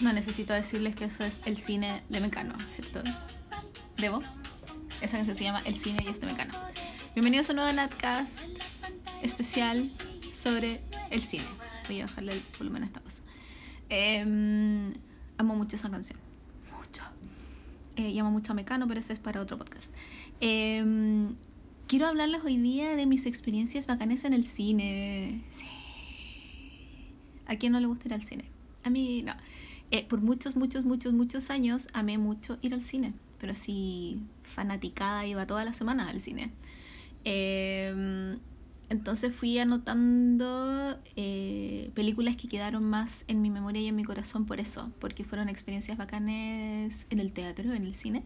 No 0.00 0.12
necesito 0.12 0.52
decirles 0.52 0.96
que 0.96 1.04
eso 1.04 1.24
es 1.24 1.40
el 1.44 1.56
cine 1.56 2.02
de 2.08 2.20
Mecano, 2.20 2.54
¿cierto? 2.72 3.02
¿Debo? 3.96 4.22
Esa 5.00 5.16
canción 5.16 5.36
se 5.36 5.44
llama 5.44 5.62
El 5.64 5.76
cine 5.76 6.02
y 6.04 6.08
es 6.08 6.20
de 6.20 6.26
Mecano. 6.26 6.52
Bienvenidos 7.14 7.48
a 7.48 7.52
un 7.52 7.56
nuevo 7.56 7.72
Natcast 7.72 8.40
especial 9.22 9.84
sobre 10.34 10.80
el 11.10 11.22
cine. 11.22 11.44
Voy 11.86 12.00
a 12.00 12.06
bajarle 12.06 12.32
el 12.32 12.42
volumen 12.58 12.82
a 12.82 12.86
esta 12.86 13.00
cosa. 13.00 13.22
Em, 13.88 14.94
amo 15.38 15.54
mucho 15.54 15.76
esa 15.76 15.88
canción. 15.90 16.18
Mucho. 16.76 17.02
Eh, 17.94 18.20
mucho 18.24 18.50
a 18.50 18.54
Mecano, 18.56 18.88
pero 18.88 18.98
ese 18.98 19.12
es 19.12 19.20
para 19.20 19.40
otro 19.40 19.58
podcast. 19.58 19.92
Em, 20.40 21.36
quiero 21.86 22.08
hablarles 22.08 22.42
hoy 22.42 22.56
día 22.56 22.96
de 22.96 23.06
mis 23.06 23.26
experiencias 23.26 23.86
bacanes 23.86 24.24
en 24.24 24.32
el 24.32 24.44
cine. 24.44 25.44
Sí. 25.50 25.66
¿A 27.46 27.54
quién 27.56 27.72
no 27.72 27.78
le 27.78 27.86
gusta 27.86 28.08
ir 28.08 28.14
al 28.14 28.22
cine? 28.22 28.44
A 28.82 28.90
mí 28.90 29.22
no. 29.22 29.34
Eh, 29.94 30.04
por 30.08 30.20
muchos, 30.20 30.56
muchos, 30.56 30.84
muchos, 30.84 31.12
muchos 31.12 31.50
años 31.50 31.86
amé 31.92 32.18
mucho 32.18 32.58
ir 32.62 32.74
al 32.74 32.82
cine. 32.82 33.14
Pero 33.38 33.52
así 33.52 34.18
fanaticada, 34.42 35.24
iba 35.24 35.46
toda 35.46 35.64
la 35.64 35.72
semana 35.72 36.08
al 36.08 36.18
cine. 36.18 36.50
Em, 37.22 38.40
entonces 38.88 39.32
fui 39.32 39.56
anotando 39.60 40.98
eh, 41.14 41.92
películas 41.94 42.34
que 42.36 42.48
quedaron 42.48 42.82
más 42.82 43.24
en 43.28 43.40
mi 43.40 43.50
memoria 43.50 43.82
y 43.82 43.86
en 43.86 43.94
mi 43.94 44.02
corazón 44.02 44.46
por 44.46 44.58
eso, 44.58 44.90
porque 44.98 45.22
fueron 45.22 45.48
experiencias 45.48 45.96
bacanes 45.96 47.06
en 47.10 47.20
el 47.20 47.32
teatro, 47.32 47.72
en 47.72 47.84
el 47.84 47.94
cine, 47.94 48.24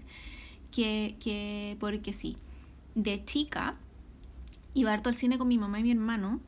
que, 0.73 1.17
que 1.21 1.77
porque 1.81 2.15
sí. 2.15 2.39
De 2.95 3.23
chica 3.27 3.77
iba 4.73 4.95
harto 4.95 5.11
al 5.11 5.17
cine 5.17 5.37
con 5.37 5.49
mi 5.49 5.59
mamá 5.59 5.81
y 5.81 5.83
mi 5.83 5.91
hermano, 5.91 6.41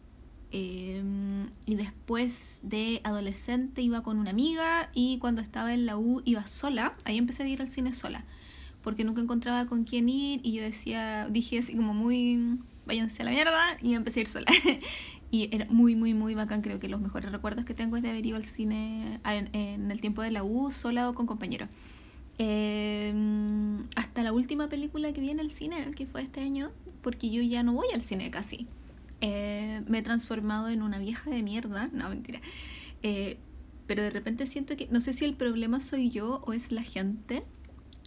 em, 0.53 1.49
y 1.67 1.75
después 1.75 2.61
de 2.63 3.01
adolescente 3.05 3.83
iba 3.83 4.03
con 4.03 4.19
una 4.19 4.31
amiga 4.31 4.91
y 4.95 5.19
cuando 5.19 5.41
estaba 5.43 5.75
en 5.75 5.87
la 5.87 5.97
U 5.97 6.23
iba 6.25 6.47
sola, 6.47 6.95
ahí 7.05 7.19
empecé 7.19 7.45
a 7.45 7.49
ir 7.49 7.61
al 7.61 7.69
cine 7.69 7.93
sola 7.93 8.25
porque 8.83 9.05
nunca 9.05 9.21
encontraba 9.21 9.67
con 9.67 9.85
quién 9.85 10.09
ir 10.09 10.41
y 10.43 10.53
yo 10.53 10.63
decía, 10.63 11.29
dije 11.29 11.59
así 11.59 11.77
como 11.77 11.95
muy, 11.95 12.59
váyanse 12.87 13.23
a 13.23 13.27
la 13.27 13.31
mierda 13.33 13.77
y 13.83 13.95
empecé 13.95 14.21
a 14.21 14.23
ir 14.23 14.29
sola. 14.29 14.47
y 15.31 15.55
era 15.55 15.67
muy, 15.67 15.95
muy, 15.95 16.15
muy 16.15 16.35
bacán. 16.35 16.63
Creo 16.63 16.81
que 16.81 16.89
los 16.89 17.01
mejores 17.01 17.31
recuerdos 17.31 17.65
que 17.65 17.75
tengo 17.75 17.97
es 17.97 18.03
de 18.03 18.11
haber 18.11 18.25
ido 18.25 18.37
al 18.37 18.45
cine 18.45 19.21
en, 19.25 19.91
el 19.91 20.01
tiempo 20.01 20.23
de 20.23 20.31
la 20.31 20.43
U, 20.43 20.71
sola 20.71 21.09
o 21.09 21.15
con 21.15 21.27
compañeros. 21.27 21.69
Em, 22.39 23.85
hasta 23.97 24.23
la 24.23 24.33
última 24.33 24.69
película 24.69 25.13
que 25.13 25.21
vi 25.21 25.31
en 25.31 25.41
el 25.41 25.51
cine, 25.51 25.91
que 25.95 26.07
fue 26.07 26.23
este 26.23 26.41
año, 26.41 26.71
porque 27.03 27.31
yo 27.31 27.43
ya 27.43 27.63
no 27.63 27.75
voy 27.75 27.89
al 27.93 28.03
cine 28.03 28.31
casi. 28.31 28.67
Eh, 29.21 29.83
me 29.87 29.99
he 29.99 30.03
transformado 30.03 30.69
en 30.69 30.83
una 30.83 30.99
vieja 30.99 31.31
de 31.31 31.43
mierda, 31.43 31.89
no 31.93 32.09
mentira. 32.09 32.41
Eh, 33.03 33.39
pero 33.87 34.03
de 34.03 34.11
repente 34.11 34.47
siento 34.47 34.77
que, 34.77 34.89
no 34.91 35.01
sé 35.01 35.13
si 35.13 35.25
el 35.25 35.35
problema 35.35 35.81
soy 35.81 36.11
yo 36.11 36.43
o 36.47 36.53
es 36.53 36.73
la 36.73 36.83
gente, 36.83 37.45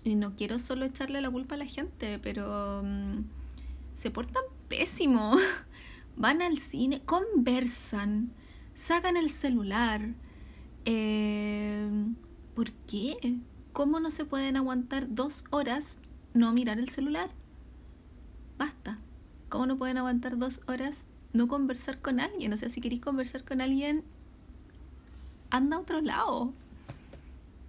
y 0.04 0.16
no 0.16 0.36
quiero 0.36 0.60
solo 0.60 0.86
echarle 0.86 1.22
la 1.22 1.30
culpa 1.30 1.56
a 1.56 1.58
la 1.58 1.66
gente, 1.66 2.20
pero 2.20 2.82
mm, 2.84 3.24
se 3.94 4.12
portan 4.12 4.44
pésimo. 4.68 5.38
Van 6.16 6.42
al 6.42 6.60
cine, 6.60 7.02
conversan, 7.04 8.32
sacan 8.76 9.18
el 9.18 9.30
celular. 9.30 10.14
Eh, 10.86 11.90
¿Por 12.56 12.72
qué? 12.72 13.40
¿Cómo 13.72 14.00
no 14.00 14.12
se 14.12 14.26
pueden 14.26 14.58
aguantar 14.58 15.08
dos 15.14 15.46
horas 15.50 16.00
no 16.34 16.54
mirar 16.54 16.78
el 16.78 16.90
celular? 16.90 17.30
Basta. 18.58 19.00
¿Cómo 19.54 19.68
no 19.68 19.78
pueden 19.78 20.00
aguantar 20.00 20.40
dos 20.40 20.62
horas 20.66 21.04
no 21.32 21.48
conversar 21.48 22.00
con 22.00 22.20
alguien? 22.20 22.52
O 22.54 22.58
sea, 22.58 22.70
si 22.70 22.82
queréis 22.82 23.02
conversar 23.02 23.46
con 23.46 23.62
alguien, 23.62 24.04
anda 25.52 25.78
a 25.78 25.80
otro 25.80 26.02
lado 26.02 26.56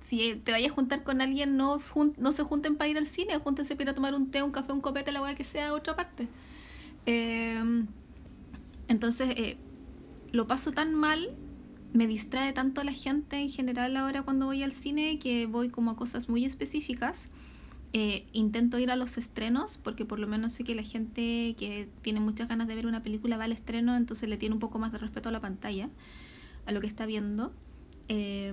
si 0.01 0.35
te 0.37 0.51
vayas 0.51 0.73
a 0.73 0.75
juntar 0.75 1.03
con 1.03 1.21
alguien, 1.21 1.59
no, 1.59 1.79
no 2.17 2.33
se 2.33 2.43
junten 2.43 2.77
para 2.77 2.89
ir 2.89 2.97
al 2.97 3.07
cine, 3.07 3.39
júntense 3.39 3.77
para 3.77 3.91
a 3.91 3.95
tomar 3.95 4.15
un 4.15 4.31
té, 4.31 4.43
un 4.43 4.51
café, 4.51 4.73
un 4.73 4.81
copete, 4.81 5.13
la 5.13 5.21
weá 5.21 5.35
que 5.35 5.45
sea, 5.45 5.69
a 5.69 5.73
otra 5.75 5.95
parte. 5.95 6.27
Em, 7.05 7.87
entonces, 8.89 9.29
eh, 9.37 9.59
lo 10.33 10.47
paso 10.47 10.73
tan 10.73 10.95
mal, 10.95 11.37
me 11.93 12.07
distrae 12.07 12.55
tanto 12.55 12.83
la 12.83 12.93
gente 12.93 13.37
en 13.37 13.51
general 13.51 13.95
ahora 13.99 14.23
cuando 14.23 14.47
voy 14.47 14.63
al 14.63 14.73
cine 14.73 15.19
que 15.19 15.45
voy 15.45 15.69
como 15.69 15.91
a 15.91 15.97
cosas 15.97 16.31
muy 16.31 16.47
específicas. 16.47 17.29
Eh, 17.97 18.27
intento 18.33 18.77
ir 18.81 18.91
a 18.91 18.97
los 18.97 19.17
estrenos 19.19 19.79
porque 19.79 20.05
por 20.05 20.19
lo 20.19 20.27
menos 20.27 20.53
sé 20.53 20.65
que 20.65 20.75
la 20.75 20.83
gente 20.83 21.55
que 21.57 21.89
tiene 22.03 22.19
muchas 22.19 22.49
ganas 22.49 22.67
de 22.67 22.75
ver 22.75 22.89
una 22.89 23.05
película 23.05 23.37
va 23.37 23.45
al 23.45 23.53
estreno, 23.53 23.97
entonces 23.97 24.29
le 24.29 24.37
tiene 24.37 24.55
un 24.55 24.59
poco 24.59 24.81
más 24.81 24.91
de 24.91 24.99
respeto 24.99 25.29
a 25.29 25.33
la 25.33 25.41
pantalla, 25.41 25.89
a 26.67 26.73
lo 26.73 26.81
que 26.81 26.89
está 26.89 27.07
viendo. 27.07 27.53
Eh, 28.09 28.53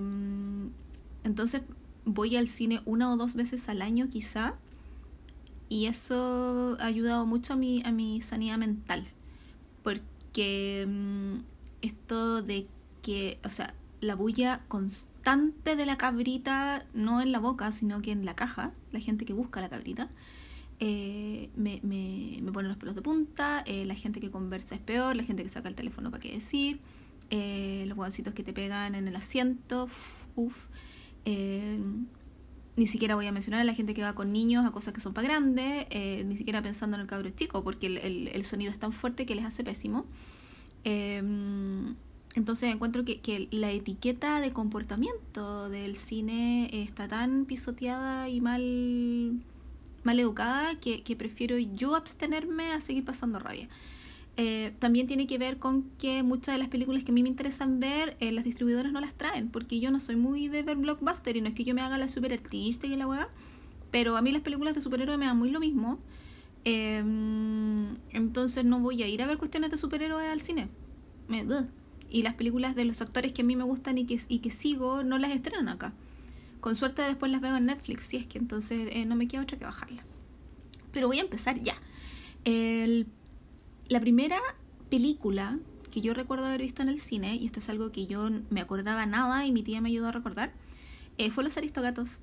entonces 1.24 1.62
voy 2.04 2.36
al 2.36 2.46
cine 2.46 2.82
una 2.84 3.12
o 3.12 3.16
dos 3.16 3.34
veces 3.34 3.68
al 3.68 3.82
año 3.82 4.08
quizá 4.08 4.54
y 5.68 5.86
eso 5.86 6.76
ha 6.80 6.86
ayudado 6.86 7.26
mucho 7.26 7.54
a 7.54 7.56
mi, 7.56 7.82
a 7.84 7.90
mi 7.90 8.20
sanidad 8.20 8.58
mental 8.58 9.06
porque 9.82 10.86
mm, 10.88 11.38
esto 11.82 12.42
de 12.42 12.66
que, 13.02 13.38
o 13.44 13.50
sea, 13.50 13.74
la 14.02 14.16
bulla 14.16 14.60
constante 14.66 15.76
de 15.76 15.86
la 15.86 15.96
cabrita, 15.96 16.84
no 16.92 17.22
en 17.22 17.30
la 17.30 17.38
boca, 17.38 17.70
sino 17.70 18.02
que 18.02 18.10
en 18.10 18.24
la 18.24 18.34
caja, 18.34 18.72
la 18.90 18.98
gente 18.98 19.24
que 19.24 19.32
busca 19.32 19.60
la 19.60 19.68
cabrita, 19.68 20.10
eh, 20.80 21.50
me, 21.54 21.78
me, 21.84 22.40
me, 22.42 22.50
pone 22.50 22.68
los 22.68 22.76
pelos 22.76 22.96
de 22.96 23.02
punta, 23.02 23.62
eh, 23.64 23.84
la 23.84 23.94
gente 23.94 24.20
que 24.20 24.30
conversa 24.30 24.74
es 24.74 24.80
peor, 24.80 25.14
la 25.14 25.22
gente 25.22 25.44
que 25.44 25.48
saca 25.48 25.68
el 25.68 25.76
teléfono 25.76 26.10
para 26.10 26.20
qué 26.20 26.32
decir, 26.32 26.80
eh, 27.30 27.84
los 27.86 27.96
huevoncitos 27.96 28.34
que 28.34 28.42
te 28.42 28.52
pegan 28.52 28.96
en 28.96 29.06
el 29.06 29.14
asiento, 29.14 29.88
uff. 30.34 30.66
Eh, 31.24 31.78
ni 32.74 32.86
siquiera 32.88 33.14
voy 33.14 33.26
a 33.26 33.32
mencionar 33.32 33.60
a 33.60 33.64
la 33.64 33.74
gente 33.74 33.94
que 33.94 34.02
va 34.02 34.14
con 34.14 34.32
niños 34.32 34.66
a 34.66 34.72
cosas 34.72 34.92
que 34.92 35.00
son 35.00 35.14
para 35.14 35.28
grandes, 35.28 35.86
eh, 35.90 36.24
ni 36.26 36.36
siquiera 36.36 36.60
pensando 36.60 36.96
en 36.96 37.02
el 37.02 37.06
cabro 37.06 37.30
chico, 37.30 37.62
porque 37.62 37.86
el, 37.86 38.28
el, 38.28 38.44
sonido 38.44 38.72
es 38.72 38.78
tan 38.80 38.92
fuerte 38.92 39.26
que 39.26 39.36
les 39.36 39.44
hace 39.44 39.62
pésimo. 39.62 40.06
Entonces 42.34 42.72
encuentro 42.72 43.04
que, 43.04 43.48
la 43.50 43.70
etiqueta 43.70 44.40
de 44.40 44.52
comportamiento 44.52 45.68
del 45.68 45.96
cine 45.96 46.70
está 46.72 47.08
tan 47.08 47.44
pisoteada 47.44 48.28
y 48.28 48.40
mal, 48.40 49.42
mal 50.02 50.18
educada 50.18 50.78
que, 50.80 51.02
que 51.02 51.14
prefiero 51.14 51.58
yo 51.58 51.94
abstenerme 51.94 52.72
a 52.72 52.80
seguir 52.80 53.04
pasando 53.04 53.38
rabia. 53.38 53.68
Eh, 54.38 54.72
también 54.78 55.06
tiene 55.06 55.26
que 55.26 55.36
ver 55.36 55.58
con 55.58 55.82
que 55.98 56.22
muchas 56.22 56.54
de 56.54 56.58
las 56.58 56.68
películas 56.68 57.04
que 57.04 57.10
a 57.10 57.14
mí 57.14 57.22
me 57.22 57.28
interesan 57.28 57.80
ver, 57.80 58.16
eh, 58.18 58.32
las 58.32 58.44
distribuidoras 58.44 58.90
no 58.92 59.00
las 59.00 59.14
traen, 59.14 59.50
porque 59.50 59.78
yo 59.78 59.90
no 59.90 60.00
soy 60.00 60.16
muy 60.16 60.48
de 60.48 60.62
ver 60.62 60.78
blockbuster 60.78 61.36
y 61.36 61.42
no 61.42 61.48
es 61.48 61.54
que 61.54 61.64
yo 61.64 61.74
me 61.74 61.82
haga 61.82 61.98
la 61.98 62.08
super 62.08 62.32
artista 62.32 62.86
y 62.86 62.96
la 62.96 63.06
weá, 63.06 63.28
pero 63.90 64.16
a 64.16 64.22
mí 64.22 64.32
las 64.32 64.40
películas 64.40 64.74
de 64.74 64.80
superhéroes 64.80 65.18
me 65.18 65.26
dan 65.26 65.38
muy 65.38 65.50
lo 65.50 65.60
mismo. 65.60 65.98
Em, 66.64 67.96
entonces 68.10 68.64
no 68.64 68.80
voy 68.80 69.02
a 69.02 69.08
ir 69.08 69.22
a 69.22 69.26
ver 69.26 69.36
cuestiones 69.36 69.70
de 69.70 69.76
superhéroes 69.76 70.30
al 70.30 70.40
cine. 70.40 70.68
Me, 71.28 71.44
y 72.12 72.22
las 72.22 72.34
películas 72.34 72.74
de 72.76 72.84
los 72.84 73.00
actores 73.00 73.32
que 73.32 73.42
a 73.42 73.44
mí 73.44 73.56
me 73.56 73.64
gustan 73.64 73.98
y 73.98 74.04
que, 74.04 74.20
y 74.28 74.38
que 74.40 74.50
sigo 74.50 75.02
no 75.02 75.18
las 75.18 75.32
estrenan 75.32 75.68
acá. 75.68 75.92
Con 76.60 76.76
suerte 76.76 77.02
después 77.02 77.32
las 77.32 77.40
veo 77.40 77.56
en 77.56 77.66
Netflix, 77.66 78.04
si 78.04 78.18
es 78.18 78.26
que 78.26 78.38
entonces 78.38 78.88
eh, 78.92 79.04
no 79.04 79.16
me 79.16 79.26
queda 79.26 79.42
otra 79.42 79.58
que 79.58 79.64
bajarla. 79.64 80.04
Pero 80.92 81.08
voy 81.08 81.18
a 81.18 81.22
empezar 81.22 81.60
ya. 81.60 81.74
El 82.44 83.06
la 83.88 84.00
primera 84.00 84.40
película 84.88 85.58
que 85.90 86.00
yo 86.00 86.14
recuerdo 86.14 86.46
haber 86.46 86.62
visto 86.62 86.80
en 86.80 86.88
el 86.88 86.98
cine, 86.98 87.36
y 87.36 87.44
esto 87.44 87.60
es 87.60 87.68
algo 87.68 87.92
que 87.92 88.06
yo 88.06 88.30
me 88.48 88.62
acordaba 88.62 89.04
nada 89.04 89.44
y 89.44 89.52
mi 89.52 89.62
tía 89.62 89.82
me 89.82 89.90
ayudó 89.90 90.08
a 90.08 90.12
recordar, 90.12 90.52
eh, 91.18 91.30
fue 91.30 91.44
Los 91.44 91.58
Aristogatos. 91.58 92.20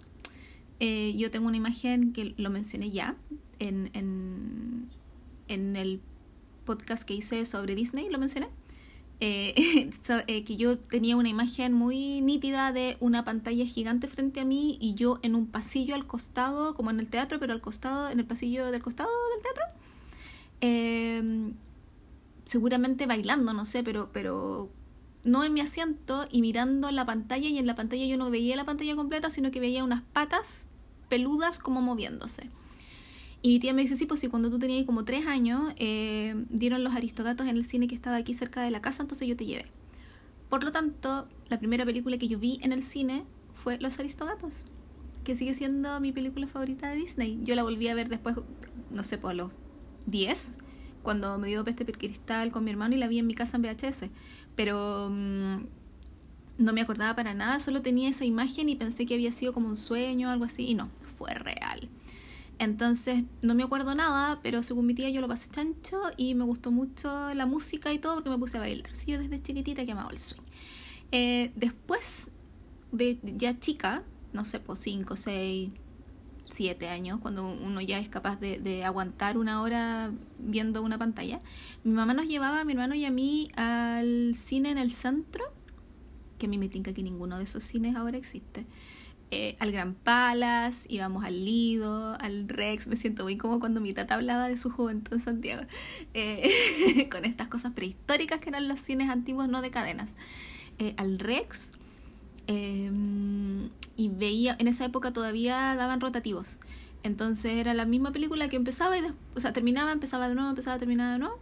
Eh, 0.79 1.13
yo 1.15 1.29
tengo 1.29 1.47
una 1.47 1.57
imagen 1.57 2.11
que 2.13 2.33
lo 2.37 2.49
mencioné 2.49 2.89
ya 2.89 3.15
en, 3.59 3.91
en, 3.93 4.89
en 5.47 5.75
el 5.75 6.01
podcast 6.65 7.03
que 7.03 7.13
hice 7.13 7.45
sobre 7.45 7.75
Disney, 7.75 8.09
lo 8.09 8.17
mencioné. 8.17 8.47
Eh, 10.27 10.43
que 10.45 10.55
yo 10.55 10.77
tenía 10.77 11.17
una 11.17 11.29
imagen 11.29 11.73
muy 11.73 12.21
nítida 12.21 12.71
de 12.71 12.97
una 12.99 13.25
pantalla 13.25 13.65
gigante 13.65 14.07
frente 14.07 14.39
a 14.39 14.45
mí 14.45 14.77
y 14.79 14.95
yo 14.95 15.19
en 15.21 15.35
un 15.35 15.45
pasillo 15.45 15.93
al 15.93 16.07
costado, 16.07 16.73
como 16.73 16.89
en 16.89 16.99
el 16.99 17.09
teatro, 17.09 17.39
pero 17.39 17.53
al 17.53 17.61
costado, 17.61 18.09
en 18.09 18.19
el 18.19 18.25
pasillo 18.25 18.71
del 18.71 18.81
costado 18.81 19.09
del 19.35 19.43
teatro, 19.43 19.63
Em, 20.61 21.53
seguramente 22.43 23.05
bailando, 23.05 23.53
no 23.53 23.65
sé, 23.65 23.83
pero, 23.83 24.09
pero 24.11 24.69
no 25.23 25.43
en 25.43 25.53
mi 25.53 25.61
asiento 25.61 26.25
y 26.31 26.41
mirando 26.41 26.91
la 26.91 27.05
pantalla 27.05 27.47
y 27.47 27.57
en 27.57 27.67
la 27.67 27.75
pantalla 27.75 28.05
yo 28.05 28.17
no 28.17 28.29
veía 28.29 28.55
la 28.55 28.65
pantalla 28.65 28.95
completa, 28.95 29.29
sino 29.29 29.51
que 29.51 29.59
veía 29.59 29.83
unas 29.83 30.03
patas 30.13 30.65
peludas 31.07 31.59
como 31.59 31.81
moviéndose. 31.81 32.49
Y 33.41 33.49
mi 33.49 33.59
tía 33.59 33.73
me 33.73 33.81
dice, 33.81 33.95
sí, 33.95 34.05
pues 34.05 34.19
sí, 34.19 34.27
cuando 34.27 34.49
tú 34.49 34.59
tenías 34.59 34.85
como 34.85 35.05
tres 35.05 35.25
años, 35.25 35.73
eh, 35.77 36.35
dieron 36.49 36.83
los 36.83 36.93
aristogatos 36.95 37.47
en 37.47 37.55
el 37.55 37.63
cine 37.63 37.87
que 37.87 37.95
estaba 37.95 38.17
aquí 38.17 38.33
cerca 38.33 38.61
de 38.61 38.71
la 38.71 38.81
casa, 38.81 39.03
entonces 39.03 39.27
yo 39.27 39.37
te 39.37 39.45
llevé. 39.45 39.65
Por 40.49 40.63
lo 40.63 40.71
tanto, 40.71 41.27
la 41.47 41.59
primera 41.59 41.85
película 41.85 42.17
que 42.17 42.27
yo 42.27 42.39
vi 42.39 42.59
en 42.63 42.73
el 42.73 42.83
cine 42.83 43.23
fue 43.53 43.77
Los 43.79 43.99
Aristogatos, 43.99 44.65
que 45.23 45.35
sigue 45.35 45.53
siendo 45.53 45.99
mi 45.99 46.11
película 46.11 46.47
favorita 46.47 46.89
de 46.89 46.95
Disney. 46.95 47.39
Yo 47.43 47.55
la 47.55 47.63
volví 47.63 47.87
a 47.87 47.93
ver 47.93 48.09
después, 48.09 48.35
no 48.91 49.03
sé, 49.03 49.17
por 49.17 49.35
los 49.35 49.51
10 50.07 50.57
cuando 51.03 51.37
me 51.37 51.47
dio 51.47 51.63
peste 51.63 51.85
cristal 51.85 52.51
con 52.51 52.63
mi 52.63 52.71
hermano 52.71 52.95
y 52.95 52.97
la 52.97 53.07
vi 53.07 53.19
en 53.19 53.27
mi 53.27 53.33
casa 53.33 53.57
en 53.57 53.63
VHS. 53.63 54.09
Pero 54.55 55.09
mm, 55.11 55.57
no 56.57 56.73
me 56.73 56.81
acordaba 56.81 57.15
para 57.15 57.33
nada, 57.33 57.59
solo 57.59 57.81
tenía 57.81 58.09
esa 58.09 58.25
imagen 58.25 58.69
y 58.69 58.75
pensé 58.75 59.05
que 59.05 59.13
había 59.13 59.31
sido 59.31 59.53
como 59.53 59.69
un 59.69 59.75
sueño 59.75 60.29
o 60.29 60.31
algo 60.31 60.45
así, 60.45 60.67
y 60.67 60.75
no, 60.75 60.89
fue 61.17 61.33
real. 61.33 61.89
Entonces 62.59 63.23
no 63.41 63.55
me 63.55 63.63
acuerdo 63.63 63.95
nada, 63.95 64.41
pero 64.43 64.61
según 64.63 64.85
mi 64.85 64.93
tía 64.93 65.09
yo 65.09 65.21
lo 65.21 65.29
pasé 65.29 65.49
chancho 65.49 66.01
y 66.17 66.35
me 66.35 66.43
gustó 66.43 66.71
mucho 66.71 67.33
la 67.33 67.45
música 67.45 67.93
y 67.93 67.99
todo 67.99 68.15
porque 68.15 68.29
me 68.29 68.37
puse 68.37 68.57
a 68.57 68.59
bailar. 68.59 68.93
Sí, 68.93 69.11
yo 69.11 69.19
desde 69.19 69.41
chiquitita 69.41 69.85
que 69.85 69.93
amaba 69.93 70.11
el 70.11 70.17
swing. 70.17 70.41
Eh, 71.13 71.51
después 71.55 72.29
de 72.91 73.17
ya 73.23 73.57
chica, 73.59 74.03
no 74.33 74.43
sé, 74.43 74.59
por 74.59 74.75
5, 74.75 75.15
6, 75.15 75.69
7 76.45 76.89
años, 76.89 77.19
cuando 77.21 77.47
uno 77.47 77.79
ya 77.79 77.97
es 77.97 78.09
capaz 78.09 78.39
de, 78.41 78.59
de, 78.59 78.83
aguantar 78.83 79.37
una 79.37 79.61
hora 79.61 80.11
viendo 80.37 80.81
una 80.81 80.97
pantalla, 80.97 81.39
mi 81.85 81.93
mamá 81.93 82.13
nos 82.13 82.27
llevaba 82.27 82.59
a 82.59 82.65
mi 82.65 82.73
hermano 82.73 82.93
y 82.93 83.05
a 83.05 83.11
mí 83.11 83.49
al 83.55 84.35
cine 84.35 84.71
en 84.71 84.77
el 84.77 84.91
centro, 84.91 85.45
que 86.37 86.47
a 86.47 86.49
mí 86.49 86.57
me 86.57 86.67
tinca 86.67 86.91
que 86.93 87.03
ninguno 87.03 87.37
de 87.37 87.45
esos 87.45 87.63
cines 87.63 87.95
ahora 87.95 88.17
existe. 88.17 88.65
Eh, 89.31 89.55
al 89.59 89.71
Gran 89.71 89.93
Palace, 89.93 90.87
íbamos 90.89 91.23
al 91.23 91.45
Lido, 91.45 92.17
al 92.19 92.49
Rex, 92.49 92.87
me 92.87 92.95
siento 92.95 93.23
muy 93.23 93.37
como 93.37 93.59
cuando 93.59 93.79
mi 93.79 93.93
tata 93.93 94.15
hablaba 94.15 94.47
de 94.47 94.57
su 94.57 94.71
juventud 94.71 95.13
en 95.13 95.19
Santiago, 95.19 95.61
eh, 96.15 97.07
con 97.11 97.25
estas 97.25 97.47
cosas 97.47 97.73
prehistóricas 97.73 98.39
que 98.39 98.49
eran 98.49 98.67
los 98.67 98.79
cines 98.79 99.07
antiguos, 99.07 99.47
no 99.47 99.61
de 99.61 99.69
cadenas, 99.69 100.15
eh, 100.79 100.95
al 100.97 101.19
Rex, 101.19 101.73
y 102.47 104.09
veía, 104.09 104.55
en 104.57 104.67
esa 104.67 104.83
época 104.85 105.13
todavía 105.13 105.75
daban 105.75 106.01
rotativos, 106.01 106.57
entonces 107.03 107.57
era 107.57 107.75
la 107.75 107.85
misma 107.85 108.11
película 108.11 108.49
que 108.49 108.55
empezaba 108.55 108.97
y 108.97 109.01
después, 109.01 109.21
o 109.35 109.39
sea, 109.39 109.53
terminaba, 109.53 109.91
empezaba 109.91 110.27
de 110.27 110.33
nuevo, 110.33 110.49
empezaba, 110.49 110.79
terminaba 110.79 111.11
de 111.11 111.19
nuevo, 111.19 111.39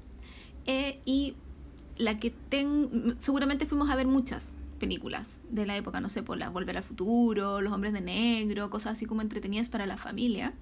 y 1.05 1.35
la 1.95 2.17
que 2.19 2.31
ten, 2.31 3.15
seguramente 3.19 3.65
fuimos 3.65 3.89
a 3.89 3.95
ver 3.95 4.07
muchas, 4.07 4.57
películas 4.77 5.39
de 5.49 5.65
la 5.65 5.75
época, 5.75 5.99
no 5.99 6.09
sé, 6.09 6.23
por 6.23 6.37
la 6.37 6.49
Volver 6.49 6.77
al 6.77 6.83
Futuro, 6.83 7.61
Los 7.61 7.73
Hombres 7.73 7.93
de 7.93 8.01
Negro, 8.01 8.69
cosas 8.69 8.93
así 8.93 9.05
como 9.05 9.21
entretenidas 9.21 9.69
para 9.69 9.85
la 9.85 9.97
familia, 9.97 10.53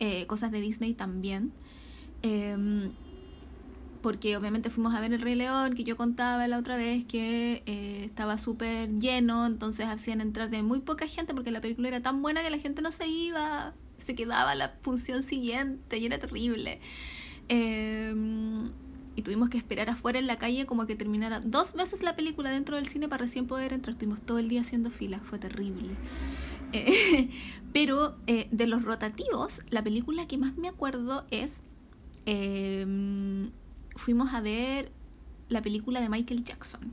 eh, 0.00 0.26
cosas 0.26 0.50
de 0.50 0.60
Disney 0.60 0.94
también. 0.94 1.52
Em, 2.22 2.90
porque 4.02 4.36
obviamente 4.36 4.70
fuimos 4.70 4.94
a 4.94 5.00
ver 5.00 5.12
El 5.12 5.20
Rey 5.20 5.34
León, 5.34 5.74
que 5.74 5.84
yo 5.84 5.96
contaba 5.96 6.46
la 6.48 6.58
otra 6.58 6.76
vez 6.76 7.04
que 7.04 7.62
eh, 7.66 8.04
estaba 8.04 8.38
súper 8.38 8.90
lleno, 8.94 9.46
entonces 9.46 9.86
hacían 9.86 10.20
entrar 10.20 10.50
de 10.50 10.62
muy 10.62 10.80
poca 10.80 11.06
gente 11.06 11.34
porque 11.34 11.50
la 11.50 11.60
película 11.60 11.88
era 11.88 12.00
tan 12.00 12.22
buena 12.22 12.42
que 12.42 12.50
la 12.50 12.58
gente 12.58 12.80
no 12.80 12.92
se 12.92 13.08
iba, 13.08 13.74
se 13.98 14.14
quedaba 14.14 14.54
la 14.54 14.74
función 14.82 15.22
siguiente 15.22 15.98
y 15.98 16.06
era 16.06 16.18
terrible. 16.18 16.80
Eh, 17.48 18.14
y 19.18 19.22
tuvimos 19.22 19.48
que 19.48 19.58
esperar 19.58 19.90
afuera 19.90 20.20
en 20.20 20.28
la 20.28 20.38
calle 20.38 20.64
como 20.64 20.86
que 20.86 20.94
terminara 20.94 21.40
dos 21.40 21.74
veces 21.74 22.04
la 22.04 22.14
película 22.14 22.50
dentro 22.50 22.76
del 22.76 22.86
cine 22.86 23.08
para 23.08 23.22
recién 23.22 23.48
poder 23.48 23.72
entrar. 23.72 23.94
Estuvimos 23.94 24.22
todo 24.22 24.38
el 24.38 24.48
día 24.48 24.60
haciendo 24.60 24.90
filas, 24.90 25.20
fue 25.24 25.40
terrible. 25.40 25.88
Eh, 26.72 27.28
pero 27.72 28.16
eh, 28.28 28.46
de 28.52 28.68
los 28.68 28.84
rotativos, 28.84 29.62
la 29.70 29.82
película 29.82 30.28
que 30.28 30.38
más 30.38 30.56
me 30.56 30.68
acuerdo 30.68 31.26
es... 31.32 31.64
Em, 32.26 33.50
fuimos 33.96 34.32
a 34.34 34.40
ver 34.40 34.92
la 35.48 35.62
película 35.62 36.00
de 36.00 36.08
Michael 36.08 36.44
Jackson. 36.44 36.92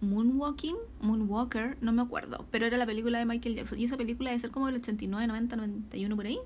Moonwalking, 0.00 0.76
Moonwalker, 1.00 1.78
no 1.80 1.92
me 1.92 2.02
acuerdo, 2.02 2.46
pero 2.50 2.66
era 2.66 2.78
la 2.78 2.86
película 2.86 3.20
de 3.20 3.26
Michael 3.26 3.54
Jackson. 3.54 3.78
Y 3.78 3.84
esa 3.84 3.96
película 3.96 4.30
debe 4.30 4.40
ser 4.40 4.50
como 4.50 4.66
del 4.66 4.74
89, 4.74 5.24
90, 5.28 5.54
91 5.54 6.16
por 6.16 6.26
ahí. 6.26 6.40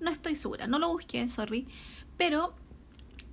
No 0.00 0.10
estoy 0.10 0.34
segura, 0.34 0.66
no 0.66 0.80
lo 0.80 0.88
busqué, 0.88 1.28
sorry. 1.28 1.68
Pero 2.18 2.54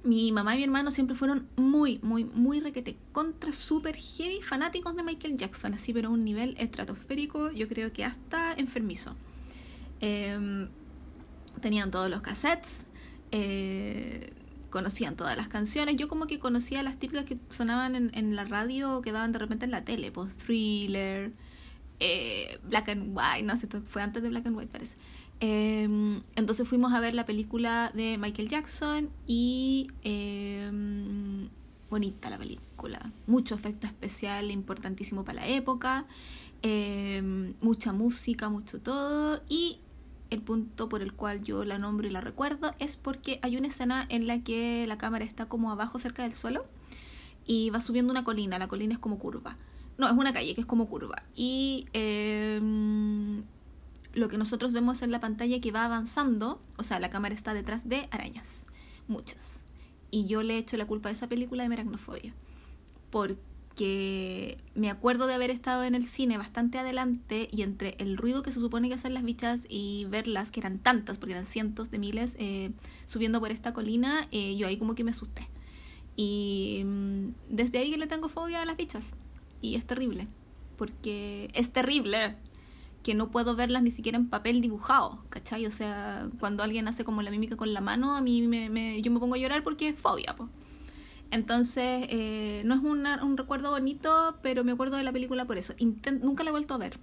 mi 0.03 0.31
mamá 0.31 0.55
y 0.55 0.57
mi 0.57 0.63
hermano 0.63 0.91
siempre 0.91 1.15
fueron 1.15 1.47
muy, 1.55 1.99
muy, 2.01 2.23
muy 2.23 2.59
requete 2.61 2.97
contra 3.11 3.51
super 3.51 3.95
heavy 3.95 4.41
fanáticos 4.41 4.95
de 4.95 5.03
Michael 5.03 5.37
Jackson, 5.37 5.73
así 5.73 5.93
pero 5.93 6.09
a 6.09 6.11
un 6.11 6.23
nivel 6.23 6.55
estratosférico, 6.57 7.51
yo 7.51 7.67
creo 7.67 7.91
que 7.91 8.05
hasta 8.05 8.53
enfermizo. 8.53 9.15
Em, 9.99 10.69
tenían 11.61 11.91
todos 11.91 12.09
los 12.09 12.21
cassettes, 12.21 12.87
eh, 13.31 14.31
conocían 14.69 15.15
todas 15.15 15.35
las 15.35 15.49
canciones. 15.49 15.97
Yo 15.97 16.07
como 16.07 16.27
que 16.27 16.39
conocía 16.39 16.81
las 16.83 16.97
típicas 16.97 17.25
que 17.25 17.37
sonaban 17.49 17.95
en, 18.13 18.35
la 18.35 18.45
radio 18.45 18.97
o 18.97 19.01
quedaban 19.01 19.31
de 19.31 19.39
repente 19.39 19.65
en 19.65 19.71
la 19.71 19.83
tele, 19.83 20.11
post 20.11 20.43
thriller, 20.43 21.33
eh, 21.99 22.59
Black 22.63 22.89
and 22.89 23.17
White, 23.17 23.43
no 23.43 23.57
sé, 23.57 23.67
fue 23.67 24.01
antes 24.01 24.23
de 24.23 24.29
Black 24.29 24.45
and 24.47 24.55
White 24.55 24.71
parece. 24.71 24.95
Em, 25.41 26.21
entonces 26.35 26.67
fuimos 26.67 26.93
a 26.93 26.99
ver 26.99 27.13
la 27.13 27.25
película 27.25 27.91
de 27.93 28.17
Michael 28.17 28.49
Jackson 28.49 29.09
y 29.25 29.87
em, 30.03 31.47
bonita 31.89 32.29
la 32.29 32.37
película, 32.37 33.11
mucho 33.25 33.55
efecto 33.55 33.87
especial 33.87 34.51
importantísimo 34.51 35.23
para 35.23 35.41
la 35.41 35.47
época, 35.47 36.05
em, 36.61 37.53
mucha 37.61 37.93
música, 37.93 38.49
mucho 38.49 38.81
todo 38.81 39.41
y 39.47 39.79
el 40.29 40.41
punto 40.41 40.89
por 40.89 41.01
el 41.01 41.13
cual 41.13 41.41
yo 41.43 41.63
la 41.63 41.79
nombro 41.79 42.07
y 42.07 42.11
la 42.11 42.21
recuerdo 42.21 42.75
es 42.77 42.97
porque 42.97 43.39
hay 43.41 43.55
una 43.55 43.67
escena 43.67 44.05
en 44.09 44.27
la 44.27 44.43
que 44.43 44.85
la 44.87 44.97
cámara 44.97 45.23
está 45.23 45.47
como 45.47 45.71
abajo 45.71 45.99
cerca 45.99 46.23
del 46.23 46.33
suelo 46.33 46.65
y 47.45 47.69
va 47.69 47.79
subiendo 47.79 48.11
una 48.11 48.25
colina, 48.25 48.59
la 48.59 48.67
colina 48.67 48.93
es 48.93 48.99
como 48.99 49.19
curva. 49.19 49.57
No, 49.97 50.07
es 50.07 50.13
una 50.13 50.33
calle 50.33 50.53
que 50.55 50.61
es 50.61 50.67
como 50.67 50.87
curva. 50.87 51.23
Y 51.35 51.87
lo 54.13 54.29
que 54.29 54.37
nosotros 54.37 54.71
vemos 54.71 55.01
en 55.01 55.11
la 55.11 55.19
pantalla 55.19 55.61
que 55.61 55.71
va 55.71 55.85
avanzando, 55.85 56.61
o 56.77 56.83
sea, 56.83 56.99
la 56.99 57.09
cámara 57.09 57.35
está 57.35 57.53
detrás 57.53 57.87
de 57.87 58.07
arañas, 58.11 58.65
muchas. 59.07 59.61
Y 60.11 60.25
yo 60.25 60.41
le 60.43 60.55
he 60.55 60.57
hecho 60.57 60.77
la 60.77 60.87
culpa 60.87 61.09
a 61.09 61.11
esa 61.11 61.27
película 61.27 61.63
de 61.63 61.69
meracnofobia, 61.69 62.33
porque 63.11 64.57
me 64.73 64.89
acuerdo 64.89 65.27
de 65.27 65.35
haber 65.35 65.51
estado 65.51 65.83
en 65.83 65.95
el 65.95 66.05
cine 66.05 66.37
bastante 66.37 66.79
adelante 66.79 67.47
y 67.51 67.61
entre 67.61 67.95
el 67.99 68.17
ruido 68.17 68.41
que 68.41 68.51
se 68.51 68.59
supone 68.59 68.89
que 68.89 68.95
hacen 68.95 69.13
las 69.13 69.23
bichas 69.23 69.65
y 69.69 70.05
verlas, 70.09 70.51
que 70.51 70.59
eran 70.59 70.79
tantas, 70.79 71.17
porque 71.17 71.33
eran 71.33 71.45
cientos 71.45 71.91
de 71.91 71.99
miles, 71.99 72.35
eh, 72.39 72.71
subiendo 73.05 73.39
por 73.39 73.51
esta 73.51 73.73
colina, 73.73 74.27
eh, 74.31 74.57
yo 74.57 74.67
ahí 74.67 74.77
como 74.77 74.95
que 74.95 75.03
me 75.03 75.11
asusté. 75.11 75.47
Y 76.15 76.81
mm, 76.83 77.27
desde 77.49 77.77
ahí 77.77 77.91
que 77.91 77.97
le 77.97 78.07
tengo 78.07 78.27
fobia 78.27 78.61
a 78.61 78.65
las 78.65 78.75
bichas. 78.75 79.13
Y 79.61 79.75
es 79.75 79.85
terrible, 79.85 80.27
porque 80.77 81.49
es 81.53 81.71
terrible 81.71 82.35
que 83.03 83.15
no 83.15 83.29
puedo 83.31 83.55
verlas 83.55 83.83
ni 83.83 83.91
siquiera 83.91 84.17
en 84.17 84.27
papel 84.27 84.61
dibujado, 84.61 85.23
¿cachai? 85.29 85.65
O 85.65 85.71
sea, 85.71 86.29
cuando 86.39 86.63
alguien 86.63 86.87
hace 86.87 87.05
como 87.05 87.21
la 87.21 87.31
mímica 87.31 87.55
con 87.55 87.73
la 87.73 87.81
mano, 87.81 88.15
a 88.15 88.21
mí 88.21 88.41
me, 88.41 89.01
yo 89.01 89.11
me 89.11 89.19
pongo 89.19 89.35
a 89.35 89.37
llorar 89.37 89.63
porque 89.63 89.89
es 89.89 89.95
fobia. 89.99 90.35
Entonces, 91.31 92.07
eh, 92.09 92.63
no 92.65 92.75
es 92.75 92.83
un 92.83 93.37
recuerdo 93.37 93.71
bonito, 93.71 94.37
pero 94.41 94.63
me 94.63 94.71
acuerdo 94.71 94.97
de 94.97 95.03
la 95.03 95.13
película 95.13 95.45
por 95.45 95.57
eso. 95.57 95.73
nunca 96.21 96.43
la 96.43 96.49
he 96.49 96.51
vuelto 96.51 96.73
a 96.73 96.77
ver. 96.77 96.97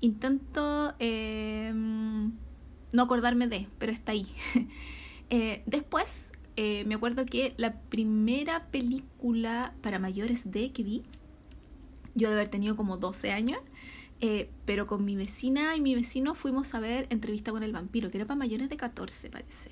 Intento 0.00 0.94
eh, 0.98 1.72
no 1.74 3.02
acordarme 3.02 3.48
de, 3.48 3.68
pero 3.78 3.92
está 3.92 4.12
ahí. 4.12 4.26
Eh, 5.28 5.64
después, 5.66 6.30
me 6.56 6.94
acuerdo 6.94 7.26
que 7.26 7.52
la 7.56 7.80
primera 7.80 8.66
película 8.66 9.74
para 9.82 9.98
mayores 9.98 10.52
de 10.52 10.70
que 10.70 10.84
vi, 10.84 11.02
yo 12.14 12.28
de 12.28 12.34
haber 12.36 12.48
tenido 12.48 12.76
como 12.76 12.96
12 12.96 13.32
años, 13.32 13.58
eh, 14.20 14.50
pero 14.64 14.86
con 14.86 15.04
mi 15.04 15.14
vecina 15.14 15.76
y 15.76 15.80
mi 15.80 15.94
vecino 15.94 16.34
fuimos 16.34 16.74
a 16.74 16.80
ver 16.80 17.06
Entrevista 17.10 17.50
con 17.50 17.62
el 17.62 17.72
vampiro, 17.72 18.10
que 18.10 18.18
era 18.18 18.26
para 18.26 18.38
mayores 18.38 18.68
de 18.68 18.76
14, 18.76 19.30
parece. 19.30 19.70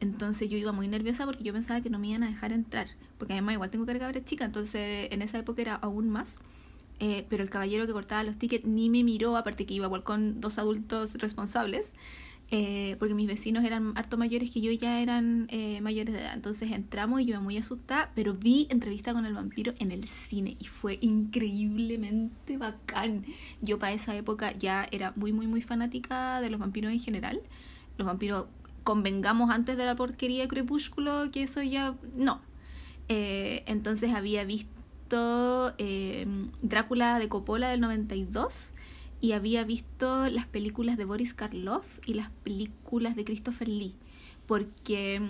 Entonces 0.00 0.50
yo 0.50 0.58
iba 0.58 0.72
muy 0.72 0.88
nerviosa 0.88 1.24
porque 1.24 1.44
yo 1.44 1.52
pensaba 1.52 1.80
que 1.80 1.90
no 1.90 1.98
me 1.98 2.08
iban 2.08 2.22
a 2.22 2.28
dejar 2.28 2.52
entrar, 2.52 2.88
porque 3.18 3.32
además 3.32 3.54
igual 3.54 3.70
tengo 3.70 3.86
que 3.86 3.94
de 3.94 4.24
chica, 4.24 4.44
entonces 4.44 5.08
en 5.10 5.22
esa 5.22 5.38
época 5.38 5.62
era 5.62 5.74
aún 5.74 6.10
más. 6.10 6.40
Eh, 6.98 7.26
pero 7.28 7.42
el 7.42 7.50
caballero 7.50 7.86
que 7.86 7.92
cortaba 7.92 8.22
los 8.22 8.38
tickets 8.38 8.64
ni 8.64 8.88
me 8.88 9.04
miró, 9.04 9.36
aparte 9.36 9.66
que 9.66 9.74
iba 9.74 9.86
igual 9.86 10.02
con 10.02 10.40
dos 10.40 10.58
adultos 10.58 11.16
responsables. 11.16 11.92
Eh, 12.52 12.94
porque 13.00 13.14
mis 13.14 13.26
vecinos 13.26 13.64
eran 13.64 13.92
harto 13.96 14.16
mayores 14.16 14.52
que 14.52 14.60
yo 14.60 14.70
ya 14.70 15.00
eran 15.00 15.48
eh, 15.50 15.80
mayores 15.80 16.14
de 16.14 16.20
edad. 16.20 16.34
Entonces 16.34 16.70
entramos 16.70 17.20
y 17.20 17.26
yo 17.26 17.40
muy 17.40 17.56
asustada, 17.56 18.12
pero 18.14 18.34
vi 18.34 18.68
entrevista 18.70 19.12
con 19.12 19.26
el 19.26 19.34
vampiro 19.34 19.74
en 19.80 19.90
el 19.90 20.06
cine 20.06 20.56
y 20.60 20.64
fue 20.66 20.98
increíblemente 21.00 22.56
bacán. 22.56 23.24
Yo 23.62 23.78
para 23.78 23.92
esa 23.92 24.14
época 24.14 24.52
ya 24.52 24.86
era 24.92 25.12
muy, 25.16 25.32
muy, 25.32 25.48
muy 25.48 25.60
fanática 25.60 26.40
de 26.40 26.50
los 26.50 26.60
vampiros 26.60 26.92
en 26.92 27.00
general. 27.00 27.40
Los 27.98 28.06
vampiros, 28.06 28.46
convengamos 28.84 29.50
antes 29.50 29.76
de 29.76 29.84
la 29.84 29.96
porquería 29.96 30.42
de 30.42 30.48
Crepúsculo, 30.48 31.30
que 31.32 31.42
eso 31.42 31.62
ya 31.62 31.96
no. 32.16 32.40
Eh, 33.08 33.64
entonces 33.66 34.14
había 34.14 34.44
visto 34.44 35.74
Drácula 36.62 37.18
de 37.18 37.28
Coppola 37.28 37.68
del 37.70 37.80
92 37.80 38.72
y 39.20 39.32
había 39.32 39.64
visto 39.64 40.28
las 40.28 40.46
películas 40.46 40.96
de 40.96 41.04
Boris 41.04 41.34
Karloff 41.34 41.84
y 42.06 42.14
las 42.14 42.30
películas 42.44 43.16
de 43.16 43.24
Christopher 43.24 43.68
Lee, 43.68 43.94
porque 44.46 45.20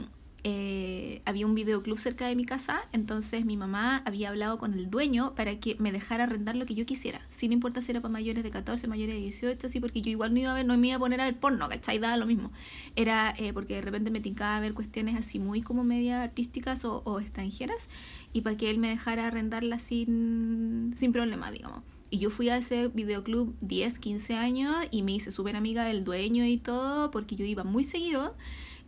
eh, 0.49 1.23
había 1.25 1.45
un 1.45 1.57
videoclub 1.57 1.99
cerca 1.99 2.29
de 2.29 2.37
mi 2.37 2.45
casa, 2.45 2.83
entonces 2.93 3.45
mi 3.45 3.57
mamá 3.57 4.03
había 4.05 4.29
hablado 4.29 4.59
con 4.59 4.75
el 4.75 4.89
dueño 4.89 5.35
para 5.35 5.59
que 5.59 5.75
me 5.81 5.91
dejara 5.91 6.23
arrendar 6.23 6.55
lo 6.55 6.67
que 6.67 6.77
yo 6.77 6.87
quisiera, 6.87 7.21
sin 7.31 7.51
importar 7.51 7.83
si 7.83 7.91
era 7.91 8.01
para 8.01 8.13
mayores 8.13 8.45
de 8.45 8.53
14, 8.53 8.87
mayores 8.87 9.17
de 9.17 9.23
18, 9.23 9.67
así, 9.67 9.81
porque 9.81 10.03
yo 10.03 10.11
igual 10.11 10.33
no 10.33 10.39
iba 10.39 10.53
a 10.53 10.55
ver, 10.55 10.65
no 10.65 10.79
me 10.79 10.87
iba 10.87 10.97
a 10.97 11.01
poner 11.01 11.21
a 11.21 11.25
ver 11.25 11.37
porno, 11.37 11.69
¿cachai? 11.69 11.99
Daba 11.99 12.17
lo 12.17 12.27
mismo. 12.27 12.53
Era 12.95 13.35
eh, 13.39 13.53
porque 13.53 13.75
de 13.75 13.81
repente 13.81 14.13
me 14.13 14.21
tincaba 14.21 14.61
ver 14.61 14.73
cuestiones 14.73 15.17
así 15.17 15.41
muy 15.41 15.63
como 15.63 15.83
media 15.83 16.23
artísticas 16.23 16.85
o, 16.85 17.03
o 17.05 17.19
extranjeras, 17.19 17.89
y 18.33 18.43
para 18.43 18.57
que 18.57 18.71
él 18.71 18.79
me 18.79 18.89
dejara 18.89 19.27
arrendarla 19.27 19.81
sin, 19.81 20.95
sin 20.97 21.11
problema, 21.11 21.51
digamos 21.51 21.83
Y 22.11 22.19
yo 22.19 22.31
fui 22.31 22.49
a 22.49 22.57
ese 22.57 22.89
videoclub 22.89 23.55
10, 23.61 23.99
15 23.99 24.35
años 24.35 24.77
y 24.91 25.03
me 25.03 25.13
hice 25.13 25.33
súper 25.33 25.57
amiga 25.57 25.85
del 25.85 26.05
dueño 26.05 26.45
y 26.45 26.57
todo 26.57 27.11
porque 27.11 27.37
yo 27.37 27.45
iba 27.45 27.65
muy 27.65 27.83
seguido 27.85 28.37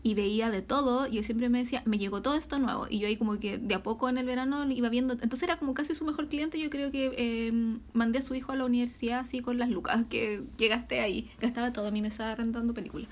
y 0.03 0.15
veía 0.15 0.51
de 0.51 0.63
todo 0.63 1.09
y 1.09 1.19
él 1.19 1.25
siempre 1.25 1.49
me 1.49 1.59
decía, 1.59 1.83
me 1.85 1.99
llegó 1.99 2.23
todo 2.23 2.35
esto 2.35 2.59
nuevo. 2.59 2.87
Y 2.89 3.01
yo 3.01 3.09
ahí 3.09 3.17
como 3.17 3.39
que 3.41 3.59
de 3.59 3.75
a 3.75 3.83
poco 3.83 4.09
en 4.09 4.19
el 4.19 4.27
verano 4.27 4.71
iba 4.71 4.89
viendo, 4.89 5.15
entonces 5.15 5.43
era 5.43 5.59
como 5.59 5.75
casi 5.75 5.95
su 5.95 6.05
mejor 6.05 6.29
cliente, 6.29 6.61
yo 6.61 6.71
creo 6.71 6.93
que 6.93 7.13
eh, 7.17 7.79
mandé 7.93 8.21
a 8.21 8.23
su 8.23 8.35
hijo 8.35 8.53
a 8.53 8.57
la 8.57 8.65
universidad 8.65 9.21
así 9.21 9.41
con 9.41 9.59
las 9.59 9.69
lucas 9.69 10.07
que, 10.09 10.45
que 10.57 10.69
gasté 10.69 11.01
ahí, 11.01 11.31
gastaba 11.41 11.73
todo, 11.73 11.89
a 11.89 11.91
mí 11.91 12.01
me 12.01 12.09
estaba 12.09 12.35
rentando 12.37 12.75
películas. 12.75 13.09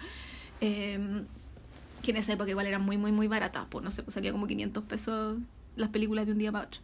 Eh, 0.61 1.25
que 2.03 2.13
en 2.13 2.19
esa 2.19 2.35
época 2.35 2.51
igual 2.51 2.67
eran 2.67 2.83
muy, 2.83 2.97
muy, 2.97 3.11
muy 3.11 3.27
baratas, 3.27 3.67
pues 3.69 3.85
no 3.85 3.91
sé, 3.91 4.05
pues 4.05 4.15
salía 4.15 4.31
como 4.31 4.47
500 4.47 4.85
pesos 4.85 5.39
las 5.75 5.89
películas 5.89 6.27
de 6.27 6.33
un 6.33 6.39
día 6.39 6.53
para 6.53 6.67
otro. 6.67 6.81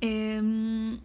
Eh, 0.00 0.98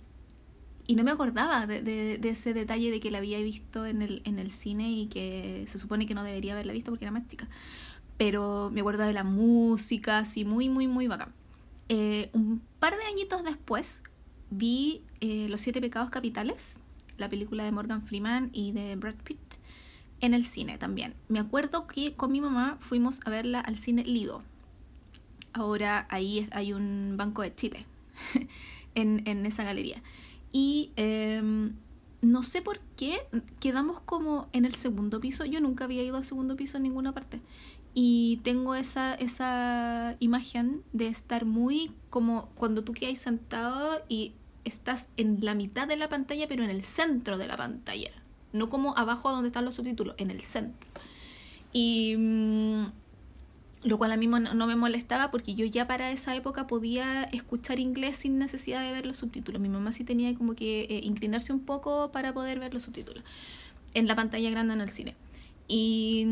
y 0.88 0.96
no 0.96 1.04
me 1.04 1.12
acordaba 1.12 1.68
de, 1.68 1.82
de, 1.82 2.18
de, 2.18 2.30
ese 2.30 2.54
detalle 2.54 2.90
de 2.90 3.02
que 3.02 3.12
la 3.12 3.18
había 3.18 3.40
visto 3.40 3.86
en 3.86 4.02
el, 4.02 4.22
en 4.24 4.40
el 4.40 4.52
cine 4.52 4.90
y 4.90 5.08
que 5.08 5.66
se 5.68 5.78
supone 5.78 6.08
que 6.08 6.16
no 6.16 6.24
debería 6.24 6.54
haberla 6.54 6.72
visto 6.72 6.92
porque 6.92 7.04
era 7.04 7.12
más 7.12 7.28
chica. 7.28 7.50
Pero 8.18 8.72
me 8.74 8.80
acuerdo 8.80 9.04
de 9.04 9.12
la 9.12 9.24
música, 9.24 10.20
así 10.20 10.46
muy, 10.46 10.70
muy, 10.70 10.88
muy 10.88 11.08
bacán. 11.08 11.34
Eh, 11.90 12.30
un 12.32 12.62
par 12.80 12.96
de 12.98 13.04
añitos 13.04 13.44
después 13.44 14.02
vi 14.50 15.02
eh, 15.20 15.48
Los 15.50 15.60
Siete 15.60 15.82
Pecados 15.82 16.10
Capitales, 16.10 16.78
la 17.18 17.30
película 17.30 17.66
de 17.66 17.72
Morgan 17.74 18.02
Freeman 18.02 18.50
y 18.54 18.72
de 18.72 18.96
Brad 18.96 19.16
Pitt, 19.26 19.40
en 20.22 20.34
el 20.34 20.46
cine 20.46 20.78
también. 20.78 21.16
Me 21.28 21.40
acuerdo 21.40 21.86
que 21.86 22.14
con 22.14 22.32
mi 22.32 22.40
mamá 22.40 22.78
fuimos 22.80 23.20
a 23.26 23.30
verla 23.30 23.60
al 23.60 23.78
cine 23.78 24.06
Lido. 24.06 24.42
Ahora 25.52 26.08
ahí 26.10 26.48
hay 26.52 26.72
un 26.72 27.16
Banco 27.18 27.42
de 27.42 27.54
Chile 27.54 27.86
en, 28.96 29.24
en 29.26 29.46
esa 29.46 29.66
galería. 29.66 30.02
Y 30.52 30.92
eh, 30.96 31.72
no 32.22 32.44
sé 32.44 32.62
por 32.62 32.80
qué 32.96 33.20
quedamos 33.60 34.02
como 34.02 34.48
en 34.54 34.66
el 34.66 34.76
segundo 34.76 35.20
piso. 35.20 35.46
Yo 35.46 35.62
nunca 35.62 35.84
había 35.84 36.04
ido 36.04 36.18
al 36.18 36.26
segundo 36.26 36.56
piso 36.56 36.78
en 36.78 36.84
ninguna 36.84 37.14
parte. 37.14 37.42
Y 37.94 38.42
tengo 38.44 38.76
esa, 38.76 39.16
esa 39.16 40.18
imagen 40.20 40.84
de 40.94 41.08
estar 41.08 41.46
muy 41.46 41.92
como 42.10 42.50
cuando 42.56 42.84
tú 42.84 42.94
quedas 42.94 43.20
sentado 43.20 44.02
y 44.08 44.34
estás 44.66 45.08
en 45.18 45.44
la 45.44 45.56
mitad 45.56 45.88
de 45.88 45.96
la 45.96 46.10
pantalla, 46.10 46.48
pero 46.48 46.64
en 46.64 46.70
el 46.70 46.84
centro 46.84 47.38
de 47.38 47.48
la 47.48 47.58
pantalla. 47.58 48.12
No 48.54 48.70
como 48.70 48.98
abajo 48.98 49.32
donde 49.32 49.48
están 49.48 49.66
los 49.66 49.76
subtítulos, 49.76 50.16
en 50.18 50.32
el 50.32 50.42
centro. 50.42 50.88
Y. 51.74 52.16
Lo 53.84 53.98
cual 53.98 54.12
a 54.12 54.18
mí 54.18 54.28
no 54.28 54.68
me 54.68 54.76
molestaba 54.76 55.30
porque 55.30 55.54
yo 55.54 55.66
ya 55.66 55.86
para 55.88 56.12
esa 56.12 56.36
época 56.36 56.66
podía 56.66 57.24
escuchar 57.26 57.80
inglés 57.80 58.18
sin 58.18 58.40
necesidad 58.40 58.82
de 58.82 58.92
ver 58.92 59.06
los 59.06 59.18
subtítulos. 59.18 59.62
Mi 59.62 59.70
mamá 59.70 59.92
sí 59.92 60.04
tenía 60.04 60.34
como 60.36 60.56
que 60.56 60.82
eh, 60.90 61.02
inclinarse 61.04 61.54
un 61.54 61.60
poco 61.60 62.12
para 62.12 62.34
poder 62.34 62.60
ver 62.60 62.74
los 62.74 62.84
subtítulos 62.84 63.24
en 63.94 64.08
la 64.08 64.16
pantalla 64.16 64.50
grande 64.50 64.74
en 64.74 64.82
el 64.82 64.90
cine. 64.90 65.16
Y 65.68 66.26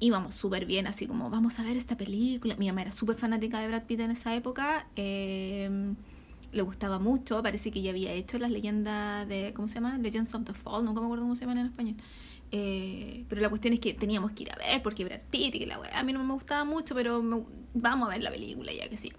íbamos 0.00 0.34
súper 0.34 0.64
bien, 0.66 0.86
así 0.86 1.06
como 1.06 1.30
vamos 1.30 1.58
a 1.58 1.62
ver 1.62 1.76
esta 1.76 1.96
película. 1.96 2.56
Mi 2.56 2.66
mamá 2.66 2.82
era 2.82 2.92
súper 2.92 3.16
fanática 3.16 3.60
de 3.60 3.68
Brad 3.68 3.84
Pitt 3.84 4.00
en 4.00 4.10
esa 4.10 4.34
época. 4.34 4.86
Eh, 4.96 5.94
le 6.52 6.62
gustaba 6.62 6.98
mucho, 6.98 7.42
parece 7.42 7.70
que 7.70 7.82
ya 7.82 7.90
había 7.90 8.12
hecho 8.12 8.38
las 8.38 8.50
leyendas 8.50 9.26
de, 9.28 9.52
¿cómo 9.54 9.68
se 9.68 9.76
llama? 9.76 9.98
Legends 9.98 10.34
of 10.34 10.44
the 10.44 10.52
Fall, 10.52 10.84
nunca 10.84 11.00
me 11.00 11.06
acuerdo 11.06 11.24
cómo 11.24 11.34
se 11.34 11.42
llaman 11.42 11.58
en 11.58 11.66
español. 11.66 11.96
Eh, 12.54 13.24
pero 13.30 13.40
la 13.40 13.48
cuestión 13.48 13.72
es 13.72 13.80
que 13.80 13.94
teníamos 13.94 14.32
que 14.32 14.42
ir 14.42 14.52
a 14.52 14.56
ver 14.56 14.82
porque 14.82 15.06
Brad 15.06 15.22
Pitt 15.30 15.54
y 15.54 15.58
que 15.58 15.66
la 15.66 15.80
weá 15.80 15.98
a 15.98 16.02
mí 16.02 16.12
no 16.12 16.22
me 16.22 16.34
gustaba 16.34 16.64
mucho, 16.64 16.94
pero 16.94 17.22
vamos 17.72 18.08
a 18.08 18.10
ver 18.10 18.22
la 18.22 18.30
película 18.30 18.72
ya 18.72 18.88
que 18.90 18.98
sí. 18.98 19.10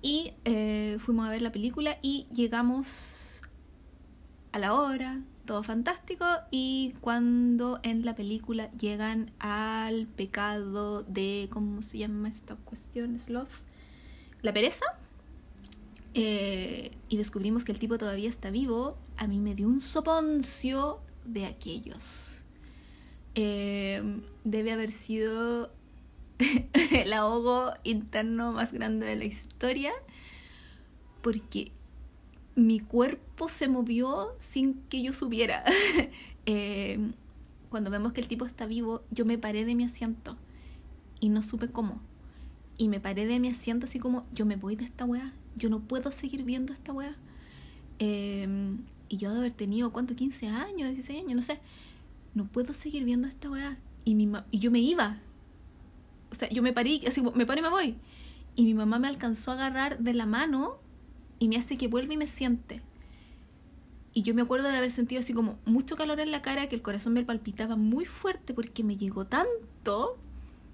Y 0.00 0.32
eh, 0.46 0.96
fuimos 0.98 1.26
a 1.26 1.30
ver 1.30 1.42
la 1.42 1.52
película 1.52 1.98
y 2.00 2.26
llegamos 2.32 3.42
a 4.52 4.58
la 4.58 4.72
hora, 4.72 5.20
todo 5.44 5.62
fantástico. 5.62 6.24
Y 6.50 6.94
cuando 7.02 7.78
en 7.82 8.06
la 8.06 8.14
película 8.14 8.70
llegan 8.72 9.32
al 9.38 10.06
pecado 10.06 11.02
de, 11.02 11.48
¿cómo 11.50 11.82
se 11.82 11.98
llama 11.98 12.28
esta 12.28 12.56
cuestión? 12.56 13.18
Sloth, 13.18 13.50
la 14.40 14.54
pereza. 14.54 14.86
Eh, 16.14 16.92
y 17.10 17.18
descubrimos 17.18 17.64
que 17.64 17.72
el 17.72 17.78
tipo 17.78 17.98
todavía 17.98 18.30
está 18.30 18.48
vivo, 18.48 18.96
a 19.18 19.26
mí 19.26 19.40
me 19.40 19.54
dio 19.54 19.68
un 19.68 19.82
soponcio 19.82 21.00
de 21.26 21.44
aquellos 21.44 22.35
eh, 23.36 24.02
debe 24.44 24.72
haber 24.72 24.92
sido 24.92 25.70
el 26.90 27.12
ahogo 27.12 27.72
interno 27.84 28.52
más 28.52 28.72
grande 28.72 29.06
de 29.06 29.14
la 29.14 29.26
historia, 29.26 29.92
porque 31.22 31.70
mi 32.54 32.80
cuerpo 32.80 33.48
se 33.48 33.68
movió 33.68 34.34
sin 34.38 34.74
que 34.88 35.02
yo 35.02 35.12
supiera. 35.12 35.64
eh, 36.46 36.98
cuando 37.68 37.90
vemos 37.90 38.14
que 38.14 38.22
el 38.22 38.28
tipo 38.28 38.46
está 38.46 38.64
vivo, 38.64 39.02
yo 39.10 39.26
me 39.26 39.36
paré 39.36 39.66
de 39.66 39.74
mi 39.74 39.84
asiento 39.84 40.36
y 41.20 41.28
no 41.28 41.42
supe 41.42 41.68
cómo. 41.68 42.00
Y 42.78 42.88
me 42.88 43.00
paré 43.00 43.26
de 43.26 43.38
mi 43.38 43.48
asiento 43.48 43.84
así 43.84 43.98
como, 43.98 44.26
yo 44.32 44.46
me 44.46 44.56
voy 44.56 44.76
de 44.76 44.84
esta 44.84 45.04
weá, 45.04 45.34
yo 45.56 45.68
no 45.68 45.80
puedo 45.80 46.10
seguir 46.10 46.42
viendo 46.42 46.72
esta 46.72 46.92
weá. 46.92 47.14
Eh, 47.98 48.76
y 49.08 49.18
yo 49.18 49.30
de 49.32 49.38
haber 49.38 49.52
tenido, 49.52 49.92
¿cuánto? 49.92 50.16
15 50.16 50.48
años, 50.48 50.88
16 50.88 51.20
años, 51.20 51.34
no 51.34 51.42
sé 51.42 51.60
no 52.36 52.46
puedo 52.46 52.74
seguir 52.74 53.02
viendo 53.04 53.26
esta 53.26 53.50
weá. 53.50 53.78
Y, 54.04 54.14
mi 54.14 54.30
y 54.50 54.58
yo 54.58 54.70
me 54.70 54.78
iba. 54.78 55.18
O 56.30 56.34
sea, 56.34 56.48
yo 56.50 56.62
me 56.62 56.72
parí, 56.72 57.02
así 57.06 57.22
me 57.22 57.46
paro 57.46 57.60
y 57.60 57.62
me 57.62 57.70
voy. 57.70 57.96
Y 58.54 58.64
mi 58.64 58.74
mamá 58.74 58.98
me 58.98 59.08
alcanzó 59.08 59.52
a 59.52 59.54
agarrar 59.54 59.98
de 59.98 60.12
la 60.12 60.26
mano 60.26 60.78
y 61.38 61.48
me 61.48 61.56
hace 61.56 61.78
que 61.78 61.88
vuelva 61.88 62.12
y 62.12 62.18
me 62.18 62.26
siente. 62.26 62.82
Y 64.12 64.22
yo 64.22 64.34
me 64.34 64.42
acuerdo 64.42 64.68
de 64.68 64.76
haber 64.76 64.90
sentido 64.90 65.20
así 65.20 65.32
como 65.32 65.58
mucho 65.64 65.96
calor 65.96 66.20
en 66.20 66.30
la 66.30 66.42
cara, 66.42 66.68
que 66.68 66.76
el 66.76 66.82
corazón 66.82 67.14
me 67.14 67.24
palpitaba 67.24 67.74
muy 67.74 68.04
fuerte 68.04 68.52
porque 68.52 68.84
me 68.84 68.96
llegó 68.96 69.26
tanto 69.26 70.18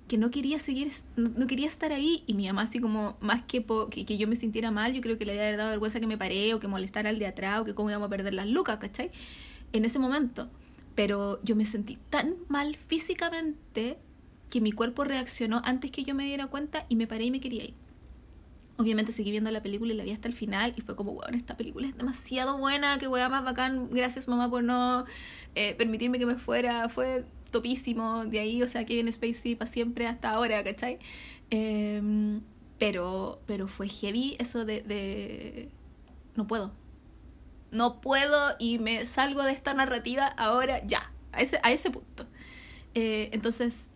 que 0.08 0.18
no 0.18 0.30
quería 0.32 0.58
seguir, 0.58 0.92
no, 1.16 1.46
quería 1.46 1.68
estar 1.68 1.92
ahí. 1.92 2.24
Y 2.26 2.34
mi 2.34 2.48
mamá 2.48 2.62
así 2.62 2.80
como, 2.80 3.16
más 3.20 3.44
que, 3.44 3.64
que, 3.90 4.04
que, 4.04 4.18
yo 4.18 4.26
me 4.26 4.34
sintiera 4.34 4.72
mal, 4.72 4.94
yo 4.94 5.00
creo 5.00 5.16
que 5.16 5.24
le 5.24 5.32
había 5.32 5.56
dado 5.56 5.70
vergüenza 5.70 6.00
que 6.00 6.08
me 6.08 6.18
paré 6.18 6.54
o 6.54 6.60
que 6.60 6.66
molestara 6.66 7.10
al 7.10 7.20
de 7.20 7.26
atrás 7.26 7.60
o 7.60 7.64
que 7.64 7.74
cómo 7.74 7.88
íbamos 7.88 8.06
a 8.06 8.10
perder 8.10 8.34
las 8.34 8.48
lucas, 8.48 8.78
¿cachai? 8.78 9.12
En 9.72 9.84
ese 9.84 10.00
momento. 10.00 10.50
Pero 10.94 11.40
yo 11.42 11.56
me 11.56 11.64
sentí 11.64 11.98
tan 12.10 12.36
mal 12.48 12.76
físicamente 12.76 13.98
que 14.50 14.60
mi 14.60 14.72
cuerpo 14.72 15.04
reaccionó 15.04 15.62
antes 15.64 15.90
que 15.90 16.04
yo 16.04 16.14
me 16.14 16.24
diera 16.24 16.46
cuenta 16.46 16.84
y 16.88 16.96
me 16.96 17.06
paré 17.06 17.24
y 17.24 17.30
me 17.30 17.40
quería 17.40 17.64
ir. 17.64 17.74
Obviamente 18.76 19.12
seguí 19.12 19.30
viendo 19.30 19.50
la 19.50 19.62
película 19.62 19.92
y 19.92 19.96
la 19.96 20.04
vi 20.04 20.10
hasta 20.10 20.28
el 20.28 20.34
final 20.34 20.74
y 20.76 20.82
fue 20.82 20.96
como, 20.96 21.12
weón, 21.12 21.34
esta 21.34 21.56
película 21.56 21.86
es 21.86 21.96
demasiado 21.96 22.58
buena, 22.58 22.98
que 22.98 23.08
weá 23.08 23.28
más 23.28 23.44
bacán, 23.44 23.88
gracias 23.90 24.28
mamá 24.28 24.50
por 24.50 24.62
no 24.62 25.04
eh, 25.54 25.74
permitirme 25.74 26.18
que 26.18 26.26
me 26.26 26.34
fuera, 26.36 26.88
fue 26.88 27.24
topísimo 27.50 28.24
de 28.26 28.40
ahí, 28.40 28.62
o 28.62 28.66
sea, 28.66 28.84
Kevin 28.84 29.10
Spacey 29.12 29.54
para 29.54 29.70
siempre 29.70 30.06
hasta 30.06 30.30
ahora, 30.30 30.62
¿cachai? 30.64 30.98
Eh, 31.50 32.40
pero, 32.78 33.40
pero 33.46 33.68
fue 33.68 33.88
heavy 33.88 34.36
eso 34.38 34.64
de... 34.64 35.70
No 36.34 36.46
puedo, 36.46 36.72
no 37.72 38.00
puedo 38.00 38.54
y 38.58 38.78
me 38.78 39.06
salgo 39.06 39.42
de 39.42 39.52
esta 39.52 39.74
narrativa 39.74 40.26
ahora 40.26 40.84
ya, 40.84 41.10
a 41.32 41.40
ese, 41.40 41.58
a 41.62 41.72
ese 41.72 41.90
punto. 41.90 42.26
Eh, 42.94 43.30
entonces, 43.32 43.90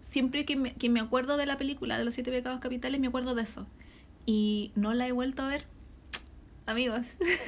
siempre 0.00 0.44
que 0.44 0.56
me, 0.56 0.74
que 0.74 0.90
me 0.90 1.00
acuerdo 1.00 1.36
de 1.36 1.46
la 1.46 1.56
película 1.56 1.96
de 1.96 2.04
los 2.04 2.14
siete 2.14 2.30
pecados 2.30 2.60
capitales, 2.60 3.00
me 3.00 3.06
acuerdo 3.06 3.34
de 3.34 3.42
eso. 3.42 3.66
Y 4.26 4.72
no 4.74 4.92
la 4.92 5.06
he 5.06 5.12
vuelto 5.12 5.42
a 5.42 5.48
ver. 5.48 5.66
Amigos, 6.66 7.06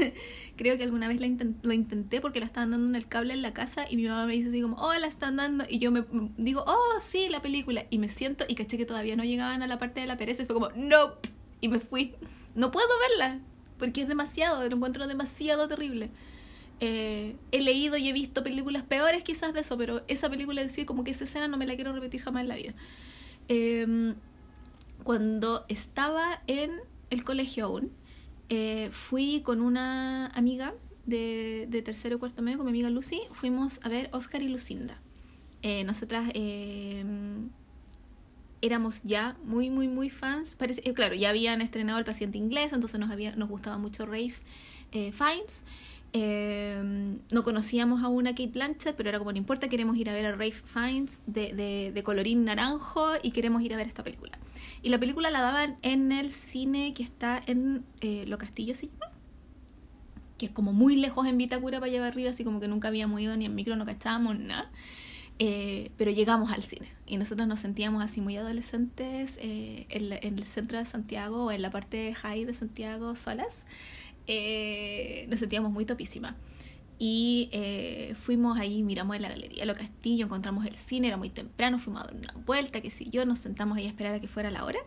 creo 0.56 0.76
que 0.76 0.82
alguna 0.82 1.06
vez 1.06 1.20
la 1.20 1.74
intenté 1.74 2.20
porque 2.20 2.40
la 2.40 2.46
estaban 2.46 2.72
dando 2.72 2.88
en 2.88 2.96
el 2.96 3.06
cable 3.06 3.32
en 3.32 3.42
la 3.42 3.52
casa 3.52 3.86
y 3.88 3.96
mi 3.96 4.06
mamá 4.06 4.26
me 4.26 4.32
dice 4.32 4.48
así 4.48 4.60
como, 4.60 4.76
oh, 4.76 4.94
la 4.94 5.06
están 5.06 5.36
dando. 5.36 5.64
Y 5.68 5.80
yo 5.80 5.90
me 5.90 6.04
digo, 6.36 6.64
oh, 6.66 7.00
sí, 7.00 7.28
la 7.28 7.42
película. 7.42 7.84
Y 7.90 7.98
me 7.98 8.08
siento 8.08 8.44
y 8.48 8.54
caché 8.54 8.76
que 8.76 8.86
todavía 8.86 9.16
no 9.16 9.24
llegaban 9.24 9.62
a 9.62 9.66
la 9.66 9.78
parte 9.78 10.00
de 10.00 10.06
la 10.06 10.16
pereza 10.16 10.42
y 10.42 10.46
fue 10.46 10.54
como, 10.54 10.70
no. 10.70 11.14
Y 11.60 11.68
me 11.68 11.80
fui. 11.80 12.14
No 12.54 12.70
puedo 12.70 12.88
verla 13.08 13.40
porque 13.78 14.02
es 14.02 14.08
demasiado, 14.08 14.68
lo 14.68 14.76
encuentro 14.76 15.06
demasiado 15.06 15.68
terrible. 15.68 16.10
Eh, 16.80 17.36
he 17.52 17.60
leído 17.60 17.96
y 17.96 18.08
he 18.08 18.12
visto 18.12 18.42
películas 18.42 18.82
peores 18.82 19.22
quizás 19.22 19.54
de 19.54 19.60
eso, 19.60 19.78
pero 19.78 20.02
esa 20.08 20.28
película 20.28 20.60
en 20.62 20.70
sí, 20.70 20.84
como 20.84 21.04
que 21.04 21.12
esa 21.12 21.24
escena 21.24 21.48
no 21.48 21.56
me 21.56 21.66
la 21.66 21.74
quiero 21.76 21.92
repetir 21.92 22.22
jamás 22.22 22.42
en 22.42 22.48
la 22.48 22.56
vida. 22.56 22.74
Eh, 23.48 24.14
cuando 25.02 25.64
estaba 25.68 26.42
en 26.46 26.80
el 27.10 27.24
colegio 27.24 27.66
aún, 27.66 27.92
eh, 28.48 28.88
fui 28.92 29.42
con 29.42 29.60
una 29.60 30.28
amiga 30.28 30.74
de, 31.06 31.66
de, 31.68 31.82
tercero 31.82 32.16
o 32.16 32.18
cuarto 32.18 32.42
medio, 32.42 32.58
con 32.58 32.66
mi 32.66 32.70
amiga 32.70 32.90
Lucy, 32.90 33.20
fuimos 33.32 33.80
a 33.84 33.88
ver 33.88 34.08
Oscar 34.12 34.42
y 34.42 34.48
Lucinda. 34.48 34.98
Eh, 35.62 35.84
nosotras 35.84 36.30
eh, 36.34 37.04
éramos 38.64 39.02
ya 39.02 39.36
muy, 39.44 39.70
muy, 39.70 39.88
muy 39.88 40.10
fans. 40.10 40.56
Parece, 40.56 40.82
eh, 40.84 40.94
claro, 40.94 41.14
ya 41.14 41.30
habían 41.30 41.60
estrenado 41.60 41.98
El 41.98 42.04
paciente 42.04 42.38
inglés, 42.38 42.72
entonces 42.72 42.98
nos, 42.98 43.10
había, 43.10 43.36
nos 43.36 43.48
gustaba 43.48 43.78
mucho 43.78 44.06
Rafe 44.06 44.34
eh, 44.92 45.12
Fiennes. 45.12 45.64
Eh, 46.16 46.80
no 47.32 47.42
conocíamos 47.42 48.04
aún 48.04 48.28
a 48.28 48.30
Kate 48.30 48.46
Blanchett, 48.46 48.94
pero 48.94 49.08
era 49.08 49.18
como 49.18 49.32
no 49.32 49.38
importa, 49.38 49.68
queremos 49.68 49.96
ir 49.96 50.08
a 50.08 50.12
ver 50.12 50.26
a 50.26 50.30
Rafe 50.30 50.62
Fiennes 50.64 51.20
de, 51.26 51.92
de, 51.92 52.02
colorín 52.04 52.44
naranjo 52.44 53.14
y 53.20 53.32
queremos 53.32 53.62
ir 53.62 53.74
a 53.74 53.76
ver 53.76 53.88
esta 53.88 54.04
película. 54.04 54.38
Y 54.82 54.90
la 54.90 54.98
película 54.98 55.30
la 55.30 55.40
daban 55.40 55.76
en 55.82 56.12
el 56.12 56.30
cine 56.30 56.94
que 56.94 57.02
está 57.02 57.42
en 57.46 57.84
eh, 58.00 58.24
Lo 58.28 58.38
Castillo, 58.38 58.76
¿sí? 58.76 58.90
que 60.38 60.46
es 60.46 60.52
como 60.52 60.72
muy 60.72 60.94
lejos 60.94 61.26
en 61.26 61.36
Vitacura 61.36 61.80
para 61.80 61.90
llevar 61.90 62.12
arriba, 62.12 62.30
así 62.30 62.44
como 62.44 62.60
que 62.60 62.68
nunca 62.68 62.88
habíamos 62.88 63.20
ido 63.20 63.36
ni 63.36 63.46
en 63.46 63.54
micro, 63.54 63.74
no 63.74 63.84
cachábamos 63.84 64.38
nada. 64.38 64.70
Eh, 65.40 65.90
pero 65.96 66.12
llegamos 66.12 66.52
al 66.52 66.62
cine 66.62 66.92
y 67.06 67.16
nosotros 67.16 67.48
nos 67.48 67.58
sentíamos 67.58 68.04
así 68.04 68.20
muy 68.20 68.36
adolescentes 68.36 69.36
eh, 69.42 69.86
en, 69.88 70.38
el 70.38 70.46
centro 70.46 70.78
de 70.78 70.84
Santiago 70.84 71.46
o 71.46 71.50
en 71.50 71.60
la 71.60 71.70
parte 71.70 72.14
high 72.14 72.44
de 72.44 72.54
Santiago 72.54 73.16
solas. 73.16 73.66
Eh, 74.26 75.26
nos 75.28 75.40
sentíamos 75.40 75.72
muy 75.72 75.84
topísimas. 75.84 76.36
Y 76.96 77.50
fuimos 78.22 78.56
ahí, 78.56 78.84
miramos 78.84 79.16
en 79.16 79.22
la 79.22 79.28
galería 79.28 79.66
Lo 79.66 79.74
Castillo, 79.74 80.26
encontramos 80.26 80.64
el 80.64 80.76
cine, 80.76 81.08
era 81.08 81.16
muy 81.16 81.28
temprano, 81.28 81.80
fuimos 81.80 82.02
a 82.02 82.06
dar 82.06 82.14
una 82.14 82.32
vuelta, 82.46 82.80
que 82.80 82.90
si 82.90 83.10
yo, 83.10 83.26
nos 83.26 83.40
sentamos 83.40 83.76
ahí 83.76 83.86
a 83.86 83.88
esperar 83.88 84.14
a 84.14 84.20
que 84.20 84.28
fuera 84.28 84.50
la 84.50 84.64
hora. 84.64 84.78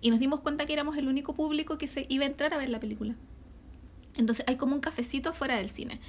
Y 0.00 0.10
nos 0.10 0.20
dimos 0.20 0.40
cuenta 0.40 0.64
que 0.64 0.72
éramos 0.72 0.96
el 0.96 1.06
único 1.06 1.34
público 1.34 1.76
que 1.76 1.86
se 1.86 2.06
iba 2.08 2.24
a 2.24 2.28
entrar 2.28 2.54
a 2.54 2.56
ver 2.56 2.70
la 2.70 2.80
película. 2.80 3.14
Entonces 4.16 4.44
hay 4.48 4.56
como 4.56 4.74
un 4.74 4.80
cafecito 4.80 5.32
fuera 5.32 5.56
del 5.56 5.70
cine. 5.70 6.00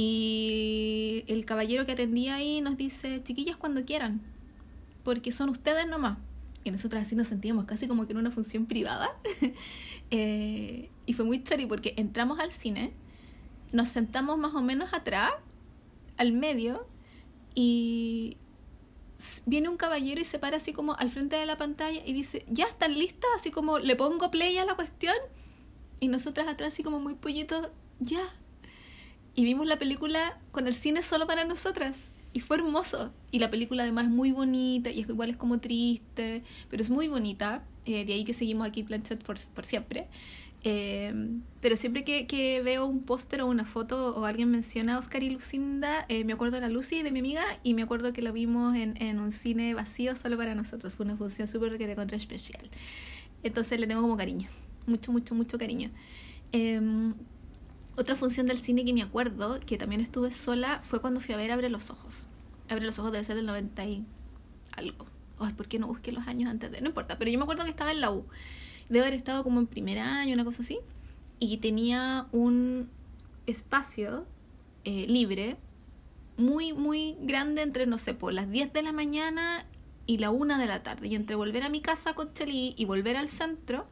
Y 0.00 1.24
el 1.26 1.44
caballero 1.44 1.84
que 1.84 1.90
atendía 1.90 2.36
ahí 2.36 2.60
nos 2.60 2.76
dice, 2.76 3.20
chiquillas 3.24 3.56
cuando 3.56 3.84
quieran, 3.84 4.20
porque 5.02 5.32
son 5.32 5.48
ustedes 5.48 5.88
nomás. 5.88 6.18
Y 6.62 6.70
nosotras 6.70 7.04
así 7.04 7.16
nos 7.16 7.26
sentíamos 7.26 7.64
casi 7.64 7.88
como 7.88 8.06
que 8.06 8.12
en 8.12 8.18
una 8.18 8.30
función 8.30 8.66
privada. 8.66 9.10
Eh, 10.10 10.88
y 11.04 11.12
fue 11.12 11.26
muy 11.26 11.44
chori 11.44 11.66
porque 11.66 11.92
entramos 11.98 12.38
al 12.38 12.50
cine, 12.50 12.94
nos 13.72 13.90
sentamos 13.90 14.38
más 14.38 14.54
o 14.54 14.62
menos 14.62 14.94
atrás, 14.94 15.32
al 16.16 16.32
medio, 16.32 16.86
y 17.54 18.38
viene 19.44 19.68
un 19.68 19.76
caballero 19.76 20.18
y 20.18 20.24
se 20.24 20.38
para 20.38 20.56
así 20.56 20.72
como 20.72 20.94
al 20.94 21.10
frente 21.10 21.36
de 21.36 21.44
la 21.44 21.58
pantalla 21.58 22.00
y 22.06 22.14
dice, 22.14 22.46
¿ya 22.48 22.64
están 22.64 22.98
listas? 22.98 23.28
Así 23.36 23.50
como 23.50 23.78
le 23.80 23.96
pongo 23.96 24.30
play 24.30 24.56
a 24.56 24.64
la 24.64 24.76
cuestión. 24.76 25.16
Y 26.00 26.08
nosotras 26.08 26.48
atrás 26.48 26.72
así 26.72 26.82
como 26.82 27.00
muy 27.00 27.12
pollitos, 27.14 27.68
ya, 28.00 28.32
y 29.38 29.44
vimos 29.44 29.68
la 29.68 29.78
película 29.78 30.36
con 30.50 30.66
el 30.66 30.74
cine 30.74 31.00
solo 31.00 31.28
para 31.28 31.44
nosotras. 31.44 31.96
Y 32.32 32.40
fue 32.40 32.56
hermoso. 32.56 33.12
Y 33.30 33.38
la 33.38 33.52
película 33.52 33.84
además 33.84 34.06
es 34.06 34.10
muy 34.10 34.32
bonita 34.32 34.90
y 34.90 35.02
es 35.02 35.08
igual 35.08 35.30
es 35.30 35.36
como 35.36 35.60
triste, 35.60 36.42
pero 36.68 36.82
es 36.82 36.90
muy 36.90 37.06
bonita. 37.06 37.62
Eh, 37.86 38.04
de 38.04 38.14
ahí 38.14 38.24
que 38.24 38.34
seguimos 38.34 38.66
aquí 38.66 38.82
Planchet 38.82 39.22
por, 39.22 39.36
por 39.54 39.64
siempre. 39.64 40.08
Eh, 40.64 41.14
pero 41.60 41.76
siempre 41.76 42.02
que, 42.02 42.26
que 42.26 42.62
veo 42.62 42.84
un 42.84 43.04
póster 43.04 43.42
o 43.42 43.46
una 43.46 43.64
foto 43.64 44.16
o 44.16 44.24
alguien 44.24 44.50
menciona 44.50 44.96
a 44.96 44.98
Oscar 44.98 45.22
y 45.22 45.30
Lucinda, 45.30 46.04
eh, 46.08 46.24
me 46.24 46.32
acuerdo 46.32 46.56
de 46.56 46.62
la 46.62 46.68
Lucy, 46.68 47.04
de 47.04 47.12
mi 47.12 47.20
amiga, 47.20 47.44
y 47.62 47.74
me 47.74 47.82
acuerdo 47.82 48.12
que 48.12 48.22
lo 48.22 48.32
vimos 48.32 48.74
en, 48.74 49.00
en 49.00 49.20
un 49.20 49.30
cine 49.30 49.72
vacío 49.72 50.16
solo 50.16 50.36
para 50.36 50.56
nosotros. 50.56 50.96
Fue 50.96 51.06
una 51.06 51.16
función 51.16 51.46
súper 51.46 51.78
que 51.78 51.86
de 51.86 51.94
contra 51.94 52.16
especial. 52.16 52.68
Entonces 53.44 53.78
le 53.78 53.86
tengo 53.86 54.02
como 54.02 54.16
cariño. 54.16 54.48
Mucho, 54.88 55.12
mucho, 55.12 55.36
mucho 55.36 55.58
cariño. 55.58 55.92
Em, 56.50 57.14
otra 57.98 58.14
función 58.16 58.46
del 58.46 58.58
cine 58.58 58.84
que 58.84 58.92
me 58.92 59.02
acuerdo, 59.02 59.58
que 59.60 59.76
también 59.76 60.00
estuve 60.00 60.30
sola, 60.30 60.80
fue 60.84 61.00
cuando 61.00 61.20
fui 61.20 61.34
a 61.34 61.38
ver 61.38 61.50
Abre 61.50 61.68
los 61.68 61.90
Ojos. 61.90 62.26
Abre 62.68 62.86
los 62.86 62.98
Ojos 62.98 63.12
debe 63.12 63.24
ser 63.24 63.36
del 63.36 63.46
90 63.46 63.84
y 63.86 64.04
algo. 64.76 65.06
Ay, 65.40 65.52
¿por 65.54 65.66
qué 65.68 65.78
no 65.78 65.88
busqué 65.88 66.12
los 66.12 66.26
años 66.26 66.50
antes 66.50 66.70
de...? 66.70 66.80
No 66.80 66.88
importa, 66.88 67.18
pero 67.18 67.30
yo 67.30 67.38
me 67.38 67.42
acuerdo 67.42 67.64
que 67.64 67.70
estaba 67.70 67.90
en 67.90 68.00
la 68.00 68.10
U. 68.12 68.24
Debe 68.88 69.06
haber 69.06 69.18
estado 69.18 69.42
como 69.42 69.58
en 69.58 69.66
primer 69.66 69.98
año, 69.98 70.34
una 70.34 70.44
cosa 70.44 70.62
así. 70.62 70.78
Y 71.40 71.58
tenía 71.58 72.26
un 72.32 72.88
espacio 73.46 74.26
eh, 74.84 75.06
libre 75.08 75.56
muy, 76.36 76.72
muy 76.72 77.16
grande 77.20 77.62
entre, 77.62 77.86
no 77.86 77.98
sé, 77.98 78.14
por 78.14 78.32
las 78.32 78.48
10 78.50 78.72
de 78.72 78.82
la 78.82 78.92
mañana 78.92 79.66
y 80.06 80.18
la 80.18 80.30
1 80.30 80.58
de 80.58 80.66
la 80.66 80.82
tarde. 80.84 81.08
Y 81.08 81.16
entre 81.16 81.34
volver 81.34 81.64
a 81.64 81.68
mi 81.68 81.80
casa 81.80 82.14
con 82.14 82.32
Chelí 82.32 82.74
y 82.76 82.84
volver 82.84 83.16
al 83.16 83.28
centro 83.28 83.88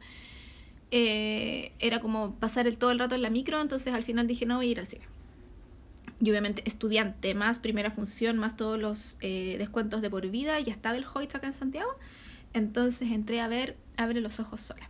eh, 0.91 1.73
era 1.79 1.99
como 1.99 2.35
pasar 2.35 2.67
el, 2.67 2.77
todo 2.77 2.91
el 2.91 2.99
rato 2.99 3.15
en 3.15 3.21
la 3.21 3.29
micro, 3.29 3.61
entonces 3.61 3.93
al 3.93 4.03
final 4.03 4.27
dije, 4.27 4.45
no, 4.45 4.57
voy 4.57 4.67
a 4.67 4.71
ir 4.71 4.79
al 4.79 4.87
cine. 4.87 5.05
Y 6.19 6.29
obviamente 6.31 6.63
estudiante, 6.65 7.35
más 7.35 7.59
primera 7.59 7.91
función, 7.91 8.37
más 8.37 8.57
todos 8.57 8.79
los 8.79 9.17
eh, 9.21 9.55
descuentos 9.59 10.01
de 10.01 10.09
por 10.09 10.27
vida, 10.29 10.59
ya 10.59 10.73
estaba 10.73 10.97
el 10.97 11.05
Hoyt 11.13 11.35
acá 11.35 11.47
en 11.47 11.53
Santiago, 11.53 11.89
entonces 12.53 13.11
entré 13.11 13.41
a 13.41 13.47
ver 13.47 13.77
Abre 13.97 14.21
los 14.21 14.39
Ojos 14.39 14.61
sola. 14.61 14.89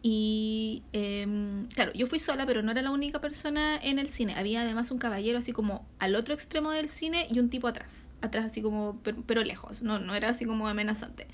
Y 0.00 0.84
em, 0.92 1.66
claro, 1.68 1.92
yo 1.92 2.06
fui 2.06 2.18
sola, 2.18 2.46
pero 2.46 2.62
no 2.62 2.70
era 2.70 2.82
la 2.82 2.90
única 2.90 3.20
persona 3.20 3.76
en 3.76 3.98
el 3.98 4.08
cine. 4.08 4.34
Había 4.36 4.62
además 4.62 4.90
un 4.90 4.98
caballero 4.98 5.38
así 5.38 5.52
como 5.52 5.86
al 5.98 6.14
otro 6.14 6.34
extremo 6.34 6.70
del 6.70 6.88
cine 6.88 7.26
y 7.30 7.40
un 7.40 7.50
tipo 7.50 7.66
atrás. 7.66 8.06
Atrás 8.20 8.46
así 8.46 8.62
como, 8.62 9.00
pero, 9.02 9.22
pero 9.26 9.42
lejos, 9.42 9.82
no, 9.82 9.98
no 9.98 10.14
era 10.14 10.28
así 10.30 10.44
como 10.44 10.68
amenazante. 10.68 11.26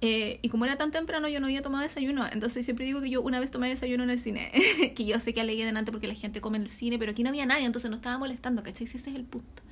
Eh, 0.00 0.38
y 0.42 0.48
como 0.48 0.64
era 0.64 0.76
tan 0.76 0.90
temprano, 0.92 1.28
yo 1.28 1.40
no 1.40 1.46
había 1.46 1.62
tomado 1.62 1.82
desayuno. 1.82 2.26
Entonces 2.30 2.64
siempre 2.64 2.86
digo 2.86 3.00
que 3.00 3.10
yo 3.10 3.20
una 3.20 3.40
vez 3.40 3.50
tomé 3.50 3.68
desayuno 3.68 4.04
en 4.04 4.10
el 4.10 4.20
cine. 4.20 4.52
que 4.96 5.04
yo 5.04 5.18
sé 5.18 5.34
que 5.34 5.40
alegué 5.40 5.64
delante 5.64 5.90
porque 5.90 6.06
la 6.06 6.14
gente 6.14 6.40
come 6.40 6.58
en 6.58 6.64
el 6.64 6.70
cine, 6.70 6.98
pero 6.98 7.12
aquí 7.12 7.22
no 7.22 7.30
había 7.30 7.46
nadie, 7.46 7.64
entonces 7.66 7.90
no 7.90 7.96
estaba 7.96 8.18
molestando, 8.18 8.62
¿cachai? 8.62 8.84
Ese 8.86 8.98
es 8.98 9.06
el 9.08 9.24
punto. 9.24 9.62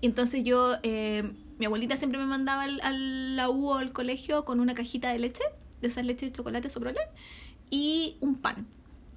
Y 0.00 0.06
entonces 0.06 0.44
yo, 0.44 0.76
eh, 0.82 1.30
mi 1.58 1.66
abuelita 1.66 1.96
siempre 1.96 2.18
me 2.18 2.26
mandaba 2.26 2.62
al, 2.62 2.80
al, 2.82 3.36
la 3.36 3.50
U 3.50 3.70
o 3.70 3.74
al 3.74 3.92
colegio 3.92 4.44
con 4.44 4.60
una 4.60 4.74
cajita 4.74 5.12
de 5.12 5.18
leche, 5.18 5.42
de 5.80 5.88
esas 5.88 6.04
leches 6.04 6.30
de 6.30 6.36
chocolate 6.36 6.70
sobrole, 6.70 7.00
y 7.70 8.16
un 8.20 8.36
pan. 8.36 8.66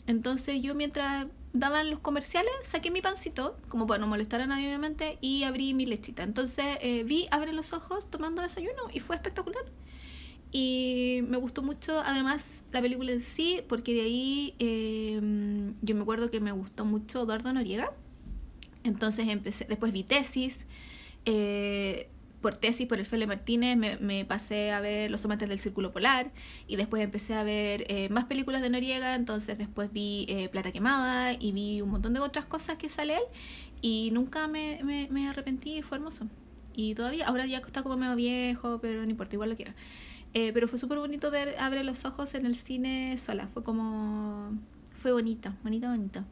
Entonces 0.07 0.61
yo 0.61 0.75
mientras 0.75 1.27
daban 1.53 1.89
los 1.89 1.99
comerciales, 1.99 2.51
saqué 2.63 2.91
mi 2.91 3.01
pancito, 3.01 3.55
como 3.69 3.87
para 3.87 3.99
no 3.99 4.07
molestar 4.07 4.41
a 4.41 4.47
nadie 4.47 4.67
obviamente, 4.67 5.17
y 5.21 5.43
abrí 5.43 5.73
mi 5.73 5.85
lechita. 5.85 6.23
Entonces 6.23 6.65
eh, 6.81 7.03
vi, 7.03 7.27
abre 7.31 7.53
los 7.53 7.73
ojos 7.73 8.09
tomando 8.09 8.41
desayuno 8.41 8.81
y 8.91 8.99
fue 8.99 9.15
espectacular. 9.15 9.63
Y 10.55 11.21
me 11.27 11.37
gustó 11.37 11.63
mucho, 11.63 11.99
además, 12.05 12.63
la 12.71 12.79
película 12.79 13.11
en 13.11 13.21
sí, 13.21 13.61
porque 13.67 13.95
de 13.95 14.01
ahí 14.01 14.53
em, 14.59 15.73
yo 15.81 15.95
me 15.95 16.01
acuerdo 16.01 16.29
que 16.29 16.39
me 16.39 16.51
gustó 16.51 16.85
mucho 16.85 17.23
Eduardo 17.23 17.51
Noriega. 17.51 17.91
Entonces 18.83 19.27
empecé, 19.27 19.65
después 19.65 19.91
vi 19.91 20.03
tesis. 20.03 20.67
Eh, 21.25 22.07
por 22.39 22.55
tesis, 22.57 22.85
por 22.87 22.99
el 22.99 23.05
Fele 23.07 23.25
Martínez, 23.25 23.77
me, 23.77 23.97
me, 23.97 24.25
pasé 24.25 24.71
a 24.71 24.81
ver 24.81 25.09
Los 25.09 25.23
amantes 25.25 25.47
del 25.47 25.57
Círculo 25.57 25.91
Polar 25.93 26.31
y 26.67 26.75
después 26.75 27.01
empecé 27.01 27.33
a 27.33 27.43
ver 27.43 27.85
eh, 27.87 28.09
más 28.09 28.25
películas 28.25 28.61
de 28.61 28.69
Noriega, 28.69 29.15
entonces 29.15 29.57
después 29.57 29.91
vi 29.93 30.25
eh, 30.27 30.49
Plata 30.49 30.73
Quemada 30.73 31.33
y 31.33 31.53
vi 31.53 31.81
un 31.81 31.89
montón 31.89 32.13
de 32.13 32.19
otras 32.19 32.43
cosas 32.45 32.77
que 32.77 32.89
sale 32.89 33.15
él 33.15 33.23
y 33.81 34.11
nunca 34.11 34.47
me, 34.47 34.81
me, 34.83 35.07
me 35.09 35.29
arrepentí, 35.29 35.81
fue 35.81 35.97
hermoso. 35.97 36.27
Y 36.75 36.95
todavía, 36.95 37.27
ahora 37.27 37.45
ya 37.45 37.59
está 37.59 37.81
como 37.81 37.95
medio 37.97 38.15
viejo, 38.15 38.79
pero 38.81 39.03
no 39.03 39.09
importa, 39.09 39.35
igual 39.35 39.49
lo 39.49 39.55
quiero. 39.55 39.73
Eh, 40.33 40.51
pero 40.53 40.67
fue 40.67 40.79
súper 40.79 40.97
bonito 40.97 41.29
ver 41.29 41.55
Abre 41.59 41.83
los 41.83 42.05
Ojos 42.05 42.33
en 42.33 42.45
el 42.45 42.55
cine 42.55 43.17
sola. 43.17 43.47
Fue 43.53 43.63
como. 43.63 44.51
Fue 45.01 45.11
bonita, 45.11 45.55
bonita, 45.63 45.89
bonita. 45.89 46.25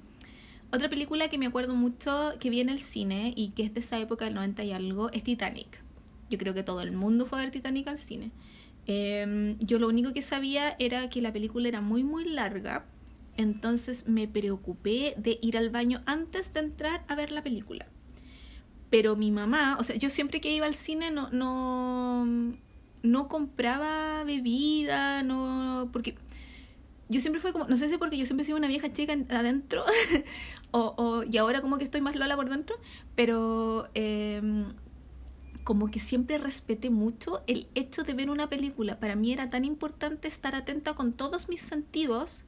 Otra 0.74 0.90
película 0.90 1.28
que 1.28 1.38
me 1.38 1.48
acuerdo 1.48 1.76
mucho 1.76 2.34
que 2.40 2.50
vi 2.50 2.62
en 2.62 2.70
el 2.70 2.82
cine 2.82 3.34
y 3.36 3.50
que 3.50 3.64
es 3.64 3.74
de 3.74 3.82
esa 3.82 4.00
época 4.00 4.26
del 4.26 4.36
90 4.36 4.64
y 4.64 4.72
algo 4.72 5.12
es 5.12 5.24
Titanic. 5.24 5.84
Yo 6.30 6.38
creo 6.38 6.54
que 6.54 6.64
todo 6.64 6.82
el 6.82 6.94
mundo 6.94 7.26
fue 7.26 7.40
a 7.40 7.42
ver 7.42 7.52
Titanic 7.52 7.88
al 7.88 8.00
cine. 8.00 8.32
Em, 8.88 9.58
yo 9.60 9.80
lo 9.80 9.90
único 9.90 10.14
que 10.14 10.22
sabía 10.22 10.76
era 10.80 11.10
que 11.10 11.22
la 11.22 11.34
película 11.34 11.68
era 11.68 11.82
muy, 11.82 12.04
muy 12.04 12.24
larga. 12.26 12.86
Entonces 13.36 14.08
me 14.08 14.28
preocupé 14.28 15.14
de 15.18 15.40
ir 15.42 15.58
al 15.58 15.70
baño 15.70 16.02
antes 16.06 16.54
de 16.54 16.62
entrar 16.62 17.04
a 17.10 17.16
ver 17.16 17.32
la 17.32 17.44
película. 17.44 17.88
Pero 18.90 19.16
mi 19.16 19.32
mamá, 19.32 19.78
o 19.80 19.84
sea, 19.84 19.96
yo 19.98 20.10
siempre 20.10 20.42
que 20.42 20.54
iba 20.54 20.66
al 20.66 20.76
cine 20.76 21.12
no, 21.12 21.30
no, 21.32 22.56
no 23.04 23.28
compraba 23.28 24.24
bebida, 24.24 25.24
no, 25.24 25.90
porque 25.92 26.16
yo 27.10 27.20
siempre 27.20 27.42
fue 27.42 27.52
como, 27.52 27.68
no 27.68 27.76
sé 27.78 27.90
si 27.90 27.98
porque 27.98 28.18
yo 28.18 28.26
siempre 28.26 28.44
he 28.44 28.46
sido 28.46 28.58
una 28.58 28.68
vieja 28.68 28.94
chica 28.94 29.14
adentro, 29.30 29.84
o, 30.72 31.24
y 31.30 31.38
ahora 31.38 31.62
como 31.62 31.78
que 31.78 31.84
estoy 31.84 32.02
más 32.02 32.16
lola 32.16 32.36
por 32.36 32.50
dentro, 32.50 32.78
pero 33.16 33.90
em, 33.94 34.66
como 35.64 35.92
que 35.92 36.00
siempre 36.00 36.38
respeté 36.38 36.90
mucho 36.90 37.44
el 37.48 37.68
hecho 37.76 38.04
de 38.04 38.14
ver 38.14 38.30
una 38.30 38.50
película. 38.50 39.00
Para 39.00 39.16
mí 39.16 39.34
era 39.34 39.50
tan 39.50 39.66
importante 39.66 40.28
estar 40.28 40.56
atenta 40.56 40.94
con 40.94 41.14
todos 41.14 41.50
mis 41.50 41.62
sentidos 41.62 42.46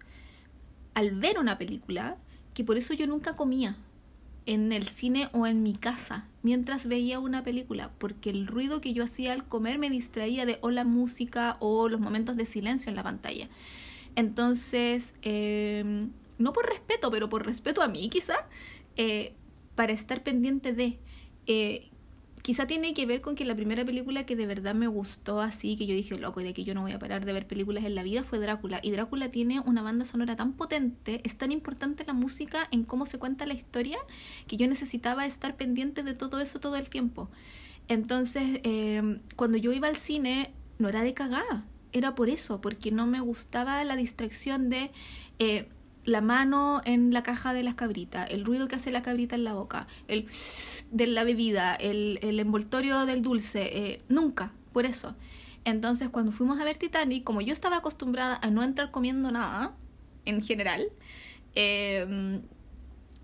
al 0.94 1.12
ver 1.12 1.40
una 1.40 1.58
película, 1.58 2.18
que 2.54 2.64
por 2.64 2.78
eso 2.78 2.94
yo 2.94 3.06
nunca 3.08 3.36
comía 3.36 3.78
en 4.46 4.72
el 4.72 4.88
cine 4.88 5.30
o 5.32 5.48
en 5.48 5.64
mi 5.64 5.74
casa 5.74 6.28
mientras 6.44 6.86
veía 6.86 7.20
una 7.20 7.44
película, 7.44 7.92
porque 7.98 8.30
el 8.30 8.46
ruido 8.48 8.82
que 8.82 8.94
yo 8.94 9.04
hacía 9.06 9.34
al 9.34 9.48
comer 9.48 9.80
me 9.80 9.90
distraía 9.90 10.46
de 10.46 10.60
o 10.62 10.70
la 10.70 10.84
música 10.84 11.58
o 11.60 11.88
los 11.88 12.02
momentos 12.02 12.36
de 12.36 12.46
silencio 12.46 12.90
en 12.90 12.96
la 12.96 13.04
pantalla. 13.04 13.48
Entonces, 14.16 15.16
em, 15.22 16.12
no 16.38 16.54
por 16.54 16.68
respeto, 16.68 17.10
pero 17.10 17.30
por 17.30 17.46
respeto 17.46 17.82
a 17.82 17.88
mí 17.88 18.10
quizá, 18.10 18.36
eh, 18.98 19.34
para 19.76 19.94
estar 19.94 20.22
pendiente 20.22 20.74
de... 20.74 21.00
Eh, 21.48 21.90
quizá 22.44 22.68
tiene 22.68 22.94
que 22.94 23.06
ver 23.06 23.22
con 23.22 23.36
que 23.36 23.46
la 23.46 23.56
primera 23.56 23.86
película 23.86 24.26
que 24.26 24.36
de 24.36 24.46
verdad 24.46 24.76
me 24.76 24.88
gustó 24.88 25.40
así, 25.40 25.78
que 25.78 25.88
yo 25.88 25.96
dije, 25.96 26.18
loco, 26.20 26.42
y 26.42 26.44
de 26.44 26.54
que 26.54 26.66
yo 26.66 26.76
no 26.76 26.82
voy 26.82 26.92
a 26.92 27.00
parar 27.00 27.26
de 27.26 27.32
ver 27.32 27.48
películas 27.48 27.86
en 27.86 27.96
la 27.96 28.04
vida, 28.04 28.24
fue 28.24 28.38
Drácula. 28.38 28.82
Y 28.84 28.92
Drácula 28.92 29.32
tiene 29.32 29.62
una 29.62 29.82
banda 29.82 30.04
sonora 30.04 30.36
tan 30.36 30.52
potente, 30.52 31.22
es 31.24 31.38
tan 31.38 31.54
importante 31.54 32.04
la 32.06 32.12
música 32.12 32.68
en 32.72 32.84
cómo 32.84 33.06
se 33.06 33.18
cuenta 33.18 33.46
la 33.46 33.54
historia, 33.54 33.98
que 34.46 34.58
yo 34.58 34.68
necesitaba 34.68 35.26
estar 35.26 35.56
pendiente 35.56 36.04
de 36.04 36.14
todo 36.14 36.42
eso 36.42 36.60
todo 36.60 36.76
el 36.76 36.90
tiempo. 36.90 37.30
Entonces, 37.88 38.60
em, 38.64 39.20
cuando 39.38 39.58
yo 39.58 39.72
iba 39.72 39.88
al 39.88 39.98
cine, 39.98 40.52
no 40.80 40.90
era 40.90 41.02
de 41.02 41.14
cagada, 41.14 41.66
era 41.94 42.14
por 42.14 42.28
eso, 42.28 42.60
porque 42.60 42.92
no 42.92 43.08
me 43.08 43.22
gustaba 43.22 43.82
la 43.86 43.96
distracción 43.96 44.70
de... 44.70 44.92
Eh, 45.40 45.70
la 46.06 46.22
mano 46.22 46.82
en 46.86 47.14
la 47.14 47.24
caja 47.24 47.54
de 47.54 47.64
las 47.64 47.76
cabritas, 47.76 48.30
el 48.30 48.46
ruido 48.46 48.68
que 48.68 48.76
hace 48.76 48.92
la 48.92 49.02
cabrita 49.02 49.36
en 49.36 49.44
la 49.44 49.54
boca, 49.54 49.88
el 50.08 50.28
de 50.92 51.08
la 51.08 51.24
bebida, 51.24 51.76
el, 51.76 52.20
el 52.22 52.40
envoltorio 52.40 53.06
del 53.06 53.22
dulce, 53.22 53.78
eh, 53.78 54.02
nunca, 54.10 54.52
por 54.74 54.86
eso. 54.86 55.16
Entonces 55.66 56.10
cuando 56.10 56.32
fuimos 56.32 56.60
a 56.60 56.66
ver 56.66 56.78
Titanic, 56.78 57.24
como 57.24 57.42
yo 57.42 57.54
estaba 57.54 57.78
acostumbrada 57.78 58.38
a 58.42 58.50
no 58.50 58.64
entrar 58.64 58.92
comiendo 58.92 59.32
nada, 59.32 59.74
en 60.26 60.42
general, 60.42 60.84
eh, 61.56 62.42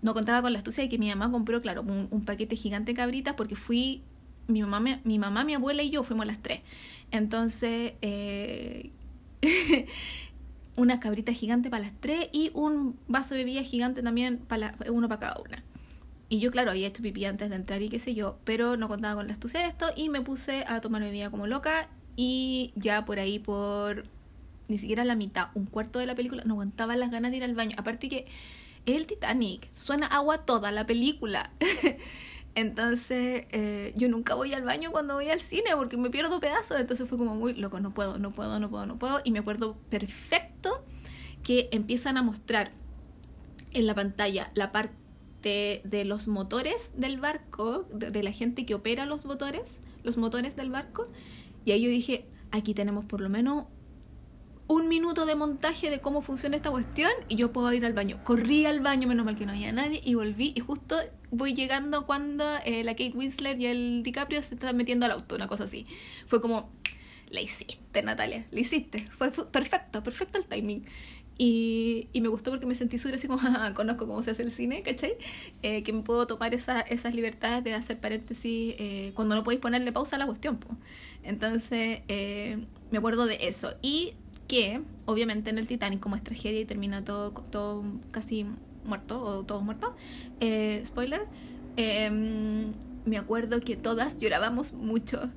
no 0.02 0.14
contaba 0.14 0.42
con 0.42 0.52
la 0.52 0.58
astucia 0.58 0.82
de 0.82 0.88
que 0.88 0.98
mi 0.98 1.08
mamá 1.08 1.30
compró, 1.30 1.60
claro, 1.60 1.82
un, 1.82 2.24
paquete 2.24 2.56
gigante 2.56 2.92
de 2.92 2.96
cabritas 2.96 3.34
porque 3.34 3.56
fui, 3.56 4.02
mi 4.46 4.62
mamá, 4.62 4.80
mi, 4.80 4.98
mi 5.04 5.18
mamá, 5.18 5.44
mi 5.44 5.54
abuela 5.54 5.82
y 5.82 5.90
yo 5.90 6.02
fuimos 6.02 6.26
las 6.26 6.40
tres. 6.40 6.60
Entonces, 7.10 7.94
eh, 8.00 8.90
una 10.80 10.98
cabrita 10.98 11.32
gigante 11.32 11.68
para 11.68 11.84
las 11.84 11.92
tres 12.00 12.28
y 12.32 12.50
un 12.54 12.98
vaso 13.06 13.34
de 13.34 13.44
bebida 13.44 13.62
gigante 13.62 14.02
también, 14.02 14.38
para 14.38 14.74
uno 14.90 15.08
para 15.08 15.20
cada 15.20 15.40
una. 15.40 15.62
Y 16.30 16.38
yo, 16.38 16.50
claro, 16.50 16.70
había 16.70 16.86
hecho 16.86 17.02
pipí 17.02 17.24
antes 17.26 17.50
de 17.50 17.56
entrar 17.56 17.82
y 17.82 17.90
qué 17.90 17.98
sé 17.98 18.14
yo, 18.14 18.38
pero 18.44 18.76
no 18.76 18.88
contaba 18.88 19.16
con 19.16 19.26
la 19.26 19.34
astucia 19.34 19.60
de 19.60 19.66
esto 19.66 19.90
y 19.94 20.08
me 20.08 20.22
puse 20.22 20.64
a 20.66 20.80
tomar 20.80 21.02
bebida 21.02 21.30
como 21.30 21.46
loca 21.46 21.88
y 22.16 22.72
ya 22.76 23.04
por 23.04 23.18
ahí, 23.18 23.38
por 23.38 24.04
ni 24.68 24.78
siquiera 24.78 25.04
la 25.04 25.16
mitad, 25.16 25.48
un 25.54 25.66
cuarto 25.66 25.98
de 25.98 26.06
la 26.06 26.14
película, 26.14 26.44
no 26.44 26.54
aguantaba 26.54 26.96
las 26.96 27.10
ganas 27.10 27.30
de 27.30 27.38
ir 27.38 27.44
al 27.44 27.54
baño. 27.54 27.74
Aparte 27.76 28.08
que 28.08 28.26
el 28.86 29.06
Titanic, 29.06 29.68
suena 29.74 30.06
agua 30.06 30.46
toda 30.46 30.72
la 30.72 30.86
película. 30.86 31.50
Entonces, 32.54 33.46
eh, 33.50 33.92
yo 33.96 34.08
nunca 34.08 34.34
voy 34.34 34.52
al 34.52 34.64
baño 34.64 34.90
cuando 34.90 35.14
voy 35.14 35.30
al 35.30 35.40
cine 35.40 35.70
porque 35.76 35.96
me 35.96 36.10
pierdo 36.10 36.40
pedazos. 36.40 36.80
Entonces 36.80 37.08
fue 37.08 37.18
como 37.18 37.34
muy 37.34 37.54
loco, 37.54 37.80
no 37.80 37.92
puedo, 37.92 38.18
no 38.18 38.32
puedo, 38.32 38.58
no 38.58 38.70
puedo, 38.70 38.86
no 38.86 38.98
puedo. 38.98 39.20
Y 39.24 39.30
me 39.30 39.38
acuerdo 39.38 39.76
perfecto 39.88 40.84
que 41.42 41.68
empiezan 41.72 42.16
a 42.16 42.22
mostrar 42.22 42.72
en 43.72 43.86
la 43.86 43.94
pantalla 43.94 44.50
la 44.54 44.72
parte 44.72 45.80
de 45.84 46.04
los 46.04 46.28
motores 46.28 46.92
del 46.96 47.20
barco, 47.20 47.86
de, 47.92 48.10
de 48.10 48.22
la 48.22 48.32
gente 48.32 48.66
que 48.66 48.74
opera 48.74 49.06
los 49.06 49.24
motores, 49.24 49.80
los 50.02 50.16
motores 50.16 50.56
del 50.56 50.70
barco. 50.70 51.06
Y 51.64 51.72
ahí 51.72 51.82
yo 51.82 51.88
dije, 51.88 52.26
aquí 52.50 52.74
tenemos 52.74 53.04
por 53.04 53.20
lo 53.20 53.28
menos 53.28 53.66
un 54.70 54.88
minuto 54.88 55.26
de 55.26 55.34
montaje 55.34 55.90
de 55.90 55.98
cómo 55.98 56.22
funciona 56.22 56.54
esta 56.54 56.70
cuestión 56.70 57.10
y 57.26 57.34
yo 57.34 57.52
puedo 57.52 57.72
ir 57.72 57.84
al 57.84 57.92
baño. 57.92 58.20
Corrí 58.22 58.66
al 58.66 58.78
baño, 58.78 59.08
menos 59.08 59.26
mal 59.26 59.34
que 59.34 59.44
no 59.44 59.50
había 59.50 59.72
nadie, 59.72 60.00
y 60.04 60.14
volví. 60.14 60.52
Y 60.54 60.60
justo 60.60 60.96
voy 61.32 61.54
llegando 61.54 62.06
cuando 62.06 62.44
eh, 62.64 62.84
la 62.84 62.92
Kate 62.92 63.10
Winslet 63.16 63.58
y 63.58 63.66
el 63.66 64.04
DiCaprio 64.04 64.40
se 64.42 64.54
están 64.54 64.76
metiendo 64.76 65.06
al 65.06 65.10
auto, 65.10 65.34
una 65.34 65.48
cosa 65.48 65.64
así. 65.64 65.88
Fue 66.28 66.40
como, 66.40 66.70
la 67.30 67.40
hiciste, 67.40 68.04
Natalia, 68.04 68.46
la 68.52 68.60
hiciste. 68.60 69.08
Fue, 69.18 69.32
perfecto, 69.32 70.04
perfecto 70.04 70.38
el 70.38 70.46
timing. 70.46 70.84
Y, 71.36 72.06
y, 72.12 72.20
me 72.20 72.28
gustó 72.28 72.52
porque 72.52 72.66
me 72.66 72.76
sentí 72.76 72.96
súper 72.96 73.16
así 73.16 73.26
como, 73.26 73.40
conozco 73.74 74.06
cómo 74.06 74.22
se 74.22 74.30
hace 74.30 74.44
el 74.44 74.52
cine, 74.52 74.82
¿cachai? 74.84 75.14
Eh, 75.64 75.82
que 75.82 75.92
me 75.92 76.02
puedo 76.02 76.28
tomar 76.28 76.54
esa, 76.54 76.80
esas 76.82 77.16
libertades 77.16 77.64
de 77.64 77.74
hacer 77.74 77.98
paréntesis 77.98 78.76
eh, 78.78 79.10
cuando 79.16 79.34
no 79.34 79.42
podéis 79.42 79.60
ponerle 79.60 79.90
pausa 79.90 80.14
a 80.14 80.20
la 80.20 80.26
cuestión. 80.26 80.60
Entonces, 81.24 82.02
me 82.06 82.98
acuerdo 82.98 83.26
de 83.26 83.48
eso. 83.48 83.74
Y 83.82 84.14
que 84.50 84.82
obviamente 85.06 85.48
en 85.50 85.58
el 85.58 85.68
Titanic 85.68 86.00
como 86.00 86.16
es 86.16 86.24
tragedia 86.24 86.58
y 86.58 86.64
termina 86.64 87.04
todo, 87.04 87.30
todo 87.30 87.84
casi 88.10 88.44
muerto 88.84 89.22
o 89.22 89.44
todos 89.44 89.62
muertos, 89.62 89.92
eh, 90.40 90.82
spoiler, 90.84 91.22
em, 91.76 92.72
me 93.04 93.16
acuerdo 93.16 93.60
que 93.60 93.76
todas 93.76 94.18
llorábamos 94.18 94.72
mucho, 94.72 95.30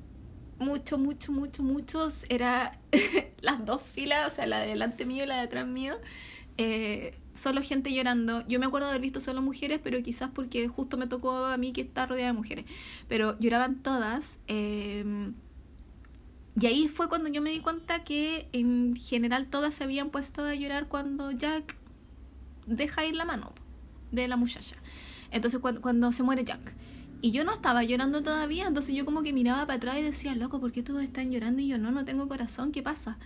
mucho, 0.58 0.98
mucho, 0.98 1.30
mucho, 1.30 1.62
muchos, 1.62 2.26
era 2.28 2.80
las 3.40 3.64
dos 3.64 3.82
filas, 3.82 4.32
o 4.32 4.34
sea, 4.34 4.48
la 4.48 4.58
de 4.58 4.66
delante 4.66 5.06
mío 5.06 5.22
y 5.22 5.28
la 5.28 5.36
de 5.36 5.42
atrás 5.42 5.68
mío, 5.68 5.94
eh, 6.58 7.14
solo 7.34 7.62
gente 7.62 7.94
llorando. 7.94 8.44
Yo 8.48 8.58
me 8.58 8.66
acuerdo 8.66 8.88
de 8.88 8.94
haber 8.94 9.02
visto 9.02 9.20
solo 9.20 9.42
mujeres, 9.42 9.78
pero 9.80 10.02
quizás 10.02 10.30
porque 10.34 10.66
justo 10.66 10.96
me 10.96 11.06
tocó 11.06 11.36
a 11.46 11.56
mí 11.56 11.72
que 11.72 11.82
está 11.82 12.06
rodeada 12.06 12.32
de 12.32 12.36
mujeres. 12.36 12.64
Pero 13.08 13.38
lloraban 13.38 13.76
todas. 13.76 14.40
Eh, 14.48 15.32
y 16.60 16.66
ahí 16.66 16.88
fue 16.88 17.08
cuando 17.08 17.28
yo 17.30 17.42
me 17.42 17.50
di 17.50 17.60
cuenta 17.60 18.04
que 18.04 18.48
en 18.52 18.94
general 18.96 19.46
todas 19.46 19.74
se 19.74 19.84
habían 19.84 20.10
puesto 20.10 20.44
a 20.44 20.54
llorar 20.54 20.86
cuando 20.86 21.32
Jack 21.32 21.76
deja 22.66 23.04
ir 23.04 23.16
la 23.16 23.24
mano 23.24 23.52
de 24.12 24.28
la 24.28 24.36
muchacha. 24.36 24.76
Entonces 25.32 25.60
cuando, 25.60 25.80
cuando 25.80 26.12
se 26.12 26.22
muere 26.22 26.44
Jack. 26.44 26.74
Y 27.20 27.32
yo 27.32 27.42
no 27.42 27.52
estaba 27.52 27.82
llorando 27.82 28.22
todavía, 28.22 28.66
entonces 28.66 28.94
yo 28.94 29.04
como 29.04 29.22
que 29.22 29.32
miraba 29.32 29.66
para 29.66 29.78
atrás 29.78 29.98
y 29.98 30.02
decía, 30.02 30.34
loco, 30.34 30.60
¿por 30.60 30.72
qué 30.72 30.82
todos 30.82 31.02
están 31.02 31.32
llorando? 31.32 31.62
Y 31.62 31.68
yo, 31.68 31.78
no, 31.78 31.90
no 31.90 32.04
tengo 32.04 32.28
corazón, 32.28 32.70
¿qué 32.70 32.82
pasa? 32.82 33.18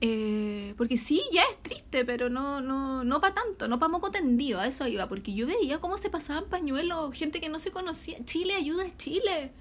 Eh, 0.00 0.74
porque 0.76 0.98
sí, 0.98 1.22
ya 1.32 1.42
es 1.50 1.62
triste, 1.62 2.04
pero 2.04 2.28
no, 2.28 2.60
no, 2.60 3.04
no 3.04 3.20
para 3.20 3.34
tanto, 3.34 3.68
no 3.68 3.78
para 3.78 3.88
moco 3.88 4.10
tendido, 4.10 4.60
a 4.60 4.66
eso 4.66 4.86
iba, 4.88 5.08
porque 5.08 5.32
yo 5.32 5.46
veía 5.46 5.78
cómo 5.78 5.96
se 5.96 6.10
pasaban 6.10 6.46
pañuelos, 6.46 7.14
gente 7.14 7.40
que 7.40 7.48
no 7.48 7.60
se 7.60 7.70
conocía, 7.70 8.18
Chile, 8.26 8.54
ayuda, 8.56 8.84
es 8.84 8.98
Chile 8.98 9.52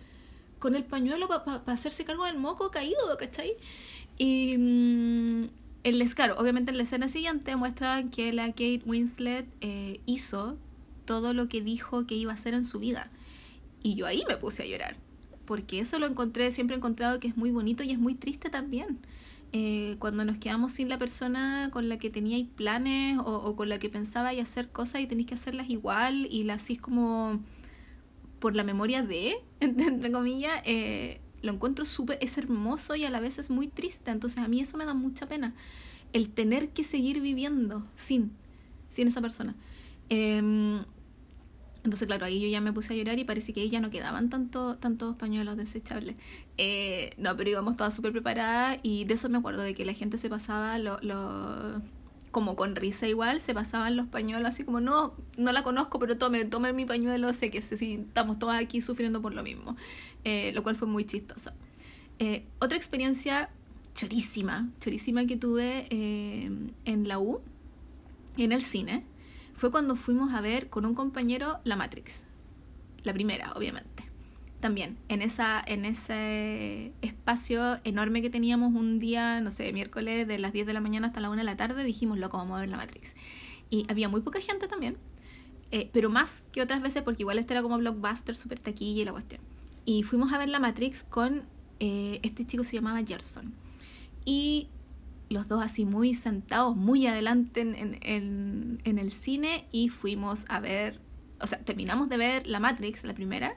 con 0.59 0.75
el 0.75 0.83
pañuelo 0.83 1.27
para 1.27 1.61
hacerse 1.67 2.05
cargo 2.05 2.25
del 2.25 2.37
moco 2.37 2.71
caído, 2.71 3.17
¿cachai? 3.19 3.53
Y 4.17 4.57
mm, 4.57 5.49
el 5.83 6.15
claro, 6.15 6.35
obviamente 6.37 6.71
en 6.71 6.77
la 6.77 6.83
escena 6.83 7.07
siguiente 7.07 7.55
muestran 7.55 8.09
que 8.09 8.33
la 8.33 8.47
Kate 8.47 8.81
Winslet 8.85 9.45
eh, 9.61 9.99
hizo 10.05 10.57
todo 11.05 11.33
lo 11.33 11.47
que 11.47 11.61
dijo 11.61 12.07
que 12.07 12.15
iba 12.15 12.31
a 12.31 12.35
hacer 12.35 12.53
en 12.53 12.65
su 12.65 12.79
vida. 12.79 13.11
Y 13.83 13.95
yo 13.95 14.07
ahí 14.07 14.23
me 14.27 14.37
puse 14.37 14.63
a 14.63 14.65
llorar, 14.65 14.95
porque 15.45 15.79
eso 15.79 15.99
lo 15.99 16.07
encontré, 16.07 16.49
siempre 16.51 16.75
he 16.75 16.77
encontrado 16.77 17.19
que 17.19 17.27
es 17.27 17.37
muy 17.37 17.51
bonito 17.51 17.83
y 17.83 17.91
es 17.91 17.99
muy 17.99 18.15
triste 18.15 18.49
también. 18.49 18.99
Eh, 19.53 19.95
cuando 19.99 20.25
nos 20.25 20.37
quedamos 20.37 20.71
sin 20.73 20.89
la 20.89 20.97
persona 20.97 21.69
con 21.71 21.87
la 21.87 21.97
que 21.97 22.09
teníais 22.09 22.47
planes 22.55 23.19
o, 23.19 23.35
o, 23.35 23.55
con 23.55 23.69
la 23.69 23.77
que 23.79 23.87
pensabais 23.87 24.41
hacer 24.41 24.69
cosas 24.69 25.01
y 25.01 25.07
tenéis 25.07 25.27
que 25.27 25.35
hacerlas 25.35 25.69
igual 25.69 26.27
y 26.29 26.43
la 26.43 26.57
como 26.81 27.39
por 28.45 28.55
la 28.55 28.63
memoria 28.63 29.01
de, 29.01 29.37
entre 29.59 30.11
comillas, 30.11 30.61
eh, 30.65 31.19
lo 31.41 31.51
encuentro 31.51 31.83
súper, 31.83 32.19
es 32.21 32.37
hermoso 32.37 32.95
y 32.95 33.03
a 33.03 33.09
la 33.09 33.19
vez 33.19 33.39
es 33.39 33.49
muy 33.49 33.67
triste. 33.67 34.11
Entonces 34.11 34.37
a 34.37 34.47
mí 34.47 34.61
eso 34.61 34.77
me 34.77 34.85
da 34.85 34.93
mucha 34.93 35.25
pena. 35.25 35.55
El 36.13 36.29
tener 36.29 36.69
que 36.69 36.83
seguir 36.83 37.21
viviendo 37.21 37.83
sin, 37.95 38.33
sin 38.89 39.07
esa 39.07 39.19
persona. 39.19 39.55
Em, 40.09 40.83
entonces, 41.83 42.05
claro, 42.05 42.27
ahí 42.27 42.39
yo 42.39 42.47
ya 42.47 42.61
me 42.61 42.71
puse 42.71 42.93
a 42.93 42.95
llorar 42.95 43.17
y 43.17 43.23
parece 43.23 43.51
que 43.51 43.61
ahí 43.61 43.69
ya 43.71 43.79
no 43.79 43.89
quedaban 43.89 44.29
tanto, 44.29 44.77
tantos 44.77 45.15
pañuelos 45.15 45.57
desechables. 45.57 46.15
Eh, 46.59 47.15
no, 47.17 47.35
pero 47.35 47.49
íbamos 47.49 47.77
todas 47.77 47.95
súper 47.95 48.11
preparadas 48.11 48.77
y 48.83 49.05
de 49.05 49.15
eso 49.15 49.27
me 49.27 49.39
acuerdo, 49.39 49.63
de 49.63 49.73
que 49.73 49.85
la 49.85 49.93
gente 49.93 50.19
se 50.19 50.29
pasaba 50.29 50.77
lo, 50.77 50.99
lo, 51.01 51.81
como 52.35 52.57
con 52.57 52.75
risa 52.75 53.07
igual, 53.07 53.39
se 53.39 53.53
pasaban 53.53 53.95
los 53.95 54.07
pañuelos 54.07 54.49
así 54.49 54.65
como, 54.65 54.81
no, 54.81 55.13
no 55.37 55.53
la 55.53 55.63
conozco, 55.63 55.99
pero 55.99 56.17
tome, 56.17 56.43
tome 56.43 56.73
mi 56.73 56.85
pañuelo, 56.85 57.31
sé 57.31 57.49
que 57.49 57.61
sí, 57.61 58.03
estamos 58.09 58.39
todas 58.39 58.61
aquí 58.61 58.81
sufriendo 58.81 59.21
por 59.21 59.33
lo 59.33 59.41
mismo, 59.41 59.77
eh, 60.25 60.51
lo 60.53 60.61
cual 60.61 60.75
fue 60.75 60.85
muy 60.85 61.05
chistoso. 61.05 61.51
Eh, 62.19 62.43
otra 62.59 62.77
experiencia 62.77 63.49
chorísima, 63.93 64.69
chorísima 64.81 65.25
que 65.25 65.37
tuve 65.37 65.87
eh, 65.89 66.51
en 66.83 67.07
la 67.07 67.19
U, 67.19 67.39
en 68.35 68.51
el 68.51 68.65
cine, 68.65 69.05
fue 69.55 69.71
cuando 69.71 69.95
fuimos 69.95 70.33
a 70.33 70.41
ver 70.41 70.67
con 70.69 70.85
un 70.85 70.93
compañero 70.93 71.59
La 71.63 71.77
Matrix, 71.77 72.25
la 73.03 73.13
primera, 73.13 73.53
obviamente 73.53 74.04
también 74.65 74.97
en 75.09 75.21
esa 75.21 75.63
en 75.63 75.85
ese 75.85 76.91
espacio 77.03 77.79
enorme 77.83 78.23
que 78.23 78.31
teníamos 78.31 78.73
un 78.73 78.97
día, 78.97 79.39
no 79.39 79.51
sé, 79.51 79.71
miércoles 79.71 80.27
de 80.27 80.39
las 80.39 80.53
10 80.53 80.65
de 80.65 80.73
la 80.73 80.81
mañana 80.81 81.05
hasta 81.05 81.19
la 81.19 81.29
1 81.29 81.37
de 81.37 81.43
la 81.43 81.55
tarde, 81.55 81.83
dijimos, 81.83 82.17
loco, 82.17 82.37
vamos 82.37 82.57
a 82.57 82.61
ver 82.61 82.69
la 82.69 82.77
Matrix. 82.77 83.13
Y 83.69 83.85
había 83.89 84.09
muy 84.09 84.21
poca 84.21 84.41
gente 84.41 84.67
también, 84.67 84.97
eh, 85.69 85.91
pero 85.93 86.09
más 86.09 86.47
que 86.51 86.63
otras 86.63 86.81
veces 86.81 87.03
porque 87.03 87.21
igual 87.21 87.37
este 87.37 87.53
era 87.53 87.61
como 87.61 87.77
blockbuster, 87.77 88.35
super 88.35 88.57
taquilla 88.57 89.03
y 89.03 89.05
la 89.05 89.11
cuestión. 89.11 89.39
Y 89.85 90.01
fuimos 90.01 90.33
a 90.33 90.39
ver 90.39 90.49
la 90.49 90.57
Matrix 90.57 91.03
con 91.03 91.43
eh, 91.79 92.19
este 92.23 92.43
chico 92.47 92.63
se 92.63 92.75
llamaba 92.77 93.03
Gerson. 93.05 93.53
Y 94.25 94.69
los 95.29 95.47
dos 95.47 95.63
así 95.63 95.85
muy 95.85 96.15
sentados, 96.15 96.75
muy 96.75 97.05
adelante 97.05 97.61
en, 97.61 97.99
en, 98.01 98.81
en 98.83 98.97
el 98.97 99.11
cine 99.11 99.67
y 99.71 99.89
fuimos 99.89 100.45
a 100.49 100.59
ver, 100.59 101.01
o 101.39 101.45
sea, 101.45 101.59
terminamos 101.59 102.09
de 102.09 102.17
ver 102.17 102.47
la 102.47 102.59
Matrix, 102.59 103.03
la 103.03 103.13
primera, 103.13 103.55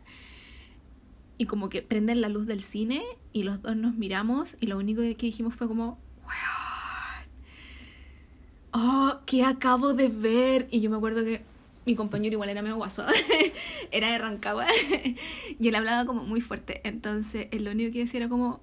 y 1.38 1.46
como 1.46 1.68
que 1.68 1.82
prenden 1.82 2.20
la 2.20 2.28
luz 2.28 2.46
del 2.46 2.62
cine 2.62 3.02
y 3.32 3.44
los 3.44 3.62
dos 3.62 3.76
nos 3.76 3.94
miramos 3.94 4.56
y 4.60 4.66
lo 4.66 4.76
único 4.76 5.00
que 5.00 5.14
dijimos 5.14 5.54
fue 5.54 5.68
como, 5.68 5.98
oh, 8.72 9.20
¿qué 9.24 9.44
acabo 9.44 9.94
de 9.94 10.08
ver? 10.08 10.68
Y 10.70 10.80
yo 10.80 10.90
me 10.90 10.96
acuerdo 10.96 11.24
que 11.24 11.42
mi 11.86 11.94
compañero 11.94 12.34
igual 12.34 12.50
era 12.50 12.60
medio 12.60 12.76
guaso, 12.76 13.06
era 13.92 14.10
de 14.10 14.18
Rancagua 14.18 14.66
y 15.58 15.68
él 15.68 15.74
hablaba 15.74 16.04
como 16.04 16.24
muy 16.24 16.40
fuerte. 16.40 16.80
Entonces, 16.84 17.48
él 17.52 17.64
lo 17.64 17.70
único 17.70 17.92
que 17.92 18.00
decía 18.00 18.18
era 18.18 18.28
como, 18.28 18.60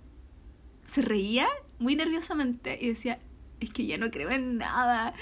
se 0.85 1.01
reía 1.01 1.47
muy 1.79 1.95
nerviosamente 1.95 2.77
y 2.79 2.89
decía, 2.89 3.19
es 3.59 3.71
que 3.71 3.85
ya 3.85 3.97
no 3.97 4.11
creo 4.11 4.29
en 4.29 4.57
nada. 4.57 5.13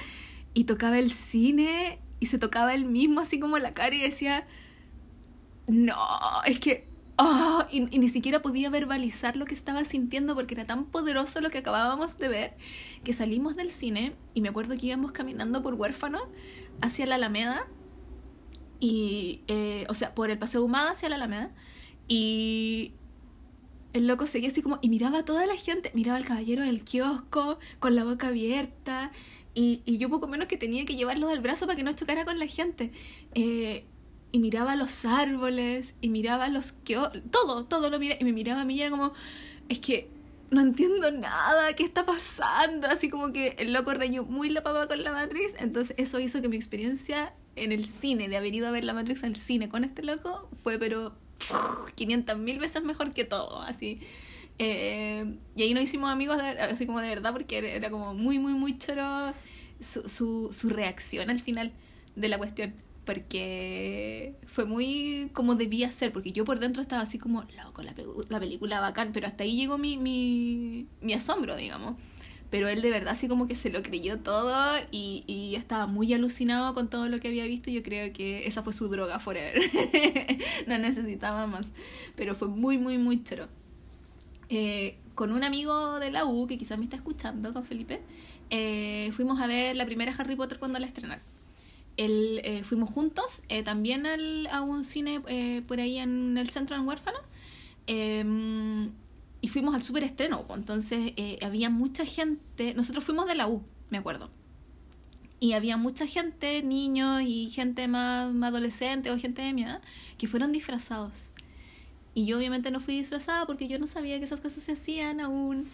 Y 0.54 0.66
tocaba 0.66 1.00
el 1.00 1.12
cine 1.12 2.00
y 2.20 2.26
se 2.26 2.38
tocaba 2.38 2.74
él 2.74 2.86
mismo 2.86 3.22
así 3.22 3.40
como 3.40 3.58
la 3.58 3.74
cara 3.74 3.96
y 3.96 4.02
decía, 4.02 4.46
no, 5.68 5.98
es 6.46 6.60
que 6.60 6.93
Oh, 7.18 7.64
y, 7.70 7.82
ni 7.82 8.10
siquiera 8.10 8.42
podía 8.42 8.72
verbalizar 8.72 9.38
lo 9.38 9.46
que 9.46 9.54
estaba 9.54 9.86
sintiendo 9.86 10.34
porque 10.34 10.56
era 10.56 10.66
tan 10.66 10.86
poderoso 10.86 11.42
lo 11.42 11.52
que 11.52 11.60
acabábamos 11.60 12.18
de 12.18 12.28
ver 12.28 12.58
que 13.04 13.14
salimos 13.14 13.56
del 13.56 13.72
cine 13.72 14.16
y 14.34 14.42
me 14.42 14.50
acuerdo 14.50 14.76
que 14.78 14.88
íbamos 14.88 15.12
caminando 15.12 15.62
por 15.62 15.76
huérfano 15.76 16.20
hacia 16.82 17.06
la 17.06 17.16
Alameda 17.16 17.68
y, 18.80 19.42
eh, 19.48 19.86
o 19.90 19.94
sea, 19.94 20.16
por 20.16 20.32
el 20.32 20.40
Paseo 20.40 20.64
Humada 20.64 20.92
hacia 20.92 21.08
la 21.08 21.16
Alameda 21.16 21.52
y 22.08 22.94
el 23.94 24.08
loco 24.08 24.26
seguía 24.26 24.50
así 24.50 24.64
como 24.64 24.80
y 24.82 24.90
miraba 24.90 25.20
a 25.20 25.26
toda 25.26 25.46
la 25.46 25.56
gente, 25.56 25.92
miraba 25.94 26.18
al 26.18 26.26
caballero 26.26 26.64
del 26.64 26.84
kiosco 26.84 27.60
con 27.80 27.96
la 27.96 28.04
boca 28.04 28.30
abierta 28.30 29.12
y, 29.54 29.84
y 29.86 30.00
yo 30.00 30.10
poco 30.10 30.28
menos 30.28 30.48
que 30.48 30.58
tenía 30.58 30.84
que 30.86 30.96
llevarlo 30.96 31.28
del 31.28 31.42
brazo 31.42 31.68
para 31.68 31.78
que 31.78 31.84
no 31.84 31.94
chocara 31.94 32.26
con 32.26 32.40
la 32.40 32.48
gente. 32.48 32.92
Eh, 33.36 33.86
y 34.34 34.40
miraba 34.40 34.76
los 34.76 35.06
árboles 35.06 35.94
y 36.02 36.10
miraba 36.10 36.50
los 36.50 36.72
que 36.72 37.00
todo, 37.30 37.66
todo 37.66 37.92
lo 37.92 38.00
miraba 38.00 38.20
y 38.20 38.26
me 38.26 38.34
miraba 38.34 38.62
a 38.62 38.66
mí 38.66 38.76
y 38.76 38.82
era 38.82 38.90
como, 38.90 39.14
es 39.70 39.78
que 39.78 40.10
no 40.50 40.62
entiendo 40.62 41.12
nada, 41.12 41.74
¿qué 41.76 41.84
está 41.84 42.04
pasando? 42.04 42.88
Así 42.88 43.12
como 43.12 43.32
que 43.32 43.56
el 43.60 43.74
loco 43.74 43.94
reñó 43.94 44.24
muy 44.24 44.50
la 44.50 44.64
papa 44.64 44.88
con 44.88 45.04
la 45.04 45.12
Matrix, 45.12 45.54
entonces 45.60 45.96
eso 46.00 46.20
hizo 46.20 46.42
que 46.42 46.50
mi 46.50 46.58
experiencia 46.58 47.34
en 47.56 47.72
el 47.72 47.88
cine, 47.88 48.28
de 48.28 48.36
haber 48.36 48.56
ido 48.56 48.68
a 48.68 48.72
ver 48.72 48.84
la 48.84 48.94
Matrix 48.94 49.24
al 49.24 49.36
cine 49.36 49.70
con 49.70 49.84
este 49.84 50.02
loco, 50.02 50.50
fue 50.64 50.80
pero 50.80 51.14
500 51.96 52.36
mil 52.40 52.58
veces 52.58 52.84
mejor 52.84 53.14
que 53.14 53.26
todo, 53.26 53.62
así. 53.62 54.00
Eh, 54.58 55.38
y 55.56 55.62
ahí 55.62 55.76
nos 55.76 55.84
hicimos 55.84 56.12
amigos, 56.12 56.42
así 56.60 56.88
como 56.88 57.02
de 57.02 57.10
verdad, 57.10 57.34
porque 57.34 57.76
era, 57.76 57.92
como 57.92 58.16
muy, 58.16 58.40
muy, 58.40 58.54
muy 58.54 58.80
choro 58.80 59.32
su, 59.80 60.10
su, 60.10 60.50
su 60.52 60.70
reacción 60.70 61.30
al 61.30 61.40
final 61.40 61.72
de 62.16 62.30
la 62.30 62.40
cuestión 62.40 62.74
porque 63.06 64.36
fue 64.46 64.66
muy 64.66 65.30
como 65.34 65.56
debía 65.56 65.92
ser, 65.92 66.14
porque 66.14 66.32
yo 66.32 66.46
por 66.46 66.60
dentro 66.60 66.82
estaba 66.82 67.02
así 67.02 67.18
como, 67.18 67.44
loco, 67.64 67.82
la, 67.82 67.94
la 68.30 68.40
película 68.40 68.80
bacán, 68.80 69.12
pero 69.14 69.28
hasta 69.28 69.44
ahí 69.44 69.58
llegó 69.58 69.78
mi, 69.78 69.98
mi, 69.98 70.88
mi 71.02 71.14
asombro, 71.14 71.56
digamos. 71.56 71.96
Pero 72.50 72.70
él 72.70 72.84
de 72.84 72.92
verdad 72.92 73.14
así 73.14 73.28
como 73.28 73.48
que 73.48 73.56
se 73.56 73.72
lo 73.72 73.82
creyó 73.82 74.20
todo 74.20 74.78
y, 74.92 75.24
y 75.26 75.56
estaba 75.56 75.88
muy 75.88 76.14
alucinado 76.14 76.76
con 76.76 76.88
todo 76.88 77.10
lo 77.10 77.20
que 77.20 77.30
había 77.30 77.46
visto. 77.46 77.72
Yo 77.72 77.82
creo 77.82 78.14
que 78.14 78.46
esa 78.46 78.62
fue 78.62 78.74
su 78.74 78.90
droga 78.90 79.20
forever. 79.20 79.60
no 80.68 80.78
necesitaba 80.78 81.48
más. 81.48 81.74
Pero 82.16 82.36
fue 82.36 82.48
muy, 82.50 82.78
muy, 82.78 83.00
muy 83.00 83.24
choro. 83.24 83.48
Eh, 84.50 85.00
con 85.16 85.32
un 85.32 85.44
amigo 85.44 86.00
de 86.00 86.12
la 86.12 86.26
U, 86.26 86.46
que 86.46 86.60
quizás 86.60 86.78
me 86.78 86.84
está 86.84 86.96
escuchando, 86.96 87.54
con 87.54 87.66
Felipe, 87.66 88.02
eh, 88.52 89.12
fuimos 89.14 89.42
a 89.42 89.48
ver 89.48 89.76
la 89.76 89.88
primera 89.88 90.14
Harry 90.16 90.36
Potter 90.36 90.60
cuando 90.60 90.78
la 90.78 90.86
estrenaron 90.86 91.33
el, 91.98 92.42
eh, 92.44 92.64
fuimos 92.64 92.90
juntos 92.90 93.44
eh, 93.50 93.64
también 93.64 94.06
al, 94.06 94.48
a 94.48 94.62
un 94.62 94.84
cine 94.84 95.22
eh, 95.28 95.62
por 95.68 95.80
ahí 95.80 95.98
en 95.98 96.38
el 96.38 96.50
centro 96.50 96.76
en 96.76 96.88
Huérfano 96.88 97.20
em, 97.88 98.92
y 99.42 99.48
fuimos 99.50 99.76
al 99.76 99.84
super 99.84 100.04
estreno 100.04 100.46
entonces 100.56 101.14
había 101.42 101.70
mucha 101.70 102.06
gente 102.06 102.74
nosotros 102.74 103.04
fuimos 103.04 103.28
de 103.28 103.36
la 103.36 103.48
U 103.48 103.64
me 103.94 104.00
acuerdo. 104.00 104.32
Y 105.40 105.54
había 105.54 105.78
mucha 105.78 106.08
gente 106.08 106.64
niños 106.64 107.22
y 107.22 107.50
gente 107.52 107.88
más, 107.88 108.34
más 108.34 108.50
adolescente 108.50 109.12
o 109.12 109.20
gente 109.20 109.42
de 109.44 109.54
mi 109.54 109.64
edad 109.64 109.82
que 110.18 110.28
fueron 110.28 110.52
disfrazados. 110.52 111.28
Y 112.16 112.26
yo 112.26 112.38
obviamente 112.38 112.72
no 112.72 112.80
fui 112.80 112.98
disfrazada 112.98 113.46
porque 113.46 113.68
yo 113.68 113.78
no 113.78 113.86
sabía 113.86 114.18
que 114.18 114.26
esas 114.26 114.42
cosas 114.42 114.64
se 114.64 114.72
hacían 114.72 115.20
aún. 115.20 115.68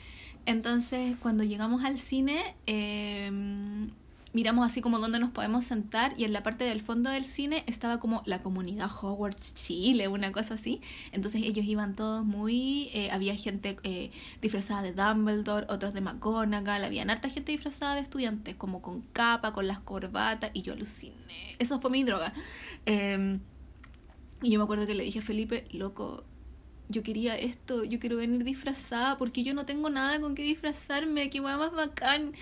Entonces 0.45 1.15
cuando 1.21 1.43
llegamos 1.45 1.83
al 1.85 1.97
cine 1.97 2.55
em, 2.65 3.91
miramos 4.33 4.69
así 4.69 4.81
como 4.81 4.99
dónde 4.99 5.19
nos 5.19 5.31
podemos 5.31 5.65
sentar 5.65 6.13
y 6.17 6.23
en 6.23 6.33
la 6.33 6.43
parte 6.43 6.63
del 6.63 6.81
fondo 6.81 7.09
del 7.09 7.25
cine 7.25 7.63
estaba 7.67 7.99
como 7.99 8.21
la 8.25 8.41
comunidad 8.43 8.89
Hogwarts 8.89 9.55
Chile, 9.55 10.07
una 10.07 10.31
cosa 10.31 10.55
así. 10.55 10.81
Entonces 11.11 11.41
ellos 11.43 11.65
iban 11.65 11.95
todos 11.95 12.23
muy... 12.25 12.89
Eh, 12.93 13.09
había 13.11 13.35
gente 13.35 13.77
eh, 13.83 14.11
disfrazada 14.41 14.81
de 14.83 14.93
Dumbledore, 14.93 15.65
otros 15.69 15.93
de 15.93 16.01
McGonagall, 16.01 16.83
había 16.83 17.03
harta 17.03 17.29
gente 17.29 17.51
disfrazada 17.51 17.95
de 17.95 18.01
estudiantes, 18.01 18.55
como 18.55 18.81
con 18.81 19.01
capa, 19.01 19.53
con 19.53 19.67
las 19.67 19.79
corbatas, 19.79 20.51
y 20.53 20.61
yo 20.61 20.73
aluciné. 20.73 21.55
Esa 21.57 21.79
fue 21.79 21.89
mi 21.89 22.03
droga. 22.03 22.33
Em, 22.85 23.39
y 24.41 24.51
yo 24.51 24.59
me 24.59 24.63
acuerdo 24.63 24.85
que 24.85 24.95
le 24.95 25.03
dije 25.03 25.19
a 25.19 25.21
Felipe, 25.21 25.65
loco, 25.71 26.23
yo 26.87 27.03
quería 27.03 27.37
esto, 27.37 27.83
yo 27.83 27.99
quiero 27.99 28.17
venir 28.17 28.43
disfrazada 28.43 29.17
porque 29.17 29.43
yo 29.43 29.53
no 29.53 29.65
tengo 29.65 29.89
nada 29.89 30.19
con 30.19 30.33
qué 30.35 30.43
disfrazarme, 30.43 31.29
qué 31.29 31.39
hueá 31.39 31.57
más 31.57 31.71
bacán 31.71 32.33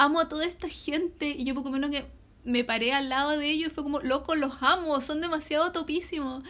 amo 0.00 0.20
a 0.20 0.28
toda 0.28 0.44
esta 0.46 0.68
gente. 0.68 1.28
Y 1.28 1.44
yo 1.44 1.54
poco 1.54 1.70
menos 1.70 1.90
que 1.90 2.06
me 2.44 2.64
paré 2.64 2.92
al 2.92 3.08
lado 3.08 3.36
de 3.36 3.50
ellos 3.50 3.70
y 3.70 3.74
fue 3.74 3.84
como, 3.84 4.00
loco, 4.00 4.34
los 4.34 4.62
amo, 4.62 5.00
son 5.00 5.20
demasiado 5.20 5.72
topísimos. 5.72 6.42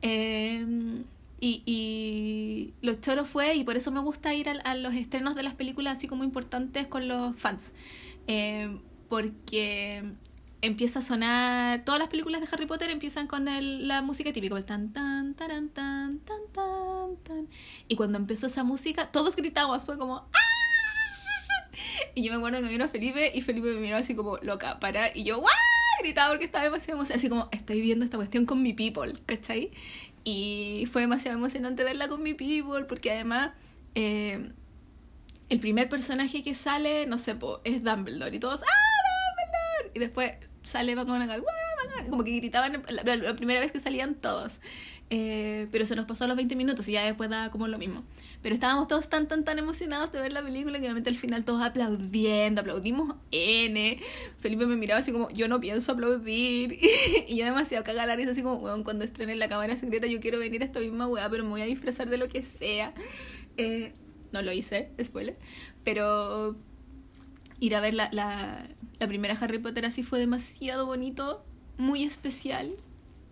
Em, 0.00 1.04
y, 1.40 1.62
y 1.66 2.74
lo 2.80 2.94
choro 2.94 3.24
fue, 3.24 3.56
y 3.56 3.64
por 3.64 3.76
eso 3.76 3.90
me 3.90 4.00
gusta 4.00 4.32
ir 4.34 4.48
a, 4.48 4.74
los 4.76 4.94
estrenos 4.94 5.34
de 5.34 5.42
las 5.42 5.54
películas 5.54 5.98
así 5.98 6.06
como 6.06 6.22
importantes 6.24 6.86
con 6.86 7.08
los 7.08 7.36
fans. 7.36 7.72
Em, 8.28 8.80
porque 9.08 10.04
empieza 10.62 11.00
a 11.00 11.02
sonar, 11.02 11.84
todas 11.84 11.98
las 11.98 12.08
películas 12.08 12.40
de 12.40 12.48
Harry 12.52 12.66
Potter 12.66 12.88
empiezan 12.90 13.26
con 13.26 13.44
la 13.88 14.00
música 14.02 14.32
típica, 14.32 14.56
el 14.56 14.64
tan 14.64 14.92
tan 14.92 15.34
tan 15.34 15.68
tan 15.70 16.20
tan 16.20 16.40
tan 16.52 17.16
tan. 17.24 17.48
Y 17.88 17.96
cuando 17.96 18.18
empezó 18.18 18.46
esa 18.46 18.62
música, 18.62 19.10
todos 19.10 19.34
gritamos, 19.34 19.84
fue 19.84 19.98
como 19.98 20.18
¡Ah! 20.18 20.51
Y 22.14 22.24
yo 22.24 22.32
me 22.32 22.38
acuerdo 22.38 22.58
que 22.58 22.64
me 22.64 22.70
vino 22.70 22.88
Felipe 22.88 23.32
y 23.34 23.40
Felipe 23.40 23.72
me 23.72 23.80
miró 23.80 23.96
así 23.96 24.14
como 24.14 24.38
loca, 24.38 24.78
para. 24.80 25.16
Y 25.16 25.24
yo, 25.24 25.38
¡guau! 25.38 25.52
Gritaba 26.00 26.30
porque 26.30 26.46
estaba 26.46 26.64
demasiado 26.64 26.98
emocionada. 26.98 27.18
Así 27.18 27.28
como, 27.28 27.48
estoy 27.52 27.80
viendo 27.80 28.04
esta 28.04 28.16
cuestión 28.16 28.46
con 28.46 28.62
mi 28.62 28.72
people, 28.72 29.14
¿cachai? 29.26 29.70
Y 30.24 30.88
fue 30.92 31.02
demasiado 31.02 31.36
emocionante 31.36 31.84
verla 31.84 32.08
con 32.08 32.22
mi 32.22 32.34
people 32.34 32.84
porque 32.88 33.10
además. 33.12 33.52
Eh, 33.94 34.52
el 35.52 35.60
primer 35.60 35.90
personaje 35.90 36.42
que 36.42 36.54
sale, 36.54 37.06
no 37.06 37.18
sé, 37.18 37.36
es 37.64 37.84
Dumbledore 37.84 38.34
y 38.34 38.38
todos, 38.38 38.62
¡ah, 38.62 39.84
Dumbledore! 39.84 39.92
Y 39.94 39.98
después 39.98 40.32
sale 40.64 40.96
McGonagall, 40.96 41.42
¡guau! 41.42 42.08
Como 42.08 42.24
que 42.24 42.36
gritaban 42.36 42.82
la, 42.88 43.16
la, 43.16 43.36
primera 43.36 43.60
vez 43.60 43.70
que 43.70 43.78
salían 43.78 44.14
todos. 44.14 44.54
Eh, 45.10 45.68
pero 45.70 45.84
se 45.84 45.94
nos 45.94 46.06
pasó 46.06 46.26
los 46.26 46.36
20 46.36 46.56
minutos 46.56 46.88
y 46.88 46.92
ya 46.92 47.04
después 47.04 47.28
da 47.28 47.50
como 47.50 47.68
lo 47.68 47.76
mismo. 47.76 48.02
Pero 48.42 48.54
estábamos 48.54 48.88
todos 48.88 49.08
tan, 49.08 49.28
tan, 49.28 49.44
tan 49.44 49.58
emocionados 49.58 50.10
de 50.10 50.20
ver 50.20 50.32
la 50.32 50.42
película 50.42 50.78
que 50.78 50.84
obviamente 50.84 51.10
al 51.10 51.16
final 51.16 51.44
todos 51.44 51.62
aplaudiendo, 51.62 52.60
aplaudimos 52.60 53.14
N. 53.30 54.00
Felipe 54.40 54.66
me 54.66 54.76
miraba 54.76 55.00
así 55.00 55.12
como, 55.12 55.30
yo 55.30 55.46
no 55.46 55.60
pienso 55.60 55.92
aplaudir. 55.92 56.80
y 57.28 57.36
yo 57.36 57.44
demasiado 57.44 57.84
cagada 57.84 58.06
la 58.06 58.16
risa, 58.16 58.32
así 58.32 58.42
como, 58.42 58.56
weón, 58.56 58.82
cuando 58.82 59.04
estrenen 59.04 59.38
la 59.38 59.48
cámara 59.48 59.76
secreta 59.76 60.08
yo 60.08 60.20
quiero 60.20 60.40
venir 60.40 60.62
a 60.62 60.64
esta 60.64 60.80
misma 60.80 61.06
weá, 61.06 61.30
pero 61.30 61.44
me 61.44 61.50
voy 61.50 61.62
a 61.62 61.66
disfrazar 61.66 62.10
de 62.10 62.18
lo 62.18 62.28
que 62.28 62.42
sea. 62.42 62.92
Eh, 63.56 63.92
no 64.32 64.42
lo 64.42 64.50
hice, 64.50 64.90
spoiler. 65.00 65.36
Pero 65.84 66.56
ir 67.60 67.76
a 67.76 67.80
ver 67.80 67.94
la, 67.94 68.08
la, 68.10 68.66
la 68.98 69.06
primera 69.06 69.38
Harry 69.40 69.58
Potter 69.58 69.86
así 69.86 70.02
fue 70.02 70.18
demasiado 70.18 70.84
bonito, 70.86 71.44
muy 71.78 72.02
especial 72.02 72.72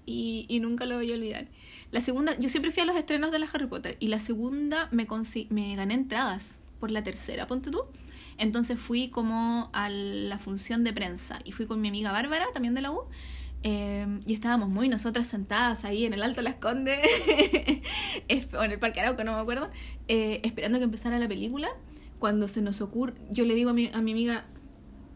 y, 0.07 0.47
y 0.49 0.61
nunca 0.61 0.87
lo 0.87 0.97
voy 0.97 1.11
a 1.11 1.17
olvidar. 1.17 1.49
La 1.91 2.01
segunda, 2.01 2.39
yo 2.39 2.49
siempre 2.49 2.71
fui 2.71 2.83
a 2.83 2.87
los 2.87 2.97
estrenos 2.97 3.33
de 3.33 3.41
la 3.41 3.49
Harry 3.53 3.67
Potter 3.67 3.97
y 3.99 4.09
la 4.09 4.21
segunda 4.21 4.89
me, 4.93 5.09
me 5.51 5.77
gané 5.77 5.95
entradas 5.95 6.61
por 6.79 6.91
la 6.91 7.03
tercera, 7.03 7.47
ponte 7.47 7.71
tú. 7.71 7.83
Entonces 8.39 8.79
fui 8.79 9.09
como 9.09 9.71
a 9.73 9.91
la 9.91 10.39
función 10.39 10.85
de 10.85 10.93
prensa 10.93 11.41
y 11.45 11.53
fui 11.53 11.67
con 11.67 11.81
mi 11.81 11.89
amiga 11.89 12.13
Bárbara, 12.13 12.47
también 12.55 12.75
de 12.75 12.81
la 12.81 12.93
U. 12.93 13.03
Em, 13.63 14.23
y 14.25 14.33
estábamos 14.33 14.71
muy 14.71 14.89
nosotras 14.89 15.27
sentadas 15.27 15.85
ahí 15.85 16.07
en 16.07 16.15
el 16.15 16.23
Alto 16.23 16.41
Las 16.41 16.55
Condes, 16.55 17.01
o 18.59 18.63
en 18.63 18.71
el 18.71 18.79
Parque 18.79 19.01
Arauco, 19.01 19.23
no 19.25 19.35
me 19.35 19.41
acuerdo, 19.41 19.69
eh, 20.09 20.41
esperando 20.45 20.79
que 20.79 20.85
empezara 20.85 21.19
la 21.19 21.29
película. 21.29 21.69
Cuando 22.19 22.49
se 22.49 22.63
nos 22.63 22.81
ocurre, 22.81 23.15
yo 23.31 23.45
le 23.45 23.55
digo 23.55 23.71
a 23.71 23.73
mi, 23.75 23.91
a 23.93 24.01
mi 24.01 24.13
amiga, 24.13 24.47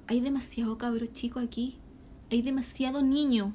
hay 0.07 0.21
demasiado 0.21 0.77
cabro 0.77 1.07
chico 1.07 1.39
aquí, 1.39 1.79
hay 2.31 2.43
demasiado 2.43 3.03
niño 3.03 3.55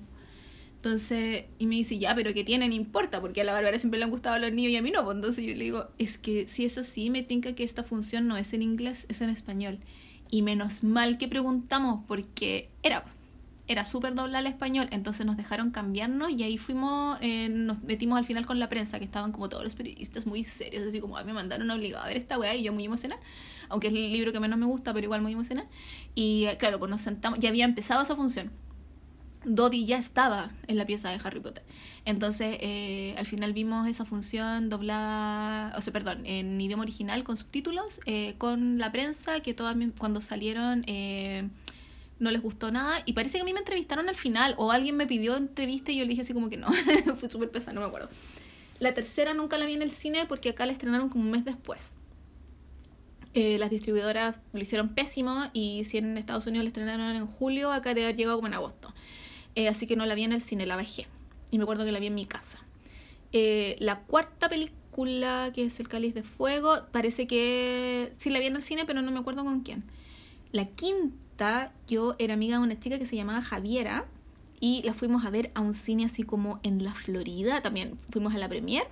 entonces, 0.82 1.44
y 1.58 1.66
me 1.66 1.76
dice, 1.76 2.00
ya, 2.00 2.16
pero 2.16 2.34
¿qué 2.34 2.46
tienen? 2.46 2.72
importa, 2.72 3.20
porque 3.20 3.42
a 3.42 3.44
la 3.44 3.52
Bárbara 3.52 3.78
siempre 3.78 3.98
le 4.00 4.06
han 4.06 4.12
gustado 4.12 4.40
los 4.40 4.54
niños 4.54 4.72
y 4.72 4.78
a 4.78 4.82
mí 4.82 4.92
no. 4.92 5.04
Pues 5.04 5.18
entonces 5.18 5.44
yo 5.44 5.54
le 5.54 5.66
digo, 5.66 5.88
es 5.98 6.18
que 6.18 6.48
si 6.48 6.64
es 6.64 6.78
así, 6.78 7.10
me 7.10 7.22
tinca 7.22 7.54
que 7.54 7.66
esta 7.66 7.84
función 7.84 8.30
no 8.30 8.38
es 8.38 8.54
en 8.54 8.62
inglés, 8.62 9.06
es 9.10 9.20
en 9.20 9.30
español. 9.30 9.80
Y 10.32 10.42
menos 10.42 10.86
mal 10.86 11.18
que 11.18 11.28
preguntamos, 11.28 12.06
porque 12.08 12.70
era, 12.82 13.04
era 13.68 13.84
súper 13.84 14.16
doble 14.16 14.38
al 14.38 14.48
español. 14.48 14.88
Entonces 14.92 15.26
nos 15.26 15.36
dejaron 15.36 15.72
cambiarnos 15.72 16.32
y 16.32 16.44
ahí 16.44 16.58
fuimos, 16.58 17.18
eh, 17.20 17.50
nos 17.50 17.84
metimos 17.84 18.18
al 18.18 18.24
final 18.24 18.46
con 18.46 18.58
la 18.58 18.70
prensa, 18.70 19.00
que 19.00 19.06
estaban 19.06 19.34
como 19.34 19.50
todos 19.50 19.66
los 19.66 19.76
periodistas 19.76 20.26
muy 20.26 20.46
serios, 20.46 20.88
así 20.88 21.02
como, 21.02 21.18
a 21.18 21.26
me 21.26 21.34
mandaron 21.34 21.70
obligado 21.72 22.06
a 22.06 22.08
ver 22.08 22.16
esta 22.16 22.40
weá 22.40 22.56
y 22.56 22.64
yo 22.64 22.72
muy 22.72 22.86
emocionada. 22.86 23.22
Aunque 23.68 23.88
es 23.88 23.94
el 23.94 24.14
libro 24.14 24.32
que 24.32 24.40
menos 24.40 24.58
me 24.58 24.66
gusta, 24.66 24.94
pero 24.94 25.04
igual 25.04 25.22
muy 25.22 25.34
emocionada. 25.34 25.68
Y 26.16 26.46
eh, 26.46 26.56
claro, 26.58 26.80
pues 26.80 26.90
nos 26.90 27.02
sentamos, 27.02 27.38
ya 27.40 27.50
había 27.50 27.66
empezado 27.66 28.02
esa 28.02 28.16
función 28.16 28.50
Dodi 29.46 29.86
ya 29.86 29.98
estaba 29.98 30.52
en 30.68 30.78
la 30.78 30.86
pieza 30.86 31.10
de 31.10 31.20
Harry 31.24 31.40
Potter. 31.40 31.64
Entonces, 32.04 32.58
eh, 32.60 33.16
al 33.18 33.26
final 33.26 33.54
vimos 33.54 33.88
esa 33.88 34.04
función 34.04 34.70
doblada, 34.70 35.74
o 35.78 35.82
sea, 35.82 35.94
perdón, 35.94 36.26
en 36.26 36.60
idioma 36.60 36.84
original 36.84 37.24
con 37.24 37.38
subtítulos, 37.38 38.02
eh, 38.06 38.36
con 38.38 38.80
la 38.80 38.92
prensa, 38.92 39.40
que 39.40 39.54
todas 39.54 39.78
cuando 39.98 40.20
salieron 40.20 40.84
eh, 40.88 41.48
no 42.20 42.32
les 42.32 42.42
gustó 42.42 42.70
nada. 42.72 43.02
Y 43.06 43.14
parece 43.14 43.38
que 43.38 43.42
a 43.44 43.46
mí 43.46 43.54
me 43.54 43.60
entrevistaron 43.60 44.10
al 44.10 44.16
final, 44.16 44.56
o 44.58 44.72
alguien 44.72 44.98
me 44.98 45.08
pidió 45.08 45.38
entrevista 45.38 45.92
y 45.92 45.98
yo 45.98 46.04
le 46.04 46.10
dije 46.10 46.24
así 46.24 46.34
como 46.34 46.50
que 46.50 46.58
no, 46.58 46.68
fue 47.20 47.30
súper 47.30 47.50
pesado, 47.50 47.76
no 47.76 47.82
me 47.82 47.88
acuerdo. 47.88 48.10
la 48.80 48.94
tercera 48.94 49.34
nunca 49.34 49.58
la 49.58 49.66
vi 49.66 49.74
en 49.74 49.82
el 49.82 49.92
cine 49.92 50.26
porque 50.28 50.50
acá 50.50 50.66
la 50.66 50.74
estrenaron 50.74 51.08
como 51.10 51.24
un 51.24 51.32
mes 51.32 51.46
después. 51.46 51.94
Las 53.36 53.70
distribuidoras 53.70 54.36
lo 54.52 54.60
hicieron 54.60 54.90
pésimo 54.90 55.50
y 55.54 55.86
si 55.86 55.98
en 55.98 56.18
Estados 56.18 56.46
Unidos 56.48 56.66
la 56.66 56.70
estrenaron 56.70 57.16
en 57.16 57.26
julio, 57.26 57.72
acá 57.72 57.94
debe 57.94 58.08
haber 58.08 58.18
llegado 58.18 58.36
como 58.36 58.48
en 58.48 58.56
agosto. 58.56 58.94
Eh, 59.56 59.68
así 59.68 59.88
que 59.88 59.96
no 59.96 60.06
la 60.06 60.16
vi 60.16 60.24
en 60.24 60.34
el 60.34 60.42
cine, 60.42 60.66
la 60.66 60.76
bajé. 60.76 61.08
Y 61.52 61.58
me 61.58 61.64
acuerdo 61.64 61.86
que 61.86 61.92
la 61.92 62.00
vi 62.00 62.08
en 62.08 62.16
mi 62.16 62.26
casa. 62.26 62.60
Eh, 63.32 63.76
la 63.80 64.00
cuarta 64.02 64.50
película, 64.50 65.52
que 65.54 65.66
es 65.66 65.80
El 65.80 65.88
Cáliz 65.88 66.14
de 66.14 66.24
Fuego, 66.24 66.80
parece 66.92 67.28
que 67.28 68.12
sí 68.18 68.30
la 68.30 68.40
vi 68.40 68.48
en 68.48 68.56
el 68.56 68.62
cine, 68.62 68.86
pero 68.86 69.02
no 69.02 69.12
me 69.12 69.20
acuerdo 69.20 69.44
con 69.44 69.62
quién. 69.62 69.84
La 70.52 70.66
quinta, 70.66 71.74
yo 71.88 72.16
era 72.20 72.34
amiga 72.34 72.58
de 72.58 72.64
una 72.64 72.80
chica 72.80 72.98
que 72.98 73.06
se 73.06 73.16
llamaba 73.16 73.42
Javiera 73.42 74.06
y 74.60 74.82
la 74.84 74.94
fuimos 74.94 75.26
a 75.26 75.30
ver 75.30 75.52
a 75.54 75.62
un 75.62 75.74
cine 75.74 76.06
así 76.06 76.24
como 76.24 76.60
en 76.64 76.84
la 76.84 76.94
Florida. 76.94 77.62
También 77.62 77.98
fuimos 78.12 78.34
a 78.34 78.38
la 78.38 78.50
premier. 78.50 78.88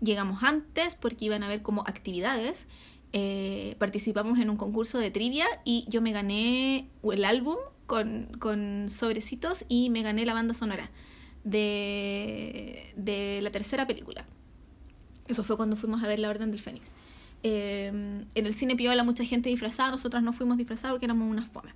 Llegamos 0.00 0.42
antes 0.42 0.94
porque 0.94 1.26
iban 1.26 1.42
a 1.42 1.48
ver 1.48 1.62
como 1.62 1.82
actividades. 1.82 2.66
Eh, 3.12 3.76
participamos 3.78 4.38
en 4.38 4.50
un 4.50 4.56
concurso 4.56 4.98
de 4.98 5.10
trivia 5.10 5.46
y 5.64 5.86
yo 5.88 6.02
me 6.02 6.12
gané 6.12 6.88
el 7.02 7.24
álbum 7.24 7.56
con, 7.86 8.28
con 8.38 8.86
sobrecitos 8.88 9.64
y 9.68 9.90
me 9.90 10.02
gané 10.02 10.26
la 10.26 10.34
banda 10.34 10.54
sonora 10.54 10.90
de, 11.44 12.92
de 12.96 13.40
la 13.42 13.50
tercera 13.50 13.86
película. 13.86 14.26
Eso 15.28 15.44
fue 15.44 15.56
cuando 15.56 15.76
fuimos 15.76 16.02
a 16.02 16.08
ver 16.08 16.18
La 16.18 16.28
Orden 16.28 16.50
del 16.50 16.60
Fénix. 16.60 16.92
Eh, 17.42 17.86
en 17.86 18.46
el 18.46 18.54
cine 18.54 18.76
piola 18.76 19.04
mucha 19.04 19.24
gente 19.24 19.48
disfrazada, 19.48 19.90
nosotras 19.90 20.22
no 20.22 20.32
fuimos 20.32 20.56
disfrazadas 20.56 20.94
porque 20.94 21.06
éramos 21.06 21.30
unas 21.30 21.48
fomes. 21.48 21.74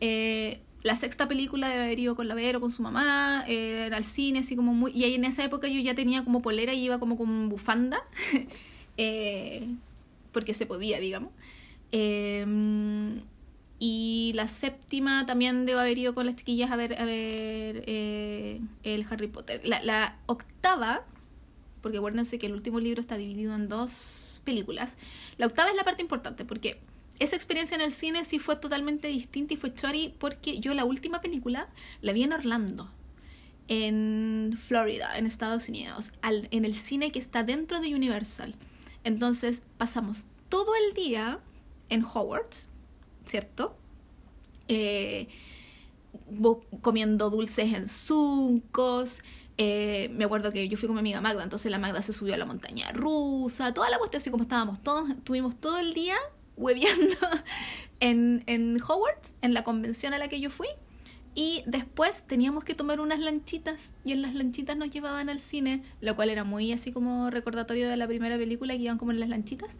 Eh, 0.00 0.60
la 0.82 0.96
sexta 0.96 1.26
película 1.28 1.68
debe 1.68 1.82
haber 1.82 1.98
ido 1.98 2.14
con 2.14 2.28
la 2.28 2.34
Vero, 2.34 2.60
con 2.60 2.70
su 2.70 2.82
mamá, 2.82 3.44
eh, 3.48 3.84
era 3.86 3.96
al 3.96 4.04
cine, 4.04 4.40
así 4.40 4.54
como 4.54 4.74
muy... 4.74 4.92
Y 4.92 5.04
ahí 5.04 5.14
en 5.14 5.24
esa 5.24 5.44
época 5.44 5.68
yo 5.68 5.80
ya 5.80 5.94
tenía 5.94 6.22
como 6.24 6.40
polera 6.40 6.72
y 6.72 6.84
iba 6.84 7.00
como 7.00 7.16
con 7.16 7.48
bufanda, 7.48 8.00
eh, 8.96 9.66
porque 10.32 10.54
se 10.54 10.66
podía, 10.66 11.00
digamos. 11.00 11.32
Y 13.78 14.32
la 14.34 14.48
séptima 14.48 15.24
también 15.26 15.64
debo 15.64 15.80
haber 15.80 15.98
ido 15.98 16.14
con 16.14 16.26
las 16.26 16.36
chiquillas 16.36 16.70
a 16.70 16.76
ver, 16.76 17.00
a 17.00 17.04
ver 17.04 17.84
eh, 17.86 18.60
el 18.82 19.06
Harry 19.08 19.28
Potter. 19.28 19.60
La, 19.64 19.82
la 19.82 20.16
octava, 20.26 21.04
porque 21.80 21.98
acuérdense 21.98 22.38
que 22.38 22.46
el 22.46 22.54
último 22.54 22.80
libro 22.80 23.00
está 23.00 23.16
dividido 23.16 23.54
en 23.54 23.68
dos 23.68 24.40
películas, 24.44 24.96
la 25.36 25.46
octava 25.46 25.70
es 25.70 25.76
la 25.76 25.84
parte 25.84 26.02
importante, 26.02 26.44
porque 26.44 26.80
esa 27.18 27.36
experiencia 27.36 27.74
en 27.74 27.80
el 27.80 27.92
cine 27.92 28.24
sí 28.24 28.38
fue 28.38 28.56
totalmente 28.56 29.08
distinta 29.08 29.54
y 29.54 29.56
fue 29.56 29.74
chori 29.74 30.14
porque 30.18 30.60
yo 30.60 30.74
la 30.74 30.84
última 30.84 31.20
película 31.20 31.68
la 32.00 32.12
vi 32.12 32.22
en 32.22 32.32
Orlando, 32.32 32.90
en 33.66 34.58
Florida, 34.66 35.18
en 35.18 35.26
Estados 35.26 35.68
Unidos, 35.68 36.12
al, 36.22 36.48
en 36.50 36.64
el 36.64 36.76
cine 36.76 37.10
que 37.10 37.18
está 37.18 37.42
dentro 37.42 37.80
de 37.80 37.94
Universal. 37.94 38.54
Entonces 39.04 39.62
pasamos 39.76 40.26
todo 40.48 40.72
el 40.74 40.94
día 40.94 41.40
en 41.88 42.04
Hogwarts, 42.04 42.70
¿cierto? 43.28 43.76
Eh, 44.68 45.28
comiendo 46.82 47.30
dulces 47.30 47.72
en 47.72 47.88
zuncos. 47.88 49.22
Eh, 49.56 50.08
me 50.12 50.24
acuerdo 50.24 50.52
que 50.52 50.68
yo 50.68 50.76
fui 50.76 50.86
con 50.86 50.94
mi 50.94 51.00
amiga 51.00 51.20
Magda, 51.20 51.42
entonces 51.42 51.70
la 51.70 51.78
Magda 51.78 52.00
se 52.02 52.12
subió 52.12 52.34
a 52.34 52.36
la 52.36 52.44
montaña 52.44 52.92
rusa, 52.92 53.74
toda 53.74 53.90
la 53.90 53.98
cuestión 53.98 54.20
así 54.20 54.30
como 54.30 54.44
estábamos 54.44 54.80
todos, 54.84 55.08
tuvimos 55.24 55.56
todo 55.56 55.78
el 55.78 55.94
día 55.94 56.14
hueveando 56.56 57.16
en, 58.00 58.44
en 58.46 58.80
Hogwarts, 58.80 59.34
en 59.42 59.54
la 59.54 59.64
convención 59.64 60.14
a 60.14 60.18
la 60.18 60.28
que 60.28 60.40
yo 60.40 60.50
fui. 60.50 60.68
Y 61.34 61.62
después 61.66 62.24
teníamos 62.26 62.64
que 62.64 62.74
tomar 62.74 62.98
unas 62.98 63.20
lanchitas 63.20 63.92
y 64.04 64.10
en 64.10 64.22
las 64.22 64.34
lanchitas 64.34 64.76
nos 64.76 64.90
llevaban 64.90 65.28
al 65.28 65.40
cine, 65.40 65.84
lo 66.00 66.16
cual 66.16 66.30
era 66.30 66.42
muy 66.42 66.72
así 66.72 66.90
como 66.90 67.30
recordatorio 67.30 67.88
de 67.88 67.96
la 67.96 68.08
primera 68.08 68.36
película 68.36 68.74
que 68.74 68.82
iban 68.82 68.98
como 68.98 69.12
en 69.12 69.20
las 69.20 69.28
lanchitas. 69.28 69.76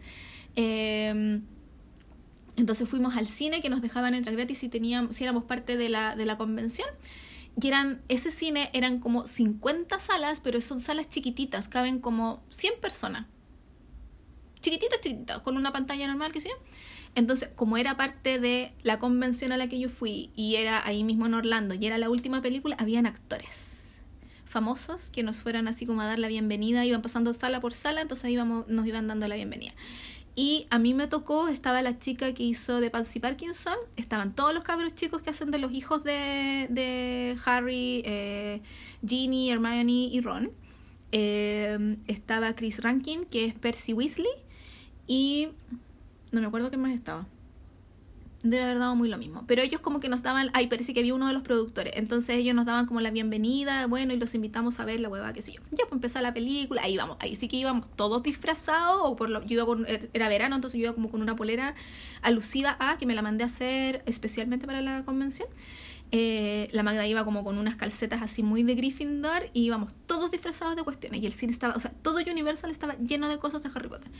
Eh, 0.55 1.41
entonces 2.59 2.87
fuimos 2.87 3.15
al 3.15 3.27
cine 3.27 3.61
que 3.61 3.69
nos 3.69 3.81
dejaban 3.81 4.13
entrar 4.13 4.35
gratis 4.35 4.59
si, 4.59 4.69
teníamos, 4.69 5.15
si 5.15 5.23
éramos 5.23 5.45
parte 5.45 5.77
de 5.77 5.89
la, 5.89 6.15
de 6.15 6.25
la 6.25 6.37
convención. 6.37 6.87
Y 7.61 7.67
eran, 7.67 8.01
ese 8.07 8.31
cine 8.31 8.69
eran 8.73 8.99
como 8.99 9.27
50 9.27 9.99
salas, 9.99 10.39
pero 10.39 10.61
son 10.61 10.79
salas 10.79 11.09
chiquititas, 11.09 11.67
caben 11.67 11.99
como 11.99 12.41
100 12.49 12.79
personas 12.79 13.25
chiquitita, 14.61 14.99
chiquitita, 15.01 15.39
con 15.43 15.57
una 15.57 15.71
pantalla 15.71 16.07
normal 16.07 16.31
que 16.31 16.41
sea. 16.41 16.53
Entonces, 17.15 17.49
como 17.55 17.77
era 17.77 17.97
parte 17.97 18.39
de 18.39 18.73
la 18.83 18.99
convención 18.99 19.51
a 19.51 19.57
la 19.57 19.67
que 19.67 19.79
yo 19.79 19.89
fui 19.89 20.31
y 20.35 20.55
era 20.55 20.85
ahí 20.85 21.03
mismo 21.03 21.25
en 21.25 21.33
Orlando 21.33 21.73
y 21.73 21.85
era 21.85 21.97
la 21.97 22.09
última 22.09 22.41
película, 22.41 22.75
habían 22.79 23.05
actores 23.05 24.01
famosos 24.45 25.11
que 25.11 25.21
nos 25.21 25.37
fueran 25.37 25.67
así 25.67 25.85
como 25.85 26.01
a 26.01 26.07
dar 26.07 26.17
la 26.17 26.27
bienvenida, 26.27 26.83
iban 26.85 27.01
pasando 27.01 27.33
sala 27.33 27.61
por 27.61 27.73
sala, 27.73 28.01
entonces 28.01 28.25
ahí 28.25 28.33
íbamos, 28.33 28.67
nos 28.67 28.85
iban 28.87 29.07
dando 29.07 29.27
la 29.27 29.35
bienvenida. 29.35 29.73
Y 30.35 30.67
a 30.69 30.79
mí 30.79 30.93
me 30.93 31.07
tocó, 31.07 31.47
estaba 31.47 31.81
la 31.81 31.99
chica 31.99 32.33
que 32.33 32.43
hizo 32.43 32.79
de 32.79 32.89
Pansy 32.89 33.19
Parkinson, 33.19 33.75
estaban 33.97 34.33
todos 34.33 34.53
los 34.53 34.63
cabros 34.63 34.95
chicos 34.95 35.21
que 35.21 35.31
hacen 35.31 35.51
de 35.51 35.57
los 35.57 35.73
hijos 35.73 36.03
de, 36.03 36.67
de 36.69 37.37
Harry, 37.45 38.01
eh, 38.05 38.61
Ginny, 39.05 39.51
Hermione 39.51 39.91
y 39.91 40.21
Ron. 40.21 40.51
Eh, 41.11 41.97
estaba 42.07 42.55
Chris 42.55 42.81
Rankin, 42.83 43.25
que 43.25 43.45
es 43.45 43.55
Percy 43.55 43.93
Weasley 43.93 44.29
y 45.07 45.49
no 46.31 46.39
me 46.39 46.47
acuerdo 46.47 46.69
qué 46.69 46.77
más 46.77 46.93
estaba. 46.93 47.25
Debe 48.41 48.63
haber 48.63 48.79
dado 48.79 48.95
muy 48.95 49.09
lo 49.09 49.17
mismo. 49.17 49.43
Pero 49.47 49.61
ellos 49.61 49.81
como 49.81 49.99
que 49.99 50.07
nos 50.07 50.23
daban, 50.23 50.49
ay, 50.53 50.67
parece 50.67 50.93
que 50.93 51.01
había 51.01 51.13
uno 51.13 51.27
de 51.27 51.33
los 51.33 51.43
productores. 51.43 51.93
Entonces 51.97 52.37
ellos 52.37 52.55
nos 52.55 52.65
daban 52.65 52.85
como 52.85 53.01
la 53.01 53.11
bienvenida, 53.11 53.85
bueno, 53.87 54.13
y 54.13 54.17
los 54.17 54.33
invitamos 54.33 54.79
a 54.79 54.85
ver 54.85 55.01
la 55.01 55.09
hueva, 55.09 55.33
qué 55.33 55.41
sé 55.41 55.51
yo. 55.51 55.61
Ya 55.71 55.83
pues 55.83 55.93
empezó 55.93 56.21
la 56.21 56.33
película, 56.33 56.81
ahí 56.83 56.95
vamos, 56.95 57.17
ahí 57.19 57.35
sí 57.35 57.49
que 57.49 57.57
íbamos 57.57 57.93
todos 57.97 58.23
disfrazados, 58.23 59.01
o 59.03 59.15
por 59.17 59.29
lo, 59.29 59.43
yo 59.43 59.55
iba 59.55 59.65
con, 59.65 59.85
era 60.13 60.29
verano, 60.29 60.55
entonces 60.55 60.79
yo 60.79 60.85
iba 60.85 60.93
como 60.93 61.11
con 61.11 61.21
una 61.21 61.35
polera 61.35 61.75
alusiva 62.21 62.77
a, 62.79 62.97
que 62.97 63.05
me 63.05 63.13
la 63.13 63.21
mandé 63.21 63.43
a 63.43 63.47
hacer 63.47 64.03
especialmente 64.05 64.65
para 64.65 64.81
la 64.81 65.03
convención. 65.03 65.49
Eh, 66.11 66.69
la 66.71 66.81
Magda 66.81 67.05
iba 67.05 67.23
como 67.23 67.43
con 67.43 67.57
unas 67.57 67.75
calcetas 67.75 68.21
así 68.23 68.41
muy 68.41 68.63
de 68.63 68.73
Gryffindor 68.73 69.49
y 69.53 69.63
íbamos 69.65 69.93
todos 70.07 70.31
disfrazados 70.31 70.75
de 70.75 70.83
cuestiones. 70.83 71.21
Y 71.21 71.25
el 71.25 71.33
cine 71.33 71.51
estaba, 71.51 71.75
o 71.75 71.79
sea, 71.79 71.91
todo 71.91 72.19
Universal 72.19 72.71
estaba 72.71 72.95
lleno 72.97 73.27
de 73.27 73.37
cosas 73.37 73.63
de 73.63 73.69
Harry 73.73 73.89
Potter. 73.89 74.11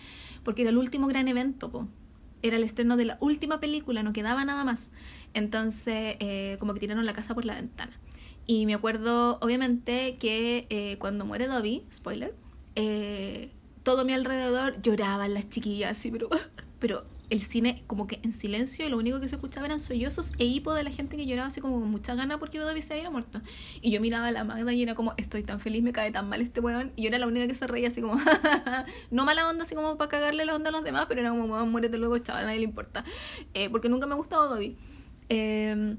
Porque 0.43 0.63
era 0.63 0.71
el 0.71 0.77
último 0.77 1.07
gran 1.07 1.27
evento. 1.27 1.87
Era 2.41 2.57
el 2.57 2.63
estreno 2.63 2.97
de 2.97 3.05
la 3.05 3.17
última 3.19 3.59
película, 3.59 4.03
no 4.03 4.13
quedaba 4.13 4.45
nada 4.45 4.63
más. 4.63 4.91
Entonces, 5.33 6.15
eh, 6.19 6.57
como 6.59 6.73
que 6.73 6.79
tiraron 6.79 7.05
la 7.05 7.13
casa 7.13 7.35
por 7.35 7.45
la 7.45 7.55
ventana. 7.55 7.93
Y 8.45 8.65
me 8.65 8.73
acuerdo, 8.73 9.37
obviamente, 9.41 10.17
que 10.17 10.65
eh, 10.69 10.97
cuando 10.99 11.25
muere 11.25 11.47
Dobby, 11.47 11.83
spoiler, 11.91 12.33
todo 13.83 14.05
mi 14.05 14.13
alrededor 14.13 14.81
lloraban 14.81 15.33
las 15.33 15.49
chiquillas 15.49 16.01
pero 16.79 17.05
el 17.29 17.41
cine 17.41 17.83
como 17.87 18.07
que 18.07 18.19
en 18.23 18.33
silencio 18.33 18.85
y 18.85 18.89
lo 18.89 18.97
único 18.97 19.19
que 19.19 19.27
se 19.27 19.35
escuchaba 19.35 19.67
eran 19.67 19.79
sollozos 19.79 20.31
e 20.37 20.45
hipo 20.45 20.73
de 20.73 20.83
la 20.83 20.91
gente 20.91 21.15
que 21.15 21.25
lloraba 21.25 21.47
así 21.47 21.61
como 21.61 21.79
con 21.79 21.89
mucha 21.89 22.15
gana 22.15 22.39
porque 22.39 22.57
Dobby 22.59 22.81
se 22.81 22.93
había 22.93 23.09
muerto. 23.09 23.41
Y 23.81 23.91
yo 23.91 24.01
miraba 24.01 24.27
a 24.27 24.31
la 24.31 24.43
Magda 24.43 24.73
y 24.73 24.81
era 24.81 24.95
como, 24.95 25.13
estoy 25.17 25.43
tan 25.43 25.59
feliz, 25.59 25.83
me 25.83 25.93
cae 25.93 26.11
tan 26.11 26.27
mal 26.27 26.41
este 26.41 26.59
weón. 26.59 26.91
Y 26.95 27.03
yo 27.03 27.07
era 27.09 27.19
la 27.19 27.27
única 27.27 27.47
que 27.47 27.55
se 27.55 27.67
reía 27.67 27.89
así 27.89 28.01
como, 28.01 28.19
no 29.11 29.25
mala 29.25 29.47
onda, 29.47 29.63
así 29.63 29.75
como 29.75 29.97
para 29.97 30.09
cagarle 30.09 30.45
la 30.45 30.55
onda 30.55 30.69
a 30.69 30.71
los 30.71 30.83
demás, 30.83 31.05
pero 31.07 31.21
era 31.21 31.29
como, 31.29 31.45
weón, 31.45 31.71
muérete 31.71 31.97
luego, 31.97 32.17
chaval, 32.17 32.43
a 32.43 32.45
nadie 32.47 32.59
le 32.59 32.65
importa. 32.65 33.03
Eh, 33.53 33.69
porque 33.69 33.89
nunca 33.89 34.07
me 34.07 34.13
ha 34.13 34.17
gustado. 34.17 34.57
Eh, 35.29 35.95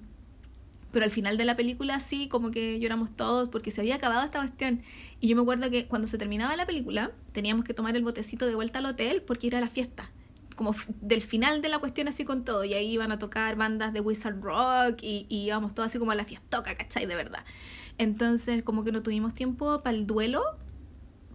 pero 0.92 1.04
al 1.04 1.12
final 1.12 1.36
de 1.36 1.44
la 1.44 1.54
película 1.54 2.00
sí, 2.00 2.28
como 2.28 2.50
que 2.50 2.80
lloramos 2.80 3.14
todos 3.14 3.48
porque 3.48 3.70
se 3.70 3.80
había 3.80 3.94
acabado 3.94 4.24
esta 4.24 4.40
cuestión. 4.40 4.82
Y 5.20 5.28
yo 5.28 5.36
me 5.36 5.42
acuerdo 5.42 5.70
que 5.70 5.86
cuando 5.86 6.08
se 6.08 6.18
terminaba 6.18 6.56
la 6.56 6.66
película, 6.66 7.12
teníamos 7.32 7.64
que 7.64 7.74
tomar 7.74 7.94
el 7.96 8.02
botecito 8.02 8.46
de 8.46 8.56
vuelta 8.56 8.80
al 8.80 8.86
hotel 8.86 9.22
porque 9.22 9.46
era 9.46 9.60
la 9.60 9.68
fiesta 9.68 10.10
como 10.60 10.74
del 11.00 11.22
final 11.22 11.62
de 11.62 11.70
la 11.70 11.78
cuestión 11.78 12.06
así 12.06 12.26
con 12.26 12.44
todo. 12.44 12.66
Y 12.66 12.74
ahí 12.74 12.92
iban 12.92 13.12
a 13.12 13.18
tocar 13.18 13.56
bandas 13.56 13.94
de 13.94 14.02
Wizard 14.02 14.42
Rock 14.42 15.02
y, 15.02 15.24
y 15.30 15.46
íbamos 15.46 15.74
todos 15.74 15.86
así 15.86 15.98
como 15.98 16.10
a 16.10 16.14
la 16.14 16.26
fiestoca, 16.26 16.76
¿cachai? 16.76 17.06
De 17.06 17.14
verdad. 17.16 17.46
Entonces 17.96 18.62
como 18.62 18.84
que 18.84 18.92
no 18.92 19.02
tuvimos 19.02 19.32
tiempo 19.32 19.80
para 19.82 19.96
el 19.96 20.06
duelo, 20.06 20.42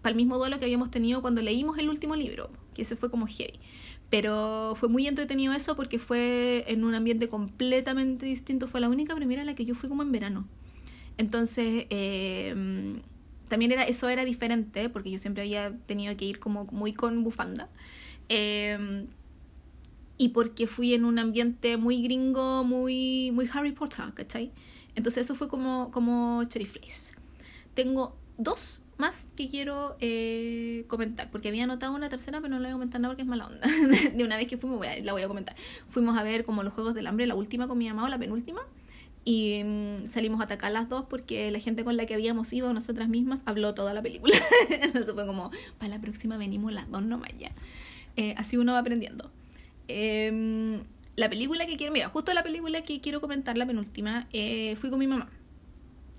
para 0.03 0.11
el 0.11 0.15
mismo 0.15 0.37
duelo 0.37 0.59
que 0.59 0.65
habíamos 0.65 0.91
tenido 0.91 1.23
cuando 1.23 1.41
leímos 1.41 1.79
el 1.79 1.89
último 1.89 2.15
libro, 2.15 2.51
que 2.75 2.83
ese 2.83 2.95
fue 2.95 3.09
como 3.09 3.25
heavy. 3.25 3.59
Pero 4.11 4.75
fue 4.75 4.89
muy 4.89 5.07
entretenido 5.07 5.53
eso 5.53 5.75
porque 5.75 5.97
fue 5.97 6.63
en 6.67 6.83
un 6.83 6.93
ambiente 6.93 7.27
completamente 7.27 8.27
distinto. 8.27 8.67
Fue 8.67 8.79
la 8.79 8.89
única 8.89 9.15
primera 9.15 9.41
a 9.41 9.45
la 9.45 9.55
que 9.55 9.65
yo 9.65 9.73
fui 9.73 9.89
como 9.89 10.03
en 10.03 10.11
verano. 10.11 10.47
Entonces, 11.17 11.87
eh, 11.89 13.01
también 13.49 13.71
era, 13.71 13.85
eso 13.85 14.07
era 14.07 14.23
diferente 14.23 14.87
porque 14.89 15.09
yo 15.09 15.17
siempre 15.17 15.41
había 15.41 15.75
tenido 15.87 16.15
que 16.15 16.25
ir 16.25 16.37
como 16.37 16.65
muy 16.65 16.93
con 16.93 17.23
bufanda. 17.23 17.69
Eh, 18.29 19.05
y 20.17 20.29
porque 20.29 20.67
fui 20.67 20.93
en 20.93 21.05
un 21.05 21.19
ambiente 21.19 21.77
muy 21.77 22.01
gringo, 22.01 22.63
muy, 22.63 23.31
muy 23.31 23.49
Harry 23.53 23.73
Potter, 23.73 24.05
¿cachai? 24.13 24.51
Entonces 24.95 25.25
eso 25.25 25.35
fue 25.35 25.49
como, 25.49 25.91
como 25.91 26.43
Cherry 26.45 26.65
Flace. 26.65 27.15
Tengo 27.73 28.15
dos 28.37 28.81
más 28.97 29.27
que 29.35 29.49
quiero 29.49 29.97
eh, 29.99 30.85
comentar, 30.87 31.29
porque 31.29 31.49
había 31.49 31.65
anotado 31.65 31.93
una 31.93 32.07
tercera, 32.07 32.39
pero 32.39 32.53
no 32.53 32.59
la 32.59 32.69
voy 32.69 32.71
a 32.71 32.75
comentar 32.75 33.01
nada 33.01 33.11
porque 33.11 33.23
es 33.23 33.27
mala 33.27 33.47
onda. 33.47 33.67
de 34.15 34.23
una 34.23 34.37
vez 34.37 34.47
que 34.47 34.57
fuimos, 34.57 34.85
la 35.03 35.11
voy 35.11 35.21
a 35.21 35.27
comentar. 35.27 35.55
Fuimos 35.89 36.17
a 36.17 36.23
ver 36.23 36.45
como 36.45 36.63
los 36.63 36.73
Juegos 36.73 36.95
del 36.95 37.07
Hambre, 37.07 37.27
la 37.27 37.35
última 37.35 37.67
con 37.67 37.77
mi 37.77 37.87
mamá 37.89 38.05
o 38.05 38.07
la 38.07 38.17
penúltima. 38.17 38.61
y 39.25 39.61
mm, 39.65 40.07
salimos 40.07 40.39
a 40.39 40.45
atacar 40.45 40.71
las 40.71 40.87
dos 40.87 41.05
porque 41.09 41.51
la 41.51 41.59
gente 41.59 41.83
con 41.83 41.97
la 41.97 42.05
que 42.05 42.13
habíamos 42.13 42.53
ido, 42.53 42.71
nosotras 42.73 43.09
mismas, 43.09 43.41
habló 43.45 43.73
toda 43.73 43.93
la 43.93 44.01
película. 44.01 44.37
Entonces 44.69 45.13
fue 45.13 45.25
como, 45.25 45.51
para 45.77 45.89
la 45.89 45.99
próxima 45.99 46.37
venimos 46.37 46.71
las 46.71 46.89
dos 46.89 47.03
nomás 47.03 47.31
ya. 47.37 47.51
Eh, 48.15 48.33
así 48.37 48.57
uno 48.57 48.73
va 48.73 48.79
aprendiendo. 48.79 49.31
Em, 49.87 50.81
la 51.15 51.29
película 51.29 51.65
que 51.65 51.77
quiero, 51.77 51.93
mira, 51.93 52.09
justo 52.09 52.33
la 52.33 52.43
película 52.43 52.81
que 52.81 52.99
quiero 53.01 53.21
comentar, 53.21 53.57
la 53.57 53.65
penúltima, 53.65 54.27
eh, 54.33 54.75
fui 54.79 54.89
con 54.89 54.99
mi 54.99 55.07
mamá. 55.07 55.29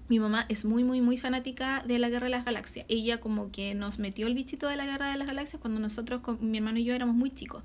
Mi 0.08 0.20
mamá 0.20 0.46
es 0.48 0.64
muy, 0.64 0.84
muy, 0.84 1.00
muy 1.00 1.18
fanática 1.18 1.82
de 1.86 1.98
la 1.98 2.08
Guerra 2.08 2.26
de 2.26 2.30
las 2.30 2.44
Galaxias. 2.44 2.86
Ella 2.88 3.18
como 3.18 3.50
que 3.50 3.74
nos 3.74 3.98
metió 3.98 4.26
el 4.28 4.34
bichito 4.34 4.68
de 4.68 4.76
la 4.76 4.86
Guerra 4.86 5.10
de 5.10 5.16
las 5.16 5.26
Galaxias 5.26 5.60
cuando 5.60 5.80
nosotros, 5.80 6.20
con 6.20 6.50
mi 6.50 6.58
hermano 6.58 6.78
y 6.78 6.84
yo, 6.84 6.94
éramos 6.94 7.16
muy 7.16 7.30
chicos. 7.30 7.64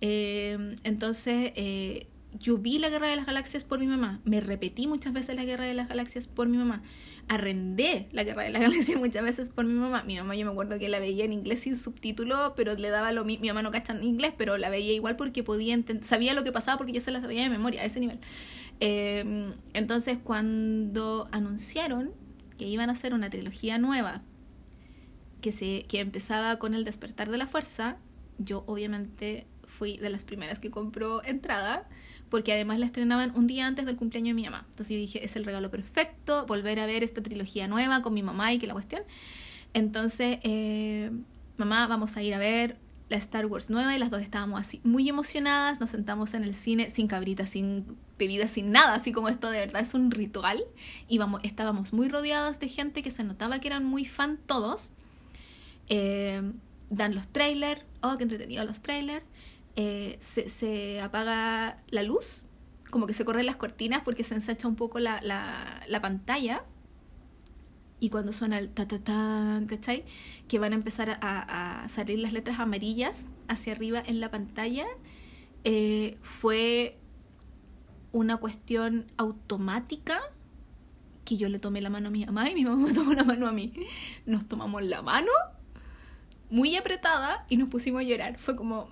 Em, 0.00 0.76
entonces, 0.82 1.52
eh, 1.54 2.08
yo 2.40 2.58
vi 2.58 2.78
la 2.78 2.88
Guerra 2.88 3.08
de 3.08 3.16
las 3.16 3.26
Galaxias 3.26 3.64
por 3.64 3.78
mi 3.78 3.86
mamá, 3.86 4.20
me 4.24 4.40
repetí 4.40 4.86
muchas 4.86 5.12
veces 5.12 5.36
la 5.36 5.44
Guerra 5.44 5.64
de 5.64 5.74
las 5.74 5.88
Galaxias 5.88 6.26
por 6.26 6.48
mi 6.48 6.58
mamá, 6.58 6.82
arrendé 7.28 8.08
la 8.12 8.22
Guerra 8.24 8.44
de 8.44 8.50
las 8.50 8.62
Galaxias 8.62 8.98
muchas 9.00 9.22
veces 9.22 9.48
por 9.48 9.64
mi 9.64 9.74
mamá. 9.74 10.02
Mi 10.04 10.16
mamá 10.16 10.34
yo 10.36 10.46
me 10.46 10.52
acuerdo 10.52 10.78
que 10.78 10.88
la 10.88 11.00
veía 11.00 11.24
en 11.24 11.32
inglés 11.32 11.60
sin 11.60 11.76
subtítulo, 11.76 12.54
pero 12.56 12.74
le 12.74 12.90
daba 12.90 13.12
lo 13.12 13.24
mismo, 13.24 13.42
mi 13.42 13.48
mamá 13.48 13.62
no 13.62 13.70
cacha 13.70 13.92
en 13.92 14.04
inglés, 14.04 14.32
pero 14.36 14.58
la 14.58 14.70
veía 14.70 14.92
igual 14.92 15.16
porque 15.16 15.42
podía 15.42 15.76
sabía 16.02 16.34
lo 16.34 16.44
que 16.44 16.52
pasaba 16.52 16.78
porque 16.78 16.92
ya 16.92 17.00
se 17.00 17.10
la 17.10 17.20
sabía 17.20 17.42
de 17.42 17.50
memoria 17.50 17.82
a 17.82 17.84
ese 17.84 18.00
nivel. 18.00 18.20
Em, 18.80 19.54
entonces 19.74 20.18
cuando 20.22 21.28
anunciaron 21.32 22.12
que 22.58 22.66
iban 22.66 22.90
a 22.90 22.92
hacer 22.92 23.14
una 23.14 23.30
trilogía 23.30 23.78
nueva 23.78 24.22
que, 25.40 25.52
se, 25.52 25.84
que 25.88 26.00
empezaba 26.00 26.58
con 26.58 26.74
el 26.74 26.84
despertar 26.84 27.30
de 27.30 27.38
la 27.38 27.46
fuerza, 27.46 27.96
yo 28.38 28.64
obviamente 28.66 29.46
fui 29.64 29.96
de 29.98 30.10
las 30.10 30.24
primeras 30.24 30.58
que 30.58 30.70
compró 30.70 31.24
entrada 31.24 31.88
porque 32.30 32.52
además 32.52 32.78
la 32.78 32.86
estrenaban 32.86 33.32
un 33.34 33.46
día 33.46 33.66
antes 33.66 33.86
del 33.86 33.96
cumpleaños 33.96 34.30
de 34.30 34.34
mi 34.34 34.44
mamá. 34.44 34.64
Entonces 34.70 34.88
yo 34.90 34.96
dije, 34.96 35.24
es 35.24 35.36
el 35.36 35.44
regalo 35.44 35.70
perfecto, 35.70 36.46
volver 36.46 36.80
a 36.80 36.86
ver 36.86 37.02
esta 37.02 37.22
trilogía 37.22 37.68
nueva 37.68 38.02
con 38.02 38.14
mi 38.14 38.22
mamá 38.22 38.52
y 38.52 38.58
que 38.58 38.66
la 38.66 38.74
cuestión. 38.74 39.02
Entonces, 39.74 40.38
eh, 40.42 41.10
mamá, 41.56 41.86
vamos 41.86 42.16
a 42.16 42.22
ir 42.22 42.34
a 42.34 42.38
ver 42.38 42.76
la 43.08 43.16
Star 43.18 43.46
Wars 43.46 43.70
nueva 43.70 43.94
y 43.94 43.98
las 43.98 44.10
dos 44.10 44.20
estábamos 44.20 44.60
así 44.60 44.80
muy 44.82 45.08
emocionadas, 45.08 45.78
nos 45.78 45.90
sentamos 45.90 46.34
en 46.34 46.42
el 46.42 46.54
cine 46.54 46.90
sin 46.90 47.06
cabritas, 47.06 47.50
sin 47.50 47.84
bebidas, 48.18 48.50
sin 48.50 48.72
nada, 48.72 48.94
así 48.94 49.12
como 49.12 49.28
esto 49.28 49.50
de 49.50 49.58
verdad 49.58 49.82
es 49.82 49.94
un 49.94 50.10
ritual 50.10 50.64
y 51.08 51.18
vamos, 51.18 51.40
estábamos 51.44 51.92
muy 51.92 52.08
rodeadas 52.08 52.58
de 52.58 52.68
gente 52.68 53.02
que 53.02 53.10
se 53.12 53.22
notaba 53.22 53.60
que 53.60 53.68
eran 53.68 53.84
muy 53.84 54.04
fan 54.04 54.38
todos. 54.46 54.90
Eh, 55.88 56.42
dan 56.90 57.14
los 57.14 57.28
trailers, 57.28 57.82
oh, 58.00 58.16
qué 58.16 58.24
entretenido 58.24 58.64
los 58.64 58.80
trailers. 58.80 59.24
Eh, 59.76 60.16
se, 60.20 60.48
se, 60.48 61.00
apaga 61.00 61.82
la 61.88 62.02
luz, 62.02 62.46
como 62.90 63.06
que 63.06 63.12
se 63.12 63.24
corren 63.24 63.46
las 63.46 63.56
cortinas 63.56 64.02
porque 64.02 64.24
se 64.24 64.34
ensancha 64.34 64.66
un 64.68 64.76
poco 64.76 64.98
la, 64.98 65.20
la, 65.22 65.82
la 65.86 66.00
pantalla. 66.00 66.64
Y 68.00 68.10
cuando 68.10 68.32
suena 68.32 68.58
el 68.58 68.70
ta 68.70 68.86
ta 68.88 68.98
ta, 68.98 69.60
¿cachai? 69.66 70.04
Que 70.48 70.58
van 70.58 70.72
a 70.72 70.76
empezar 70.76 71.18
a, 71.20 71.82
a 71.84 71.88
salir 71.88 72.18
las 72.18 72.32
letras 72.32 72.60
amarillas 72.60 73.28
hacia 73.48 73.72
arriba 73.72 74.02
en 74.04 74.20
la 74.20 74.30
pantalla, 74.30 74.86
eh, 75.64 76.18
fue 76.22 76.98
una 78.12 78.36
cuestión 78.38 79.10
automática 79.16 80.20
que 81.24 81.36
yo 81.36 81.48
le 81.48 81.58
tomé 81.58 81.80
la 81.80 81.90
mano 81.90 82.08
a 82.08 82.10
mi 82.10 82.24
mamá 82.24 82.48
y 82.48 82.54
mi 82.54 82.64
mamá 82.64 82.86
me 82.86 82.94
tomó 82.94 83.12
la 83.12 83.24
mano 83.24 83.46
a 83.46 83.52
mí. 83.52 83.72
Nos 84.24 84.46
tomamos 84.46 84.82
la 84.82 85.02
mano 85.02 85.32
muy 86.48 86.76
apretada 86.76 87.44
y 87.48 87.56
nos 87.56 87.68
pusimos 87.68 88.00
a 88.00 88.04
llorar. 88.04 88.38
Fue 88.38 88.56
como, 88.56 88.90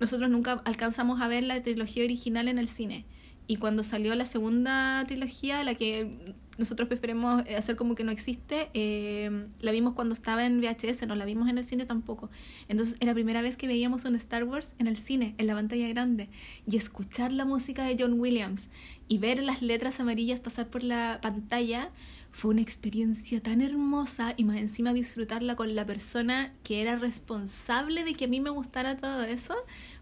nosotros 0.00 0.30
nunca 0.30 0.62
alcanzamos 0.64 1.20
a 1.20 1.28
ver 1.28 1.44
la 1.44 1.62
trilogía 1.62 2.04
original 2.04 2.48
en 2.48 2.58
el 2.58 2.68
cine. 2.68 3.04
Y 3.46 3.56
cuando 3.56 3.82
salió 3.82 4.14
la 4.14 4.26
segunda 4.26 5.04
trilogía, 5.06 5.62
la 5.64 5.74
que 5.74 6.34
nosotros 6.56 6.88
preferimos 6.88 7.42
eh, 7.46 7.56
hacer 7.56 7.74
como 7.74 7.94
que 7.96 8.04
no 8.04 8.12
existe, 8.12 8.70
eh, 8.74 9.46
la 9.60 9.72
vimos 9.72 9.94
cuando 9.94 10.14
estaba 10.14 10.46
en 10.46 10.60
VHS, 10.60 11.06
no 11.08 11.16
la 11.16 11.24
vimos 11.24 11.48
en 11.48 11.58
el 11.58 11.64
cine 11.64 11.84
tampoco. 11.84 12.30
Entonces 12.68 12.96
era 13.00 13.10
la 13.10 13.14
primera 13.14 13.42
vez 13.42 13.56
que 13.56 13.66
veíamos 13.66 14.04
un 14.04 14.14
Star 14.14 14.44
Wars 14.44 14.74
en 14.78 14.86
el 14.86 14.96
cine, 14.96 15.34
en 15.38 15.48
la 15.48 15.54
pantalla 15.54 15.88
grande. 15.88 16.28
Y 16.70 16.76
escuchar 16.76 17.32
la 17.32 17.44
música 17.44 17.84
de 17.84 17.96
John 17.98 18.20
Williams 18.20 18.68
y 19.08 19.18
ver 19.18 19.42
las 19.42 19.62
letras 19.62 19.98
amarillas 19.98 20.38
pasar 20.38 20.68
por 20.68 20.84
la 20.84 21.18
pantalla 21.20 21.90
fue 22.32 22.52
una 22.52 22.60
experiencia 22.60 23.42
tan 23.42 23.60
hermosa 23.60 24.34
y 24.36 24.44
más 24.44 24.58
encima 24.58 24.92
disfrutarla 24.92 25.56
con 25.56 25.74
la 25.74 25.84
persona 25.84 26.52
que 26.62 26.80
era 26.80 26.96
responsable 26.96 28.04
de 28.04 28.14
que 28.14 28.26
a 28.26 28.28
mí 28.28 28.40
me 28.40 28.50
gustara 28.50 28.96
todo 28.96 29.24
eso, 29.24 29.54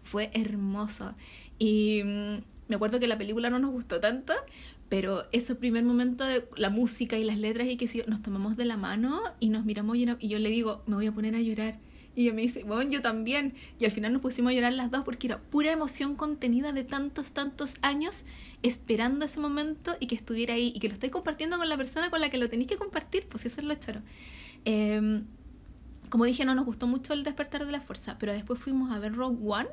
fue 0.03 0.31
hermoso. 0.33 1.13
Y 1.57 2.01
mm, 2.03 2.37
me 2.67 2.75
acuerdo 2.75 2.99
que 2.99 3.07
la 3.07 3.17
película 3.17 3.49
no 3.49 3.59
nos 3.59 3.71
gustó 3.71 3.99
tanto, 3.99 4.33
pero 4.89 5.25
ese 5.31 5.55
primer 5.55 5.83
momento 5.83 6.23
de 6.23 6.47
la 6.55 6.69
música 6.69 7.17
y 7.17 7.23
las 7.23 7.37
letras 7.37 7.67
y 7.67 7.77
que 7.77 7.87
si 7.87 8.03
nos 8.07 8.21
tomamos 8.21 8.57
de 8.57 8.65
la 8.65 8.77
mano 8.77 9.21
y 9.39 9.49
nos 9.49 9.65
miramos 9.65 9.97
y 9.97 10.27
yo 10.27 10.39
le 10.39 10.49
digo, 10.49 10.83
me 10.87 10.95
voy 10.95 11.07
a 11.07 11.11
poner 11.11 11.35
a 11.35 11.41
llorar. 11.41 11.79
Y 12.19 12.23
ella 12.23 12.33
me 12.33 12.41
dice, 12.41 12.65
bueno, 12.65 12.91
yo 12.91 13.01
también. 13.01 13.53
Y 13.79 13.85
al 13.85 13.91
final 13.91 14.11
nos 14.11 14.21
pusimos 14.21 14.51
a 14.51 14.53
llorar 14.53 14.73
las 14.73 14.91
dos 14.91 15.05
porque 15.05 15.27
era 15.27 15.37
pura 15.37 15.71
emoción 15.71 16.17
contenida 16.17 16.73
de 16.73 16.83
tantos, 16.83 17.31
tantos 17.31 17.75
años 17.81 18.25
esperando 18.61 19.23
ese 19.23 19.39
momento 19.39 19.95
y 20.01 20.07
que 20.07 20.15
estuviera 20.15 20.55
ahí 20.55 20.73
y 20.75 20.81
que 20.81 20.89
lo 20.89 20.95
estoy 20.95 21.11
compartiendo 21.11 21.57
con 21.57 21.69
la 21.69 21.77
persona 21.77 22.09
con 22.09 22.19
la 22.19 22.29
que 22.29 22.37
lo 22.37 22.49
tenéis 22.49 22.67
que 22.67 22.75
compartir, 22.75 23.25
pues 23.29 23.45
eso 23.45 23.61
es 23.61 23.67
lo 23.67 23.73
choro. 23.75 24.01
Em, 24.65 25.23
como 26.09 26.25
dije, 26.25 26.43
no 26.43 26.55
nos 26.55 26.65
gustó 26.65 26.87
mucho 26.87 27.13
el 27.13 27.23
despertar 27.23 27.65
de 27.65 27.71
la 27.71 27.79
fuerza, 27.79 28.17
pero 28.19 28.33
después 28.33 28.59
fuimos 28.59 28.91
a 28.91 28.99
ver 28.99 29.13
Rogue 29.13 29.37
One. 29.41 29.69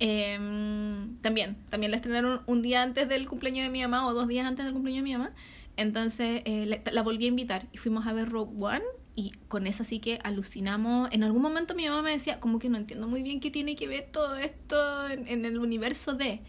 Em, 0.00 1.16
también, 1.22 1.56
también 1.70 1.92
la 1.92 1.96
estrenaron 1.96 2.42
un 2.44 2.60
día 2.60 2.82
antes 2.82 3.08
del 3.08 3.26
cumpleaños 3.26 3.64
de 3.64 3.70
mi 3.70 3.80
mamá 3.80 4.06
o 4.06 4.12
dos 4.12 4.28
días 4.28 4.44
antes 4.46 4.66
del 4.66 4.74
cumpleaños 4.74 5.02
de 5.02 5.10
mi 5.10 5.16
mamá. 5.16 5.30
Entonces 5.78 6.42
eh, 6.44 6.66
la, 6.66 6.92
la, 6.92 7.02
volví 7.02 7.24
a 7.24 7.28
invitar 7.28 7.68
y 7.72 7.78
fuimos 7.78 8.06
a 8.06 8.12
ver 8.12 8.28
Rogue 8.28 8.52
One 8.62 8.84
y 9.18 9.32
con 9.48 9.66
esa 9.66 9.82
sí 9.82 9.98
que 9.98 10.20
alucinamos. 10.22 11.08
En 11.10 11.24
algún 11.24 11.42
momento 11.42 11.74
mi 11.74 11.88
mamá 11.88 12.02
me 12.02 12.12
decía, 12.12 12.38
como 12.38 12.60
que 12.60 12.68
no 12.68 12.78
entiendo 12.78 13.08
muy 13.08 13.24
bien 13.24 13.40
qué 13.40 13.50
tiene 13.50 13.74
que 13.74 13.88
ver 13.88 14.10
todo 14.12 14.36
esto 14.36 15.08
en, 15.08 15.44
el 15.44 15.58
universo 15.58 16.14
de... 16.14 16.40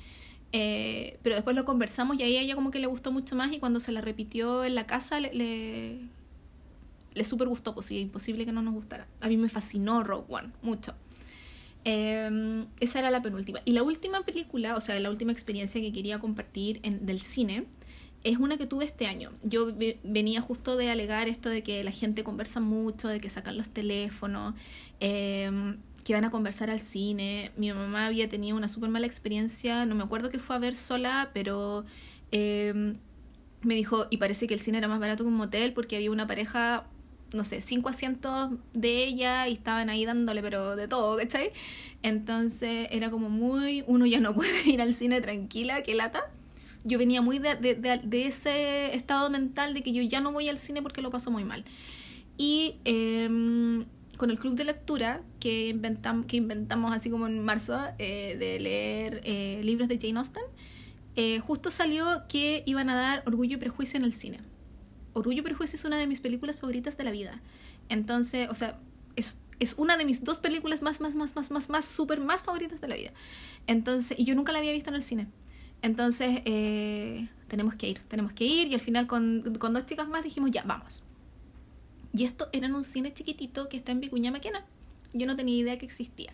Eh, 0.52 1.18
pero 1.24 1.34
después 1.34 1.56
lo 1.56 1.66
conversamos 1.66 2.20
y 2.20 2.24
ahí 2.24 2.38
a 2.38 2.42
ella 2.42 2.54
como 2.54 2.70
que 2.70 2.78
le 2.78 2.86
gustó 2.86 3.12
mucho 3.12 3.36
más 3.36 3.52
y 3.52 3.58
cuando 3.58 3.80
se 3.80 3.92
la 3.92 4.02
repitió 4.02 4.64
en 4.66 4.76
la 4.76 4.86
casa 4.86 5.20
le, 5.20 5.34
le, 5.34 6.00
le 7.16 7.24
super 7.24 7.48
gustó, 7.48 7.74
pues 7.74 7.88
sí, 7.88 8.02
imposible 8.02 8.46
que 8.46 8.52
no 8.52 8.62
nos 8.62 8.76
gustara. 8.76 9.08
A 9.20 9.30
mí 9.30 9.38
me 9.38 9.50
fascinó 9.50 10.04
Rogue 10.04 10.26
One, 10.30 10.52
mucho. 10.62 10.94
Em, 11.86 12.68
esa 12.80 13.00
era 13.00 13.10
la 13.10 13.24
penúltima. 13.24 13.62
Y 13.66 13.72
la 13.72 13.82
última 13.82 14.22
película, 14.22 14.76
o 14.76 14.82
sea, 14.82 15.00
la 15.00 15.10
última 15.10 15.32
experiencia 15.32 15.82
que 15.82 15.92
quería 15.92 16.20
compartir 16.20 16.82
del 16.82 17.22
cine, 17.22 17.66
es 18.24 18.38
una 18.38 18.58
que 18.58 18.66
tuve 18.66 18.86
este 18.86 19.08
año. 19.08 19.32
Yo 19.44 19.72
venía 20.04 20.42
justo 20.42 20.76
de 20.76 20.90
alegar 20.90 21.28
esto 21.28 21.50
de 21.50 21.64
que 21.64 21.84
la 21.84 21.92
gente 21.92 22.24
conversa 22.24 22.60
mucho, 22.60 23.08
de 23.08 23.22
que 23.22 23.30
sacan 23.30 23.58
los 23.58 23.70
teléfonos, 23.70 24.56
em, 25.00 25.78
que 26.04 26.14
van 26.14 26.26
a 26.26 26.32
conversar 26.32 26.70
al 26.70 26.80
cine. 26.80 27.52
Mi 27.56 27.72
mamá 27.72 28.08
había 28.08 28.28
tenido 28.30 28.58
una 28.58 28.68
súper 28.68 28.90
mala 28.90 29.06
experiencia, 29.08 29.86
no 29.86 29.96
me 29.96 30.04
acuerdo 30.04 30.30
que 30.30 30.40
fue 30.40 30.56
a 30.56 30.60
ver 30.60 30.76
sola, 30.76 31.32
pero 31.34 31.86
em, 32.32 32.96
me 33.62 33.76
dijo, 33.76 34.08
y 34.10 34.18
parece 34.18 34.48
que 34.48 34.54
el 34.54 34.60
cine 34.60 34.78
era 34.78 34.88
más 34.88 35.00
barato 35.00 35.24
que 35.24 35.28
un 35.30 35.36
motel 35.36 35.74
porque 35.74 35.96
había 35.96 36.12
una 36.12 36.28
pareja, 36.28 36.88
no 37.34 37.44
sé, 37.44 37.62
cinco 37.62 37.90
asientos 37.90 38.52
de 38.74 39.04
ella 39.06 39.48
y 39.48 39.54
estaban 39.54 39.90
ahí 39.90 40.06
dándole, 40.06 40.42
pero 40.42 40.76
de 40.76 40.88
todo, 40.88 41.18
¿cachai? 41.18 41.52
Entonces 42.04 42.88
era 42.92 43.10
como 43.12 43.30
muy, 43.30 43.84
uno 43.88 44.06
ya 44.06 44.20
no 44.20 44.34
puede 44.36 44.52
ir 44.70 44.82
al 44.82 44.94
cine 44.94 45.22
tranquila, 45.22 45.84
que 45.84 45.96
lata 45.96 46.24
yo 46.84 46.98
venía 46.98 47.22
muy 47.22 47.40
de, 47.40 47.56
de, 47.56 47.76
de, 47.76 48.26
ese 48.26 48.96
estado 48.96 49.30
mental 49.30 49.74
de 49.74 49.82
que 49.82 49.92
yo 49.92 50.02
ya 50.02 50.22
no 50.22 50.32
voy 50.32 50.50
al 50.50 50.58
cine 50.58 50.82
porque 50.82 51.02
lo 51.02 51.12
paso 51.12 51.32
muy 51.32 51.44
mal. 51.44 51.66
Y 52.38 52.76
eh, 52.86 53.86
con 54.20 54.30
el 54.30 54.38
club 54.38 54.56
de 54.56 54.66
lectura 54.66 55.22
que, 55.40 55.70
inventam, 55.70 56.26
que 56.26 56.36
inventamos 56.36 56.92
así 56.94 57.10
como 57.10 57.26
en 57.26 57.42
marzo 57.42 57.80
eh, 57.98 58.36
de 58.38 58.60
leer 58.60 59.22
eh, 59.24 59.62
libros 59.64 59.88
de 59.88 59.98
Jane 59.98 60.20
Austen, 60.20 60.44
eh, 61.16 61.40
justo 61.40 61.72
salió 61.72 62.24
que 62.28 62.62
iban 62.66 62.90
a 62.90 62.96
dar 62.96 63.24
Orgullo 63.26 63.56
y 63.56 63.60
Prejuicio 63.60 63.98
en 63.98 64.04
el 64.04 64.12
cine. 64.12 64.42
Orgullo 65.14 65.40
y 65.40 65.42
Prejuicio 65.42 65.78
es 65.78 65.86
una 65.86 65.98
de 65.98 66.06
mis 66.06 66.20
películas 66.20 66.60
favoritas 66.60 66.98
de 66.98 67.06
la 67.06 67.12
vida. 67.12 67.42
Entonces, 67.88 68.50
o 68.50 68.54
sea, 68.56 68.78
es, 69.16 69.40
es 69.60 69.76
una 69.78 69.96
de 69.96 70.04
mis 70.04 70.26
dos 70.26 70.40
películas 70.40 70.82
más, 70.82 71.00
más, 71.00 71.16
más, 71.16 71.38
más, 71.38 71.50
más, 71.50 71.70
más, 71.70 71.86
súper 71.86 72.20
más 72.20 72.44
favoritas 72.44 72.82
de 72.82 72.90
la 72.90 72.96
vida. 72.96 73.14
Entonces, 73.68 74.20
y 74.20 74.26
yo 74.26 74.36
nunca 74.36 74.52
la 74.52 74.60
había 74.60 74.74
visto 74.74 74.90
en 74.90 74.98
el 74.98 75.04
cine. 75.04 75.28
Entonces, 75.82 76.42
eh, 76.46 77.28
tenemos 77.48 77.76
que 77.76 77.90
ir, 77.90 78.00
tenemos 78.08 78.34
que 78.34 78.46
ir. 78.46 78.68
Y 78.68 78.74
al 78.74 78.82
final 78.82 79.08
con, 79.08 79.56
con, 79.60 79.74
dos 79.74 79.86
chicas 79.86 80.08
más 80.08 80.24
dijimos, 80.24 80.52
ya, 80.52 80.64
vamos. 80.64 81.04
Y 82.14 82.26
esto 82.26 82.50
era 82.52 82.68
en 82.68 82.76
un 82.76 82.84
cine 82.84 83.14
chiquitito 83.14 83.70
que 83.70 83.78
está 83.78 83.92
en 83.92 84.00
Vicuña 84.00 84.32
Maquena. 84.32 84.66
Yo 85.14 85.26
no 85.28 85.36
tenía 85.36 85.56
idea 85.56 85.78
que 85.78 85.86
existía. 85.86 86.34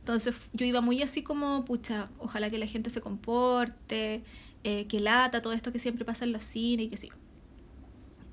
Entonces 0.00 0.34
yo 0.52 0.64
iba 0.64 0.80
muy 0.80 1.02
así 1.02 1.22
como, 1.22 1.64
pucha, 1.64 2.08
ojalá 2.18 2.50
que 2.50 2.58
la 2.58 2.66
gente 2.66 2.88
se 2.88 3.00
comporte, 3.00 4.22
eh, 4.64 4.86
que 4.86 5.00
lata, 5.00 5.42
todo 5.42 5.52
esto 5.52 5.70
que 5.70 5.78
siempre 5.78 6.04
pasa 6.04 6.24
en 6.24 6.32
los 6.32 6.44
cines 6.44 6.86
y 6.86 6.88
que 6.88 6.96
sí. 6.96 7.10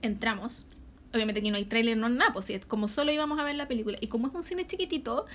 Entramos. 0.02 0.66
Obviamente 1.14 1.40
aquí 1.40 1.50
no 1.52 1.58
hay 1.58 1.66
trailer, 1.66 1.98
no 1.98 2.10
nada, 2.10 2.34
pues 2.34 2.52
como 2.68 2.88
solo 2.88 3.12
íbamos 3.12 3.40
a 3.40 3.44
ver 3.44 3.56
la 3.56 3.68
película. 3.68 3.98
Y 4.02 4.08
como 4.08 4.28
es 4.28 4.34
un 4.34 4.44
cine 4.44 4.68
chiquitito, 4.68 5.26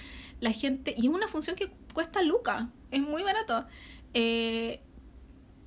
la 0.40 0.52
gente... 0.52 0.94
Y 0.96 1.08
es 1.08 1.12
una 1.12 1.28
función 1.28 1.56
que 1.56 1.70
cuesta 1.92 2.22
lucas, 2.22 2.68
es 2.90 3.02
muy 3.02 3.22
barato. 3.22 3.66
Eh, 4.14 4.80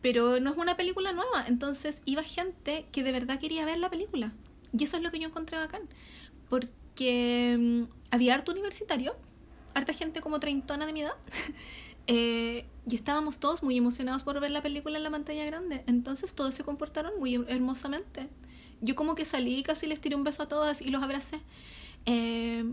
pero 0.04 0.42
no 0.42 0.52
es 0.52 0.58
una 0.58 0.76
película 0.76 1.14
nueva, 1.14 1.46
entonces 1.48 2.02
iba 2.04 2.24
gente 2.24 2.86
que 2.92 3.04
de 3.04 3.14
verdad 3.14 3.40
quería 3.40 3.64
ver 3.64 3.78
la 3.78 3.90
película. 3.90 4.34
Y 4.78 4.84
eso 4.84 4.98
es 4.98 5.04
lo 5.04 5.12
que 5.12 5.20
yo 5.20 5.30
encontré 5.30 5.58
bacán, 5.58 5.84
porque 6.50 7.56
mm, 7.58 7.84
había 8.12 8.34
harto 8.34 8.52
universitario, 8.52 9.16
harta 9.74 9.94
gente 9.94 10.20
como 10.20 10.42
treintona 10.42 10.86
de 10.86 10.92
mi 10.92 11.04
edad, 11.04 11.16
eh, 12.08 12.66
y 12.86 12.96
estábamos 12.96 13.40
todos 13.40 13.64
muy 13.64 13.78
emocionados 13.78 14.24
por 14.24 14.38
ver 14.42 14.52
la 14.52 14.62
película 14.62 14.98
en 14.98 15.04
la 15.04 15.10
pantalla 15.10 15.46
grande, 15.46 15.86
entonces 15.88 16.36
todos 16.36 16.54
se 16.54 16.66
comportaron 16.66 17.18
muy 17.18 17.36
hermosamente. 17.48 18.28
Yo 18.82 18.96
como 18.96 19.16
que 19.16 19.24
salí 19.24 19.60
y 19.60 19.64
casi 19.64 19.88
les 19.88 20.02
tiré 20.02 20.18
un 20.18 20.26
beso 20.26 20.44
a 20.44 20.50
todas 20.50 20.82
y 20.82 20.90
los 20.90 21.02
abracé. 21.02 21.40
Eh, 22.06 22.66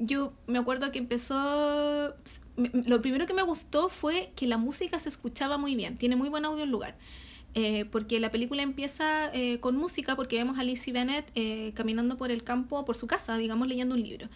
yo 0.00 0.32
me 0.46 0.58
acuerdo 0.58 0.90
que 0.90 0.98
empezó... 0.98 2.14
Lo 2.56 3.02
primero 3.02 3.26
que 3.26 3.34
me 3.34 3.42
gustó 3.42 3.88
fue 3.88 4.32
que 4.34 4.46
la 4.46 4.56
música 4.56 4.98
se 4.98 5.08
escuchaba 5.08 5.58
muy 5.58 5.76
bien, 5.76 5.98
tiene 5.98 6.16
muy 6.16 6.28
buen 6.28 6.44
audio 6.44 6.64
en 6.64 6.70
lugar. 6.70 6.96
Eh, 7.54 7.84
porque 7.84 8.20
la 8.20 8.30
película 8.30 8.62
empieza 8.62 9.30
eh, 9.34 9.58
con 9.60 9.76
música 9.76 10.14
porque 10.16 10.36
vemos 10.36 10.58
a 10.58 10.64
Lizzie 10.64 10.92
Bennett 10.92 11.30
eh, 11.34 11.72
caminando 11.74 12.16
por 12.16 12.30
el 12.30 12.44
campo, 12.44 12.84
por 12.84 12.96
su 12.96 13.06
casa, 13.06 13.36
digamos, 13.36 13.68
leyendo 13.68 13.94
un 13.94 14.02
libro. 14.02 14.28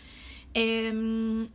Em, 0.52 1.46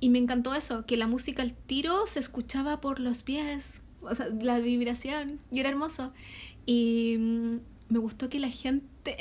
y 0.00 0.10
me 0.10 0.18
encantó 0.18 0.54
eso, 0.54 0.84
que 0.84 0.96
la 0.96 1.06
música 1.06 1.42
al 1.42 1.54
tiro 1.54 2.06
se 2.06 2.20
escuchaba 2.20 2.80
por 2.80 3.00
los 3.00 3.22
pies, 3.22 3.78
o 4.02 4.14
sea, 4.14 4.28
la 4.28 4.58
vibración, 4.58 5.40
y 5.50 5.60
era 5.60 5.70
hermoso. 5.70 6.12
Y 6.66 7.16
mm, 7.18 7.56
me 7.92 7.98
gustó 7.98 8.30
que 8.30 8.40
la 8.40 8.48
gente, 8.48 9.16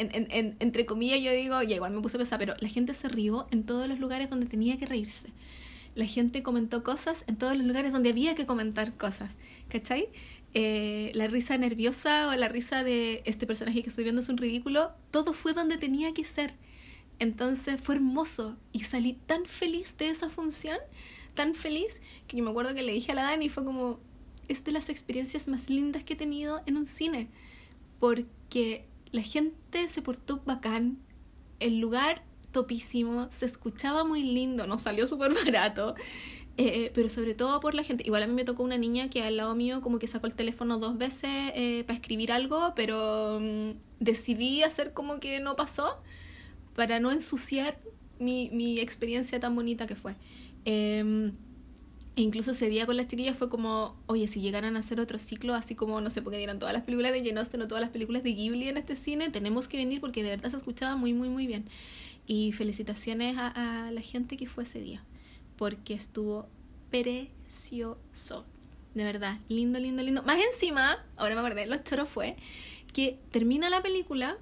entre 0.60 0.86
comillas 0.86 1.20
yo 1.22 1.32
digo, 1.34 1.62
ya 1.62 1.76
igual 1.76 1.92
me 1.92 2.02
puse 2.02 2.16
a 2.16 2.20
pensar, 2.20 2.40
pero 2.40 2.56
la 2.60 2.70
gente 2.70 2.94
se 2.94 3.10
rió 3.10 3.48
en 3.52 3.64
todos 3.64 3.88
los 3.90 4.00
lugares 4.00 4.30
donde 4.30 4.46
tenía 4.46 4.78
que 4.78 4.86
reírse. 4.86 5.28
La 5.94 6.06
gente 6.06 6.42
comentó 6.42 6.82
cosas 6.82 7.26
en 7.28 7.36
todos 7.36 7.58
los 7.58 7.66
lugares 7.66 7.92
donde 7.92 8.12
había 8.12 8.34
que 8.34 8.46
comentar 8.46 8.96
cosas, 8.96 9.30
¿cachai? 9.68 10.08
Eh, 10.54 11.12
la 11.16 11.28
risa 11.28 11.58
nerviosa 11.58 12.30
o 12.30 12.36
la 12.36 12.48
risa 12.48 12.86
de 12.86 13.22
este 13.26 13.46
personaje 13.46 13.84
que 13.84 13.90
estoy 13.90 14.06
viendo 14.06 14.22
es 14.22 14.30
un 14.30 14.38
ridículo, 14.38 14.92
todo 15.12 15.34
fue 15.34 15.54
donde 15.54 15.78
tenía 15.78 16.14
que 16.14 16.24
ser. 16.24 16.54
Entonces 17.20 17.80
fue 17.82 17.96
hermoso 17.96 18.56
y 18.72 18.80
salí 18.80 19.14
tan 19.26 19.46
feliz 19.46 19.98
de 19.98 20.10
esa 20.10 20.30
función, 20.30 20.78
tan 21.34 21.56
feliz, 21.56 22.00
que 22.28 22.38
yo 22.38 22.44
me 22.44 22.52
acuerdo 22.52 22.74
que 22.74 22.84
le 22.84 22.94
dije 22.94 23.12
a 23.12 23.16
la 23.16 23.24
Dani, 23.24 23.50
fue 23.50 23.66
como, 23.66 24.00
es 24.48 24.64
de 24.64 24.72
las 24.72 24.88
experiencias 24.88 25.50
más 25.50 25.70
lindas 25.70 26.06
que 26.06 26.14
he 26.14 26.16
tenido 26.16 26.62
en 26.66 26.78
un 26.78 26.86
cine, 26.86 27.28
porque 28.00 28.26
la 29.12 29.22
gente 29.22 29.88
se 29.88 30.02
portó 30.02 30.42
bacán, 30.46 31.00
el 31.60 31.80
lugar 31.80 32.24
topísimo, 32.52 33.28
se 33.32 33.46
escuchaba 33.46 34.04
muy 34.04 34.24
lindo, 34.24 34.68
nos 34.68 34.84
salió 34.84 35.08
súper 35.08 35.34
barato, 35.46 35.96
eh, 36.58 36.92
pero 36.94 37.10
sobre 37.10 37.34
todo 37.34 37.60
por 37.60 37.74
la 37.74 37.84
gente. 37.84 38.04
Igual 38.06 38.24
a 38.24 38.28
mí 38.28 38.34
me 38.34 38.44
tocó 38.44 38.64
una 38.64 38.78
niña 38.78 39.10
que 39.10 39.24
al 39.24 39.38
lado 39.38 39.56
mío 39.56 39.82
como 39.82 40.00
que 40.00 40.08
sacó 40.08 40.28
el 40.28 40.34
teléfono 40.34 40.80
dos 40.80 40.98
veces 40.98 41.30
eh, 41.56 41.84
para 41.88 41.98
escribir 41.98 42.32
algo, 42.32 42.74
pero 42.76 43.40
mm, 43.42 43.72
decidí 44.00 44.64
hacer 44.64 44.94
como 44.94 45.20
que 45.20 45.40
no 45.40 45.56
pasó 45.56 46.02
para 46.76 47.00
no 47.00 47.12
ensuciar 47.12 47.80
mi, 48.20 48.50
mi 48.52 48.80
experiencia 48.80 49.40
tan 49.40 49.56
bonita 49.56 49.88
que 49.88 49.96
fue. 49.96 50.16
Eh, 50.66 51.32
e 52.16 52.22
incluso 52.22 52.52
ese 52.52 52.68
día 52.68 52.86
con 52.86 52.98
las 52.98 53.08
chiquillas 53.08 53.38
fue 53.38 53.50
como, 53.50 53.96
oye, 54.06 54.28
si 54.28 54.42
llegaran 54.42 54.76
a 54.76 54.80
hacer 54.80 55.00
otro 55.00 55.18
ciclo, 55.18 55.56
así 55.56 55.76
como, 55.76 56.02
no 56.02 56.10
sé, 56.10 56.22
porque 56.22 56.38
dieran 56.38 56.60
todas 56.60 56.74
las 56.74 56.84
películas 56.84 57.14
de 57.14 57.24
Jane 57.24 57.40
Austen 57.40 57.62
o 57.62 57.68
todas 57.68 57.82
las 57.82 57.90
películas 57.90 58.24
de 58.24 58.34
Ghibli 58.34 58.68
en 58.68 58.78
este 58.78 58.96
cine, 58.96 59.30
tenemos 59.30 59.68
que 59.68 59.78
venir 59.78 60.02
porque 60.02 60.22
de 60.22 60.30
verdad 60.30 60.50
se 60.50 60.58
escuchaba 60.58 60.98
muy, 60.98 61.14
muy, 61.14 61.30
muy 61.30 61.48
bien. 61.48 61.66
Y 62.28 62.52
felicitaciones 62.52 63.38
a, 63.38 63.88
a 63.88 63.92
la 63.92 64.02
gente 64.02 64.36
que 64.36 64.46
fue 64.46 64.66
ese 64.66 64.82
día, 64.82 65.04
porque 65.56 65.94
estuvo 65.94 66.48
precioso. 66.90 68.46
De 68.94 69.06
verdad, 69.06 69.40
lindo, 69.48 69.80
lindo, 69.80 70.04
lindo. 70.04 70.22
Más 70.24 70.38
encima, 70.54 70.98
ahora 71.16 71.36
me 71.36 71.42
acordé, 71.42 71.66
los 71.66 71.82
choros 71.86 72.10
fue 72.10 72.36
que 72.94 73.20
termina 73.32 73.70
la 73.70 73.82
película 73.82 74.38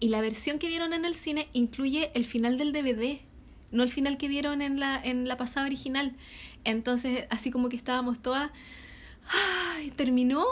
y 0.00 0.08
la 0.08 0.20
versión 0.20 0.58
que 0.58 0.68
dieron 0.68 0.92
en 0.92 1.04
el 1.04 1.14
cine 1.14 1.48
incluye 1.52 2.10
el 2.14 2.24
final 2.24 2.58
del 2.58 2.72
DVD 2.72 3.20
no 3.74 3.82
el 3.82 3.90
final 3.90 4.16
que 4.16 4.28
dieron 4.28 4.62
en 4.62 4.80
la, 4.80 5.00
en 5.02 5.28
la 5.28 5.36
pasada 5.36 5.66
original. 5.66 6.14
Entonces, 6.64 7.26
así 7.30 7.50
como 7.50 7.68
que 7.68 7.76
estábamos 7.76 8.20
todas, 8.20 8.50
¡ay! 9.28 9.90
terminó 9.90 10.44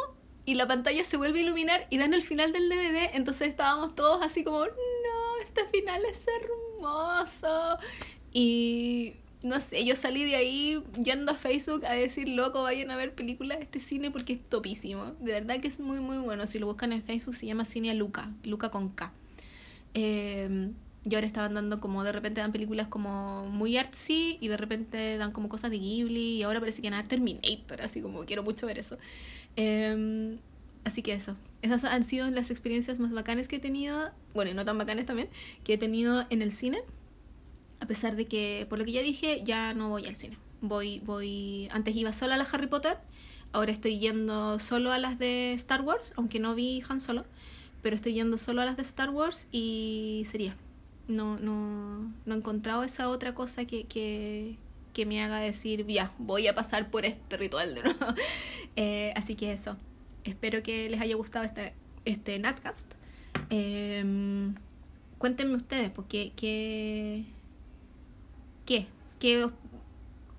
y 0.45 0.55
la 0.55 0.67
pantalla 0.67 1.05
se 1.05 1.17
vuelve 1.17 1.39
a 1.39 1.43
iluminar 1.43 1.87
y 1.91 1.99
dan 1.99 2.15
el 2.15 2.23
final 2.23 2.53
del 2.53 2.69
DVD, 2.69 3.15
entonces 3.15 3.49
estábamos 3.49 3.95
todos 3.95 4.23
así 4.23 4.43
como, 4.43 4.61
no, 4.67 5.43
este 5.43 5.65
final 5.67 6.03
es 6.05 6.25
hermoso. 6.41 7.79
Y 8.33 9.15
no 9.43 9.61
sé, 9.61 9.85
yo 9.85 9.95
salí 9.95 10.25
de 10.25 10.37
ahí 10.37 10.83
yendo 11.03 11.33
a 11.33 11.35
Facebook 11.35 11.85
a 11.87 11.93
decir, 11.93 12.29
loco, 12.29 12.63
vayan 12.63 12.91
a 12.91 12.97
ver 12.97 13.15
películas 13.15 13.59
de 13.59 13.65
este 13.65 13.79
cine 13.79 14.11
porque 14.11 14.35
es 14.35 14.41
topísimo. 14.49 15.13
De 15.21 15.33
verdad 15.33 15.61
que 15.61 15.69
es 15.69 15.79
muy, 15.79 16.01
muy 16.01 16.19
bueno. 16.19 16.47
Si 16.47 16.59
lo 16.59 16.67
buscan 16.67 16.93
en 16.93 17.03
Facebook 17.03 17.37
se 17.37 17.47
llama 17.47 17.65
Cine 17.65 17.95
Luca, 17.95 18.33
Luca 18.43 18.71
con 18.71 18.89
K. 18.89 19.13
Eh, 19.95 20.71
y 21.05 21.15
ahora 21.15 21.27
estaban 21.27 21.55
dando 21.55 21.81
como, 21.81 22.05
de 22.05 22.13
repente 22.13 22.41
dan 22.41 22.53
películas 22.53 22.87
como 22.87 23.47
muy 23.47 23.77
artsy 23.77 24.39
y 24.41 24.49
de 24.49 24.57
repente 24.57 25.17
dan 25.19 25.33
como 25.33 25.49
cosas 25.49 25.71
de 25.71 25.79
Ghibli 25.79 26.37
y 26.37 26.43
ahora 26.43 26.61
parece 26.61 26.81
que 26.81 26.89
van 26.89 26.95
a 26.95 27.03
dar 27.03 27.09
Terminator, 27.09 27.83
así 27.83 28.01
como 28.01 28.25
quiero 28.25 28.43
mucho 28.43 28.67
ver 28.67 28.79
eso. 28.79 28.99
Em, 29.57 30.39
así 30.85 31.03
que 31.03 31.13
eso, 31.13 31.37
esas 31.61 31.85
han 31.85 32.05
sido 32.05 32.31
las 32.31 32.51
experiencias 32.51 33.01
más 33.01 33.13
bacanas 33.13 33.49
que 33.49 33.57
he 33.57 33.61
tenido, 33.61 34.11
bueno, 34.35 34.53
y 34.53 34.55
no 34.55 34.65
tan 34.65 34.79
bacanas 34.79 35.07
también, 35.07 35.29
que 35.65 35.75
he 35.75 35.79
tenido 35.79 36.25
en 36.31 36.43
el 36.43 36.53
cine. 36.53 36.83
A 37.81 37.87
pesar 37.87 38.15
de 38.15 38.27
que, 38.27 38.67
por 38.69 38.79
lo 38.79 38.85
que 38.85 38.93
ya 38.93 39.03
dije, 39.03 39.41
ya 39.45 39.75
no 39.75 39.89
voy 39.89 40.07
al 40.07 40.15
cine. 40.15 40.39
Voy, 40.61 41.01
voy, 41.01 41.69
antes 41.73 41.97
iba 41.97 42.13
solo 42.13 42.35
a 42.35 42.37
las 42.37 42.55
Harry 42.55 42.69
Potter, 42.69 42.99
ahora 43.53 43.73
estoy 43.73 43.99
yendo 43.99 44.61
solo 44.61 44.93
a 44.93 44.99
las 44.99 45.19
de 45.19 45.53
Star 45.55 45.83
Wars, 45.83 46.13
aunque 46.17 46.39
no 46.39 46.55
vi 46.55 46.83
Han 46.89 47.01
Solo, 47.01 47.25
pero 47.83 47.97
estoy 47.97 48.15
yendo 48.15 48.39
solo 48.39 48.63
a 48.63 48.65
las 48.65 48.77
de 48.77 48.83
Star 48.83 49.11
Wars 49.11 49.49
y 49.51 50.25
sería 50.31 50.57
no, 51.13 51.39
no, 51.39 52.13
no 52.25 52.35
he 52.35 52.37
encontrado 52.37 52.83
esa 52.83 53.09
otra 53.09 53.35
cosa 53.35 53.65
que, 53.65 53.85
que, 53.85 54.57
que 54.93 55.07
me 55.07 55.23
haga 55.23 55.39
decir, 55.39 55.87
ya, 55.87 56.13
voy 56.19 56.49
a 56.49 56.55
pasar 56.55 56.91
por 56.91 57.05
este 57.05 57.37
ritual 57.37 57.75
de 57.75 57.83
nuevo. 57.83 57.99
Eh, 58.75 59.13
así 59.17 59.35
que 59.35 59.53
eso. 59.53 59.77
Espero 60.25 60.63
que 60.63 60.89
les 60.89 60.99
haya 60.99 61.15
gustado 61.15 61.45
este, 61.45 61.75
este 62.07 62.39
Natcast. 62.39 62.95
Em, 63.51 64.55
cuéntenme 65.19 65.57
ustedes, 65.57 65.91
porque 65.91 66.33
qué, 66.35 67.27
qué, 68.65 68.87
qué 69.19 69.51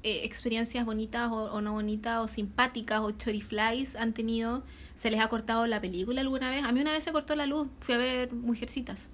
eh, 0.02 0.22
experiencias 0.24 0.84
bonitas 0.84 1.32
o, 1.32 1.44
o, 1.44 1.62
no 1.62 1.74
bonitas 1.74 2.24
o 2.24 2.28
simpáticas 2.28 3.02
o 3.02 3.12
choriflies 3.12 3.96
han 3.96 4.14
tenido. 4.14 4.64
¿Se 4.96 5.12
les 5.12 5.20
ha 5.20 5.28
cortado 5.28 5.68
la 5.68 5.80
película 5.80 6.22
alguna 6.22 6.50
vez? 6.50 6.64
A 6.64 6.72
mí 6.72 6.82
una 6.82 6.94
vez 6.94 7.04
se 7.04 7.12
cortó 7.12 7.36
la 7.36 7.46
luz. 7.46 7.68
Fui 7.82 7.94
a 7.94 8.00
ver 8.00 8.34
Mujercitas 8.34 9.12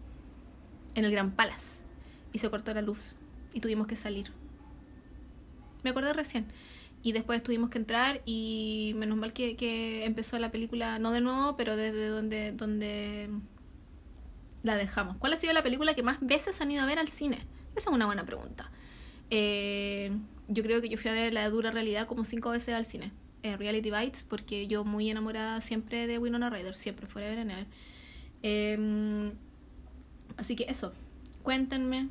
en 1.00 1.06
el 1.06 1.12
Gran 1.12 1.32
Palace 1.32 1.84
y 2.34 2.40
se 2.40 2.50
cortó 2.50 2.74
la 2.74 2.82
luz 2.82 3.16
y 3.54 3.60
tuvimos 3.60 3.88
que 3.88 3.96
salir. 3.96 4.32
Me 5.84 5.90
acordé 5.90 6.14
recién. 6.14 6.46
Y 7.02 7.14
después 7.14 7.42
tuvimos 7.42 7.70
que 7.70 7.78
entrar 7.78 8.22
y 8.26 8.94
menos 8.98 9.18
mal 9.18 9.32
que, 9.32 9.56
que 9.56 10.04
empezó 10.04 10.38
la 10.38 10.52
película, 10.52 11.00
no 11.00 11.12
de 11.12 11.22
nuevo, 11.22 11.56
pero 11.56 11.78
desde 11.78 12.08
donde, 12.08 12.52
donde 12.52 13.30
la 14.64 14.76
dejamos. 14.76 15.16
¿Cuál 15.18 15.34
ha 15.34 15.38
sido 15.38 15.54
la 15.54 15.64
película 15.64 15.94
que 15.94 16.04
más 16.04 16.18
veces 16.20 16.60
han 16.60 16.72
ido 16.72 16.84
a 16.84 16.86
ver 16.86 17.00
al 17.00 17.08
cine? 17.08 17.38
Esa 17.76 17.90
es 17.90 17.96
una 17.96 18.06
buena 18.06 18.26
pregunta. 18.26 18.70
Eh, 19.30 20.12
yo 20.50 20.64
creo 20.64 20.82
que 20.82 20.90
yo 20.90 20.98
fui 20.98 21.10
a 21.10 21.14
ver 21.14 21.34
la 21.34 21.50
dura 21.50 21.72
realidad 21.72 22.06
como 22.06 22.26
cinco 22.26 22.50
veces 22.50 22.76
al 22.76 22.86
cine. 22.86 23.14
Eh, 23.44 23.56
Reality 23.56 23.92
Bites, 23.92 24.26
porque 24.26 24.68
yo 24.68 24.84
muy 24.84 25.10
enamorada 25.10 25.62
siempre 25.62 26.06
de 26.06 26.18
Winona 26.18 26.50
Ryder, 26.50 26.76
siempre 26.76 27.08
fuera 27.08 27.30
de 27.30 27.46
ver. 27.46 27.66
Eh, 28.44 29.32
Así 30.40 30.56
que 30.56 30.66
eso, 30.70 30.94
cuéntenme 31.44 32.08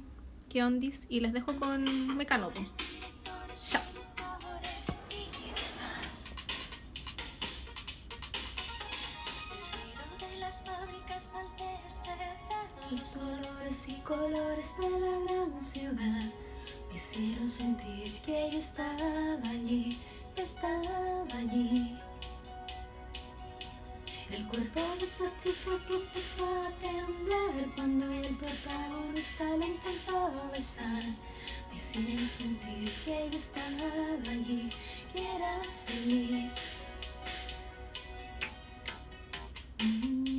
qué 0.51 0.63
ondis 0.63 1.07
y 1.09 1.21
les 1.21 1.33
dejo 1.33 1.57
con 1.57 2.15
Mecano. 2.15 2.51
Los 12.91 13.01
colores 13.01 13.89
y 13.89 13.95
colores 14.03 14.77
de 14.79 14.91
la 14.91 15.19
gran 15.25 15.65
ciudad 15.65 16.33
me 16.91 16.95
hicieron 16.95 17.49
sentir 17.49 18.21
que 18.27 18.51
yo 18.53 18.59
estaba 18.59 19.41
allí, 19.49 19.99
estaba 20.37 21.25
allí. 21.35 21.99
El 24.31 24.47
cuerpo 24.47 24.81
de 25.01 25.07
Sachi 25.07 25.53
fue 25.53 25.83
que 25.87 25.95
empezó 25.95 26.45
a 26.45 26.71
temblar 26.83 27.75
cuando 27.75 28.13
el 28.13 28.37
protagonista 28.37 29.45
lo 29.45 29.67
intentó 29.67 30.51
besar. 30.53 31.03
Me 31.71 31.77
hicieron 31.77 32.29
sentir 32.29 32.93
que 33.05 33.29
yo 33.31 33.39
estaba 33.39 34.31
allí, 34.31 34.69
que 35.15 35.23
era 35.23 35.61
feliz. 35.87 36.53
Las 39.79 40.38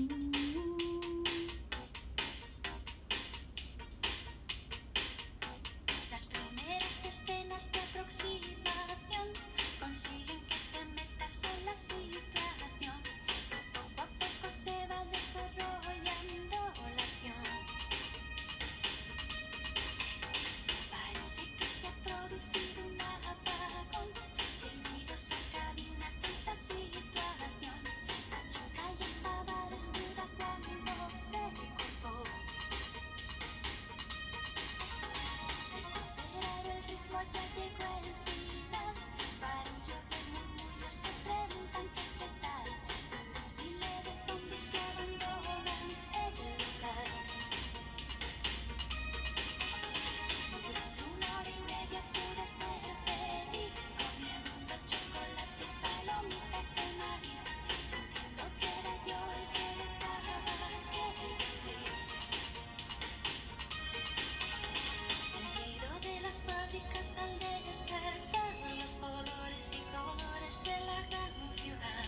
mágicas 66.79 67.15
aldeas 67.17 67.83
perfuman 67.83 68.77
los 68.77 68.91
colores 68.91 69.73
y 69.73 69.81
colores 69.91 70.63
de 70.63 70.85
la 70.85 71.01
gran 71.09 71.33
ciudad. 71.57 72.05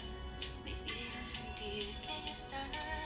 Me 0.64 0.72
hicieron 0.72 1.26
sentir 1.26 1.96
que 2.02 2.14
yo 2.26 2.32
estaba 2.32 3.01